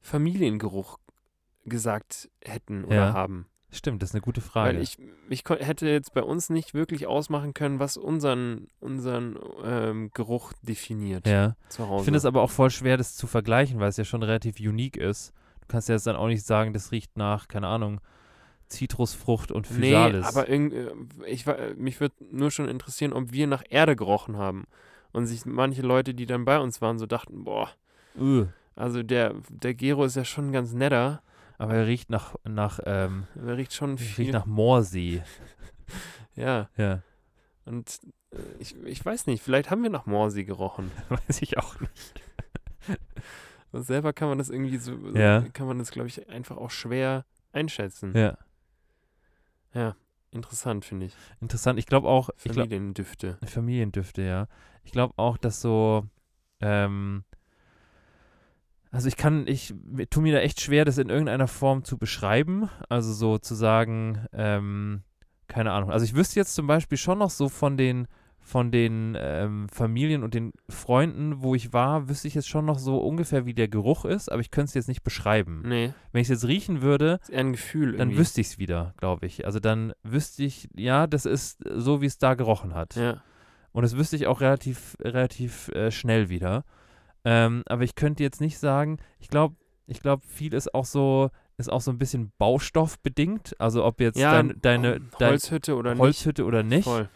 Familiengeruch 0.00 0.98
gesagt 1.66 2.30
hätten 2.42 2.84
oder 2.84 2.94
Ja. 2.96 3.12
haben. 3.12 3.46
Stimmt, 3.72 4.02
das 4.02 4.10
ist 4.10 4.14
eine 4.14 4.22
gute 4.22 4.40
Frage. 4.40 4.76
Weil 4.76 4.82
ich, 4.82 4.98
ich 5.28 5.44
hätte 5.48 5.88
jetzt 5.88 6.12
bei 6.12 6.22
uns 6.22 6.50
nicht 6.50 6.74
wirklich 6.74 7.06
ausmachen 7.06 7.54
können, 7.54 7.78
was 7.78 7.96
unseren, 7.96 8.66
unseren 8.80 9.38
ähm, 9.64 10.10
Geruch 10.12 10.52
definiert 10.62 11.26
ja. 11.26 11.54
zu 11.68 11.88
Hause. 11.88 12.00
Ich 12.00 12.04
finde 12.04 12.18
es 12.18 12.24
aber 12.24 12.42
auch 12.42 12.50
voll 12.50 12.70
schwer, 12.70 12.96
das 12.96 13.14
zu 13.16 13.26
vergleichen, 13.28 13.78
weil 13.78 13.88
es 13.88 13.96
ja 13.96 14.04
schon 14.04 14.22
relativ 14.22 14.58
unique 14.58 14.96
ist. 14.96 15.32
Du 15.60 15.66
kannst 15.68 15.88
ja 15.88 15.94
jetzt 15.94 16.06
dann 16.06 16.16
auch 16.16 16.26
nicht 16.26 16.44
sagen, 16.44 16.72
das 16.72 16.90
riecht 16.90 17.16
nach, 17.16 17.46
keine 17.46 17.68
Ahnung, 17.68 18.00
Zitrusfrucht 18.66 19.52
und 19.52 19.70
Nee, 19.70 19.88
Physalis. 19.88 20.26
aber 20.26 20.48
irgend, 20.48 20.72
äh, 20.72 20.92
ich, 21.26 21.44
mich 21.76 22.00
würde 22.00 22.14
nur 22.30 22.50
schon 22.50 22.68
interessieren, 22.68 23.12
ob 23.12 23.32
wir 23.32 23.46
nach 23.46 23.62
Erde 23.68 23.94
gerochen 23.96 24.36
haben. 24.36 24.64
Und 25.12 25.26
sich 25.26 25.44
manche 25.44 25.82
Leute, 25.82 26.14
die 26.14 26.26
dann 26.26 26.44
bei 26.44 26.58
uns 26.60 26.80
waren, 26.80 26.98
so 26.98 27.06
dachten, 27.06 27.44
boah, 27.44 27.68
Äh, 28.18 28.44
also 28.76 29.02
der, 29.02 29.34
der 29.48 29.74
Gero 29.74 30.04
ist 30.04 30.16
ja 30.16 30.24
schon 30.24 30.52
ganz 30.52 30.72
netter. 30.72 31.22
Aber 31.60 31.74
er 31.74 31.86
riecht 31.86 32.10
nach, 32.10 32.34
nach, 32.44 32.80
ähm, 32.86 33.26
Er 33.36 33.56
riecht 33.56 33.72
schon 33.72 33.98
viel. 33.98 34.24
riecht 34.24 34.32
nach 34.32 34.46
Moorsee. 34.46 35.22
ja, 36.34 36.68
Ja, 36.76 37.02
und 37.64 38.00
äh, 38.32 38.36
ich, 38.58 38.74
ich 38.84 39.04
weiß 39.04 39.26
nicht, 39.26 39.42
vielleicht 39.42 39.70
haben 39.70 39.82
wir 39.82 39.90
nach 39.90 40.06
Morsi 40.06 40.44
gerochen. 40.44 40.90
weiß 41.08 41.42
ich 41.42 41.58
auch 41.58 41.78
nicht. 41.80 42.20
Und 43.72 43.84
selber 43.84 44.12
kann 44.12 44.28
man 44.28 44.38
das 44.38 44.50
irgendwie 44.50 44.78
so, 44.78 44.92
Ja. 45.14 45.42
kann 45.52 45.68
man 45.68 45.78
das, 45.78 45.92
glaube 45.92 46.08
ich, 46.08 46.28
einfach 46.28 46.56
auch 46.56 46.72
schwer 46.72 47.24
einschätzen. 47.52 48.16
Ja, 48.16 49.94
Interessant, 50.32 50.84
finde 50.84 51.06
ich. 51.06 51.16
interessant. 51.40 51.78
Ich 51.78 51.86
glaube 51.86 52.08
auch, 52.08 52.30
ich 52.38 52.44
glaube, 52.44 52.62
Familiendüfte. 52.68 53.38
Familiendüfte, 53.44 54.22
ja. 54.22 54.46
Ich 54.84 54.92
glaube 54.92 55.14
auch, 55.16 55.36
dass 55.36 55.60
so, 55.60 56.06
ähm, 56.60 57.24
also 58.90 59.08
ich 59.08 59.16
kann, 59.16 59.46
ich 59.46 59.74
mir- 59.84 60.08
tu 60.08 60.20
mir 60.20 60.32
da 60.34 60.40
echt 60.40 60.60
schwer, 60.60 60.84
das 60.84 60.98
in 60.98 61.08
irgendeiner 61.10 61.48
Form 61.48 61.84
zu 61.84 61.98
beschreiben. 61.98 62.68
Also 62.88 63.12
so 63.12 63.38
zu 63.38 63.54
sagen, 63.54 64.26
ähm, 64.32 65.02
keine 65.48 65.72
Ahnung. 65.72 65.90
Also 65.90 66.04
ich 66.04 66.14
wüsste 66.14 66.38
jetzt 66.40 66.54
zum 66.54 66.66
Beispiel 66.66 66.98
schon 66.98 67.18
noch 67.18 67.30
so 67.30 67.48
von 67.48 67.76
den, 67.76 68.06
von 68.40 68.70
den 68.72 69.16
ähm, 69.18 69.68
Familien 69.68 70.22
und 70.24 70.34
den 70.34 70.52
Freunden, 70.68 71.42
wo 71.42 71.54
ich 71.54 71.72
war, 71.72 72.08
wüsste 72.08 72.26
ich 72.28 72.34
jetzt 72.34 72.48
schon 72.48 72.64
noch 72.64 72.78
so 72.78 72.98
ungefähr, 72.98 73.46
wie 73.46 73.54
der 73.54 73.68
Geruch 73.68 74.04
ist, 74.04 74.30
aber 74.30 74.40
ich 74.40 74.50
könnte 74.50 74.68
es 74.70 74.74
jetzt 74.74 74.88
nicht 74.88 75.02
beschreiben. 75.04 75.62
Nee, 75.66 75.92
Wenn 76.12 76.22
ich 76.22 76.26
es 76.30 76.40
jetzt 76.42 76.48
riechen 76.48 76.82
würde, 76.82 77.18
ist 77.22 77.30
eher 77.30 77.40
ein 77.40 77.52
Gefühl 77.52 77.92
dann 77.92 78.08
irgendwie. 78.08 78.18
wüsste 78.18 78.40
ich 78.40 78.46
es 78.48 78.58
wieder, 78.58 78.94
glaube 78.96 79.26
ich. 79.26 79.44
Also 79.44 79.60
dann 79.60 79.92
wüsste 80.02 80.42
ich, 80.42 80.68
ja, 80.74 81.06
das 81.06 81.26
ist 81.26 81.58
so, 81.74 82.00
wie 82.00 82.06
es 82.06 82.18
da 82.18 82.34
gerochen 82.34 82.74
hat. 82.74 82.94
Ja, 82.96 83.22
Und 83.72 83.82
das 83.82 83.96
wüsste 83.96 84.16
ich 84.16 84.26
auch 84.26 84.40
relativ, 84.40 84.96
relativ 85.00 85.68
äh, 85.68 85.90
schnell 85.92 86.28
wieder. 86.28 86.64
Ähm, 87.24 87.62
aber 87.66 87.82
ich 87.82 87.94
könnte 87.94 88.22
jetzt 88.22 88.40
nicht 88.40 88.58
sagen, 88.58 88.98
ich 89.18 89.28
glaube, 89.28 89.56
ich 89.86 90.00
glaube, 90.00 90.22
viel 90.26 90.54
ist 90.54 90.74
auch 90.74 90.84
so, 90.84 91.30
ist 91.58 91.70
auch 91.70 91.80
so 91.80 91.90
ein 91.90 91.98
bisschen 91.98 92.32
baustoffbedingt. 92.38 93.60
Also 93.60 93.84
ob 93.84 94.00
jetzt 94.00 94.18
ja 94.18 94.32
dein, 94.32 94.60
deine 94.62 94.94
ähm, 94.96 95.08
dein 95.18 95.30
Holzhütte 95.30 95.76
oder 95.76 95.96
Holzhütte 95.98 96.44
oder 96.44 96.62
nicht. 96.62 96.76
nicht. 96.76 96.84
Voll. 96.84 97.08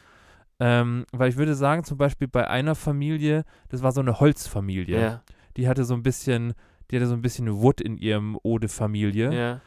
Ähm, 0.61 1.05
weil 1.13 1.31
ich 1.31 1.37
würde 1.37 1.55
sagen, 1.55 1.85
zum 1.85 1.99
Beispiel 1.99 2.29
bei 2.29 2.47
einer 2.49 2.75
Familie, 2.75 3.45
das 3.69 3.83
war 3.83 3.93
so 3.93 4.01
eine 4.01 4.21
Holzfamilie. 4.21 5.01
Ja, 5.01 5.23
Die 5.57 5.69
hatte 5.69 5.85
so 5.85 5.95
ein 5.95 6.03
bisschen, 6.03 6.55
die 6.91 6.97
hatte 6.97 7.07
so 7.07 7.15
ein 7.15 7.23
bisschen 7.23 7.61
Wood 7.61 7.81
in 7.81 7.97
ihrem 7.97 8.39
Ode-Familie. 8.43 9.33
ja. 9.33 9.61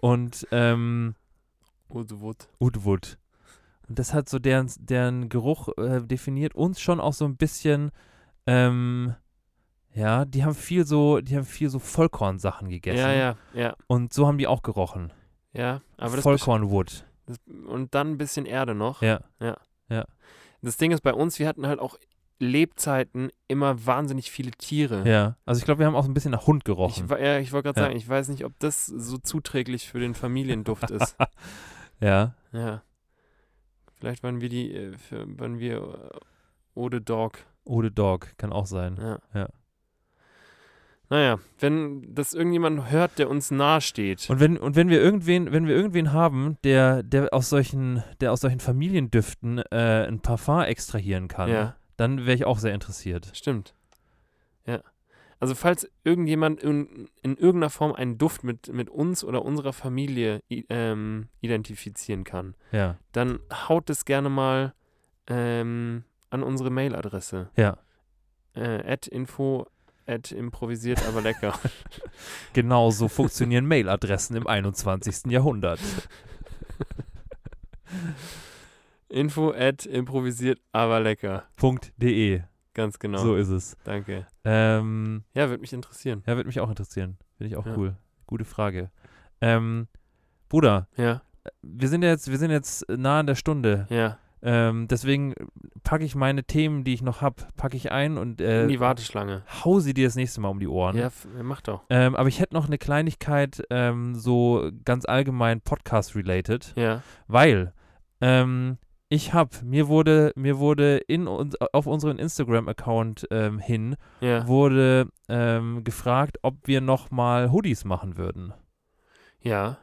Und 0.00 0.46
ähm, 0.50 1.14
Wood. 1.88 2.48
Woodwood. 2.58 3.18
Und 3.88 3.98
das 3.98 4.12
hat 4.14 4.28
so 4.28 4.38
deren, 4.38 4.70
deren 4.80 5.28
Geruch 5.28 5.68
äh, 5.78 6.00
definiert 6.02 6.54
uns 6.54 6.80
schon 6.80 7.00
auch 7.00 7.12
so 7.12 7.24
ein 7.24 7.36
bisschen, 7.36 7.90
ähm, 8.46 9.14
ja, 9.94 10.24
die 10.24 10.44
haben 10.44 10.54
viel 10.54 10.84
so, 10.86 11.20
die 11.20 11.36
haben 11.36 11.44
viel 11.44 11.68
so 11.70 11.78
Vollkornsachen 11.78 12.68
gegessen. 12.68 12.98
Ja, 12.98 13.12
ja, 13.12 13.36
ja. 13.54 13.74
Und 13.86 14.12
so 14.12 14.26
haben 14.26 14.38
die 14.38 14.46
auch 14.46 14.62
gerochen. 14.62 15.12
Ja, 15.52 15.80
aber 15.96 16.16
das, 16.16 16.22
Vollkornwood. 16.24 17.06
und 17.66 17.94
dann 17.94 18.12
ein 18.12 18.18
bisschen 18.18 18.44
Erde 18.46 18.74
noch. 18.74 19.00
Ja. 19.02 19.20
Das 20.62 20.76
Ding 20.78 20.92
ist 20.92 21.02
bei 21.02 21.12
uns, 21.12 21.38
wir 21.38 21.46
hatten 21.46 21.66
halt 21.66 21.78
auch 21.78 21.98
Lebzeiten 22.40 23.30
immer 23.48 23.84
wahnsinnig 23.86 24.30
viele 24.30 24.50
Tiere. 24.50 25.06
Ja. 25.08 25.36
Also 25.44 25.58
ich 25.60 25.64
glaube, 25.66 25.80
wir 25.80 25.86
haben 25.86 25.94
auch 25.94 26.02
so 26.04 26.10
ein 26.10 26.14
bisschen 26.14 26.32
nach 26.32 26.46
Hund 26.46 26.62
Ich, 26.62 26.64
gerochen. 26.64 27.10
wa- 27.10 27.18
ja, 27.18 27.38
ich 27.38 27.52
wollte 27.52 27.68
gerade 27.68 27.80
Ja. 27.80 27.86
sagen, 27.86 27.96
ich 27.96 28.08
weiß 28.08 28.28
nicht, 28.28 28.44
ob 28.44 28.58
das 28.58 28.86
so 28.86 29.18
zuträglich 29.18 29.88
für 29.88 30.00
den 30.00 30.14
Familienduft 30.14 30.90
ist. 30.90 31.16
ja. 32.00 32.34
Ja. 32.52 32.82
Vielleicht 34.00 34.22
waren 34.22 34.40
wir 34.40 34.48
die, 34.48 34.74
äh, 34.74 34.96
für, 34.98 35.26
waren 35.38 35.58
wir 35.58 35.76
äh, 35.76 36.18
Ode 36.74 37.00
Dog. 37.00 37.38
Ode 37.64 37.90
Dog, 37.90 38.32
kann 38.36 38.52
auch 38.52 38.66
sein. 38.66 38.96
Ja. 39.00 39.18
Ja. 39.34 39.48
Naja, 41.14 41.38
wenn 41.60 42.12
das 42.12 42.34
irgendjemand 42.34 42.90
hört, 42.90 43.20
der 43.20 43.30
uns 43.30 43.52
nahe 43.52 43.80
steht. 43.80 44.28
Und 44.28 44.40
wenn, 44.40 44.56
und 44.56 44.74
wenn 44.74 44.88
wir 44.88 45.00
irgendwen, 45.00 45.52
wenn 45.52 45.68
wir 45.68 45.76
irgendwen 45.76 46.12
haben, 46.12 46.56
der, 46.64 47.04
der 47.04 47.32
aus 47.32 47.50
solchen, 47.50 48.02
der 48.20 48.32
aus 48.32 48.40
solchen 48.40 48.58
Familiendüften 48.58 49.58
äh, 49.70 50.08
ein 50.08 50.18
Parfum 50.18 50.62
extrahieren 50.62 51.28
kann, 51.28 51.50
ja, 51.50 51.76
dann 51.96 52.26
wäre 52.26 52.34
ich 52.34 52.44
auch 52.46 52.58
sehr 52.58 52.74
interessiert. 52.74 53.30
stimmt. 53.32 53.74
Ja. 54.66 54.80
Also 55.38 55.54
falls 55.54 55.88
irgendjemand 56.02 56.60
in, 56.64 57.08
in 57.22 57.36
irgendeiner 57.36 57.70
Form 57.70 57.92
einen 57.92 58.18
Duft 58.18 58.42
mit, 58.42 58.72
mit 58.72 58.90
uns 58.90 59.22
oder 59.22 59.44
unserer 59.44 59.72
Familie 59.72 60.40
ähm, 60.48 61.28
identifizieren 61.42 62.24
kann, 62.24 62.56
Ja. 62.72 62.96
dann 63.12 63.38
haut 63.68 63.88
es 63.88 64.04
gerne 64.04 64.30
mal 64.30 64.74
ähm, 65.28 66.02
an 66.30 66.42
unsere 66.42 66.70
Mailadresse. 66.70 67.50
Ja. 67.56 67.78
Äh, 68.56 68.82
at 68.92 69.06
info 69.06 69.68
at 70.06 70.32
improvisiert 70.32 71.06
aber 71.08 71.20
lecker. 71.22 71.58
Genau 72.52 72.90
so 72.90 73.08
funktionieren 73.08 73.66
Mailadressen 73.66 74.36
im 74.36 74.46
21. 74.46 75.30
Jahrhundert. 75.30 75.80
info 79.08 79.50
at 79.52 79.86
improvisiert 79.86 80.60
aber 80.72 81.00
lecker. 81.00 81.44
.de. 81.96 82.42
Ganz 82.74 82.98
genau. 82.98 83.18
So 83.18 83.36
ist 83.36 83.48
es. 83.48 83.76
Danke. 83.84 84.26
Ähm, 84.44 85.22
Ja, 85.34 85.48
würde 85.48 85.60
mich 85.60 85.72
interessieren. 85.72 86.22
ja, 86.26 86.34
würde 86.36 86.46
mich 86.48 86.58
auch 86.60 86.68
interessieren. 86.68 87.18
Finde 87.38 87.48
ich 87.52 87.56
auch 87.56 87.66
Ja. 87.66 87.76
cool. 87.76 87.96
Gute 88.26 88.44
Frage. 88.44 88.90
Ähm, 89.40 89.86
Bruder, 90.48 90.88
Ja, 90.96 91.22
wir 91.62 91.88
sind 91.88 92.02
jetzt, 92.02 92.30
wir 92.30 92.38
sind 92.38 92.50
jetzt 92.50 92.88
nah 92.88 93.20
an 93.20 93.26
der 93.26 93.34
Stunde. 93.34 93.86
ja. 93.90 94.18
Ähm, 94.46 94.88
deswegen 94.88 95.34
packe 95.84 96.04
ich 96.04 96.14
meine 96.14 96.44
Themen, 96.44 96.84
die 96.84 96.92
ich 96.92 97.00
noch 97.00 97.22
habe, 97.22 97.36
packe 97.56 97.78
ich 97.78 97.90
ein 97.92 98.18
und 98.18 98.42
In 98.42 98.46
äh, 98.46 98.66
die 98.66 98.78
Warteschlange. 98.78 99.42
hau 99.64 99.80
sie 99.80 99.94
dir 99.94 100.06
das 100.06 100.16
nächste 100.16 100.42
Mal 100.42 100.48
um 100.50 100.60
die 100.60 100.68
Ohren. 100.68 100.98
Ja, 100.98 101.10
mach 101.42 101.62
doch. 101.62 101.82
Ähm, 101.88 102.14
aber 102.14 102.28
ich 102.28 102.40
hätte 102.40 102.52
noch 102.54 102.66
eine 102.66 102.76
Kleinigkeit, 102.76 103.62
ähm, 103.70 104.14
so 104.14 104.70
ganz 104.84 105.06
allgemein 105.06 105.62
Podcast-related. 105.62 106.74
Ja. 106.76 107.02
Weil 107.26 107.72
ähm, 108.20 108.76
ich 109.08 109.32
habe, 109.32 109.50
mir 109.64 109.88
wurde, 109.88 110.32
mir 110.36 110.58
wurde 110.58 110.98
in 110.98 111.26
uns, 111.26 111.56
auf 111.72 111.86
unseren 111.86 112.18
Instagram-Account 112.18 113.26
ähm, 113.30 113.58
hin, 113.58 113.96
Ja. 114.20 114.46
wurde 114.46 115.08
ähm, 115.30 115.84
gefragt, 115.84 116.36
ob 116.42 116.66
wir 116.66 116.82
nochmal 116.82 117.50
Hoodies 117.50 117.84
machen 117.86 118.18
würden. 118.18 118.52
Ja. 119.40 119.78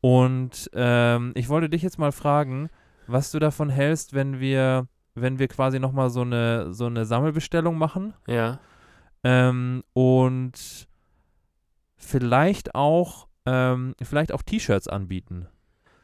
Und 0.00 0.68
ich 0.72 1.48
wollte 1.48 1.68
dich 1.70 1.82
jetzt 1.82 1.98
mal 1.98 2.12
fragen, 2.12 2.68
was 3.06 3.30
du 3.30 3.38
davon 3.38 3.70
hältst, 3.70 4.14
wenn 4.14 4.40
wir, 4.40 4.86
wenn 5.14 5.38
wir 5.38 5.48
quasi 5.48 5.78
nochmal 5.78 6.10
so 6.10 6.22
eine, 6.22 6.72
so 6.72 6.86
eine 6.86 7.04
Sammelbestellung 7.04 7.76
machen 7.78 8.14
Ja. 8.26 8.58
ähm, 9.22 9.82
und 9.92 10.88
vielleicht 11.96 12.74
auch, 12.74 13.28
ähm, 13.46 13.94
vielleicht 14.02 14.32
auch 14.32 14.42
T-Shirts 14.42 14.88
anbieten. 14.88 15.46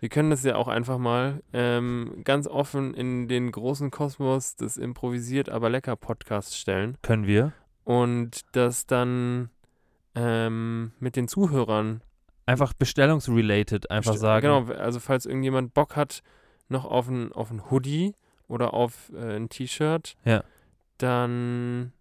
Wir 0.00 0.08
können 0.08 0.30
das 0.30 0.44
ja 0.44 0.56
auch 0.56 0.68
einfach 0.68 0.96
mal 0.96 1.42
ähm, 1.52 2.22
ganz 2.24 2.46
offen 2.46 2.94
in 2.94 3.28
den 3.28 3.52
großen 3.52 3.90
Kosmos 3.90 4.56
des 4.56 4.78
improvisiert 4.78 5.50
aber 5.50 5.68
lecker 5.68 5.94
Podcasts 5.94 6.56
stellen 6.58 6.96
Können 7.02 7.26
wir. 7.26 7.52
und 7.84 8.40
das 8.52 8.86
dann 8.86 9.50
ähm, 10.14 10.92
mit 11.00 11.16
den 11.16 11.28
Zuhörern 11.28 12.02
Einfach 12.46 12.72
bestellungsrelated 12.72 13.90
einfach 13.92 14.16
sagen. 14.16 14.42
Genau, 14.42 14.72
also 14.80 14.98
falls 14.98 15.24
irgendjemand 15.26 15.72
Bock 15.74 15.94
hat 15.94 16.22
noch 16.70 16.84
auf 16.86 17.08
ein, 17.08 17.32
auf 17.32 17.50
ein 17.50 17.70
Hoodie 17.70 18.14
oder 18.48 18.72
auf 18.74 19.12
äh, 19.14 19.36
ein 19.36 19.48
T-Shirt, 19.50 20.16
Ja. 20.24 20.42
dann 20.98 21.92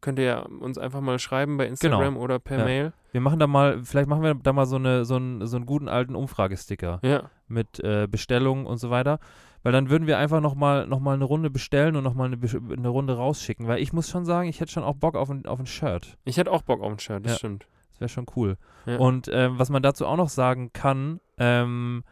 könnt 0.00 0.18
ihr 0.18 0.46
uns 0.60 0.78
einfach 0.78 1.00
mal 1.00 1.18
schreiben 1.18 1.56
bei 1.58 1.66
Instagram 1.66 2.16
oder 2.16 2.38
per 2.38 2.56
Genau. 2.56 2.68
Ja. 2.68 2.74
Mail. 2.82 2.92
Wir 3.12 3.20
machen 3.20 3.38
da 3.40 3.46
mal, 3.46 3.82
vielleicht 3.84 4.08
machen 4.08 4.22
wir 4.22 4.34
da 4.34 4.52
mal 4.52 4.66
so, 4.66 4.76
eine, 4.76 5.04
so, 5.04 5.16
einen, 5.16 5.46
so 5.46 5.56
einen 5.56 5.66
guten 5.66 5.88
alten 5.88 6.14
Umfragesticker 6.14 7.00
Ja, 7.02 7.24
mit 7.48 7.80
äh, 7.80 8.06
Bestellungen 8.08 8.66
und 8.66 8.78
so 8.78 8.88
weiter. 8.90 9.18
Weil 9.62 9.72
dann 9.72 9.90
würden 9.90 10.06
wir 10.06 10.16
einfach 10.16 10.40
nochmal 10.40 10.86
noch 10.86 11.00
mal 11.00 11.12
eine 11.14 11.24
Runde 11.24 11.50
bestellen 11.50 11.94
und 11.96 12.02
nochmal 12.04 12.32
eine, 12.32 12.38
eine 12.72 12.88
Runde 12.88 13.14
rausschicken. 13.16 13.66
Weil 13.66 13.82
ich 13.82 13.92
muss 13.92 14.08
schon 14.08 14.24
sagen, 14.24 14.48
ich 14.48 14.60
hätte 14.60 14.72
schon 14.72 14.84
auch 14.84 14.94
Bock 14.94 15.16
auf 15.16 15.28
ein, 15.28 15.44
auf 15.44 15.58
ein 15.60 15.66
Shirt. 15.66 16.16
ich 16.24 16.38
hätte 16.38 16.50
auch 16.50 16.62
Bock 16.62 16.80
auf 16.80 16.90
ein 16.92 16.98
Shirt, 16.98 17.24
das 17.26 17.32
Ja. 17.32 17.38
stimmt. 17.38 17.66
Das 17.90 18.00
wäre 18.00 18.08
schon 18.08 18.26
cool. 18.36 18.56
Und 18.98 19.28
ähm, 19.30 19.58
was 19.58 19.68
man 19.68 19.82
dazu 19.82 20.06
auch 20.06 20.16
noch 20.16 20.30
sagen 20.30 20.72
kann, 20.72 21.20
ähm, 21.36 22.04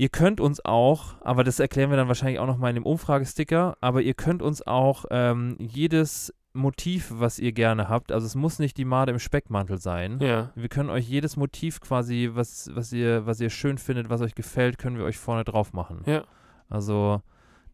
Ihr 0.00 0.08
könnt 0.08 0.40
uns 0.40 0.64
auch, 0.64 1.16
aber 1.20 1.44
das 1.44 1.60
erklären 1.60 1.90
wir 1.90 1.98
dann 1.98 2.08
wahrscheinlich 2.08 2.38
auch 2.38 2.46
nochmal 2.46 2.70
in 2.70 2.76
dem 2.76 2.86
Umfragesticker, 2.86 3.76
aber 3.82 4.00
ihr 4.00 4.14
könnt 4.14 4.40
uns 4.40 4.66
auch 4.66 5.04
ähm, 5.10 5.56
jedes 5.58 6.32
Motiv, 6.54 7.12
was 7.14 7.38
ihr 7.38 7.52
gerne 7.52 7.90
habt, 7.90 8.10
also 8.10 8.24
es 8.24 8.34
muss 8.34 8.58
nicht 8.58 8.78
die 8.78 8.86
Made 8.86 9.12
im 9.12 9.18
Speckmantel 9.18 9.76
sein. 9.76 10.18
Ja. 10.22 10.52
Wir 10.54 10.70
können 10.70 10.88
euch 10.88 11.06
jedes 11.06 11.36
Motiv 11.36 11.82
quasi, 11.82 12.30
was, 12.32 12.70
was, 12.72 12.94
ihr, 12.94 13.26
was 13.26 13.42
ihr 13.42 13.50
schön 13.50 13.76
findet, 13.76 14.08
was 14.08 14.22
euch 14.22 14.34
gefällt, 14.34 14.78
können 14.78 14.96
wir 14.96 15.04
euch 15.04 15.18
vorne 15.18 15.44
drauf 15.44 15.74
machen. 15.74 16.00
Ja. 16.06 16.24
Also 16.70 17.20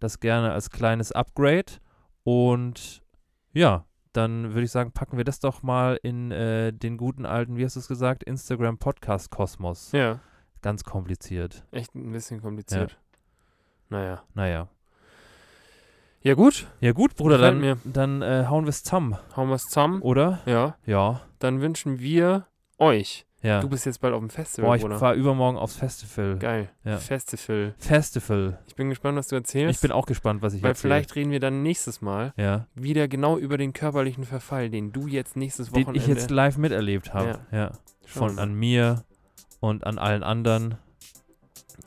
das 0.00 0.18
gerne 0.18 0.50
als 0.50 0.70
kleines 0.70 1.12
Upgrade. 1.12 1.74
Und 2.24 3.02
ja, 3.52 3.84
dann 4.12 4.48
würde 4.48 4.64
ich 4.64 4.72
sagen, 4.72 4.90
packen 4.90 5.16
wir 5.16 5.24
das 5.24 5.38
doch 5.38 5.62
mal 5.62 5.96
in 6.02 6.32
äh, 6.32 6.72
den 6.72 6.96
guten 6.96 7.24
alten, 7.24 7.56
wie 7.56 7.64
hast 7.64 7.76
du 7.76 7.80
es 7.80 7.86
gesagt, 7.86 8.24
Instagram 8.24 8.78
Podcast 8.78 9.30
Kosmos. 9.30 9.92
Ja. 9.92 10.18
Ganz 10.66 10.82
kompliziert. 10.82 11.62
Echt 11.70 11.94
ein 11.94 12.10
bisschen 12.10 12.42
kompliziert. 12.42 12.98
Naja. 13.88 14.24
Naja. 14.34 14.66
Ja, 16.22 16.34
gut. 16.34 16.66
Ja 16.80 16.90
gut, 16.90 17.14
Bruder, 17.14 17.38
dann, 17.38 17.60
mir. 17.60 17.78
dann 17.84 18.20
äh, 18.20 18.46
hauen 18.48 18.64
wir 18.64 18.70
es 18.70 18.82
zusammen, 18.82 19.16
Hauen 19.36 19.48
wir 19.48 19.54
es 19.54 19.62
zusammen. 19.62 20.02
oder? 20.02 20.40
Ja. 20.44 20.76
Ja. 20.84 21.20
Dann 21.38 21.60
wünschen 21.60 22.00
wir 22.00 22.48
euch. 22.78 23.26
Ja. 23.42 23.60
Du 23.60 23.68
bist 23.68 23.86
jetzt 23.86 24.00
bald 24.00 24.12
auf 24.12 24.18
dem 24.18 24.28
Festival, 24.30 24.66
Boah, 24.70 24.74
ich 24.74 24.82
Bruder. 24.82 24.98
fahre 24.98 25.14
übermorgen 25.14 25.56
aufs 25.56 25.76
Festival. 25.76 26.36
Geil. 26.40 26.68
Ja. 26.82 26.96
Festival. 26.96 27.76
Festival. 27.78 28.58
Ich 28.66 28.74
bin 28.74 28.88
gespannt, 28.88 29.16
was 29.16 29.28
du 29.28 29.36
erzählst. 29.36 29.76
Ich 29.76 29.80
bin 29.80 29.92
auch 29.92 30.06
gespannt, 30.06 30.42
was 30.42 30.52
ich 30.54 30.64
Weil 30.64 30.70
erzähle. 30.70 30.94
vielleicht 30.94 31.14
reden 31.14 31.30
wir 31.30 31.38
dann 31.38 31.62
nächstes 31.62 32.00
Mal 32.00 32.32
Ja. 32.36 32.66
wieder 32.74 33.06
genau 33.06 33.38
über 33.38 33.56
den 33.56 33.72
körperlichen 33.72 34.24
Verfall, 34.24 34.68
den 34.68 34.90
du 34.90 35.06
jetzt 35.06 35.36
nächstes 35.36 35.68
Den 35.70 35.86
Wochenende... 35.86 36.00
ich 36.00 36.08
jetzt 36.08 36.28
live 36.32 36.56
miterlebt 36.56 37.14
habe. 37.14 37.38
Ja. 37.52 37.70
Schauen 38.04 38.30
Von 38.30 38.38
an 38.40 38.54
mir 38.54 39.04
und 39.66 39.84
an 39.86 39.98
allen 39.98 40.22
anderen. 40.22 40.76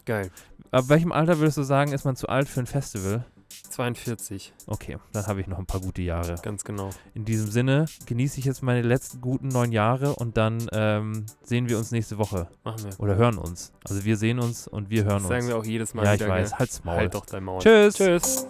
Geil. 0.05 0.31
Ab 0.71 0.85
welchem 0.87 1.11
Alter 1.11 1.39
würdest 1.39 1.57
du 1.57 1.63
sagen, 1.63 1.91
ist 1.93 2.05
man 2.05 2.15
zu 2.15 2.29
alt 2.29 2.47
für 2.47 2.59
ein 2.59 2.67
Festival? 2.67 3.25
42, 3.69 4.53
Okay, 4.67 4.97
dann 5.13 5.25
habe 5.27 5.41
ich 5.41 5.47
noch 5.47 5.57
ein 5.57 5.65
paar 5.65 5.79
gute 5.79 6.01
Jahre. 6.01 6.35
ganz 6.41 6.63
genau. 6.63 6.89
In 7.13 7.23
diesem 7.23 7.49
Sinne 7.49 7.85
genieße 8.07 8.39
ich 8.39 8.45
jetzt 8.45 8.61
meine 8.61 8.81
letzten 8.81 9.21
guten 9.21 9.47
neun 9.47 9.71
Jahre 9.71 10.15
und 10.15 10.37
dann 10.37 10.67
ähm, 10.73 11.25
sehen 11.43 11.69
wir 11.69 11.77
uns 11.77 11.91
nächste 11.91 12.17
Woche. 12.17 12.47
Machen 12.63 12.83
wir. 12.85 12.99
Oder 12.99 13.15
hören 13.15 13.37
uns. 13.37 13.71
Also 13.87 14.03
wir 14.05 14.17
sehen 14.17 14.39
uns 14.39 14.67
und 14.67 14.89
wir 14.89 15.03
hören 15.05 15.19
Das 15.19 15.27
sagen 15.27 15.41
uns. 15.43 15.47
wir 15.49 15.57
auch 15.57 15.65
jedes 15.65 15.93
Mal 15.93 16.05
ja, 16.05 16.13
wieder. 16.13 16.25
ich 16.25 16.31
weiß. 16.31 16.49
gell? 16.49 16.59
Halt's 16.59 16.83
Maul. 16.83 16.97
Halt 16.97 17.13
doch 17.15 17.25
dein 17.25 17.43
Maul. 17.43 17.61
Tschüss. 17.61 17.95
Tschüss. 17.95 18.47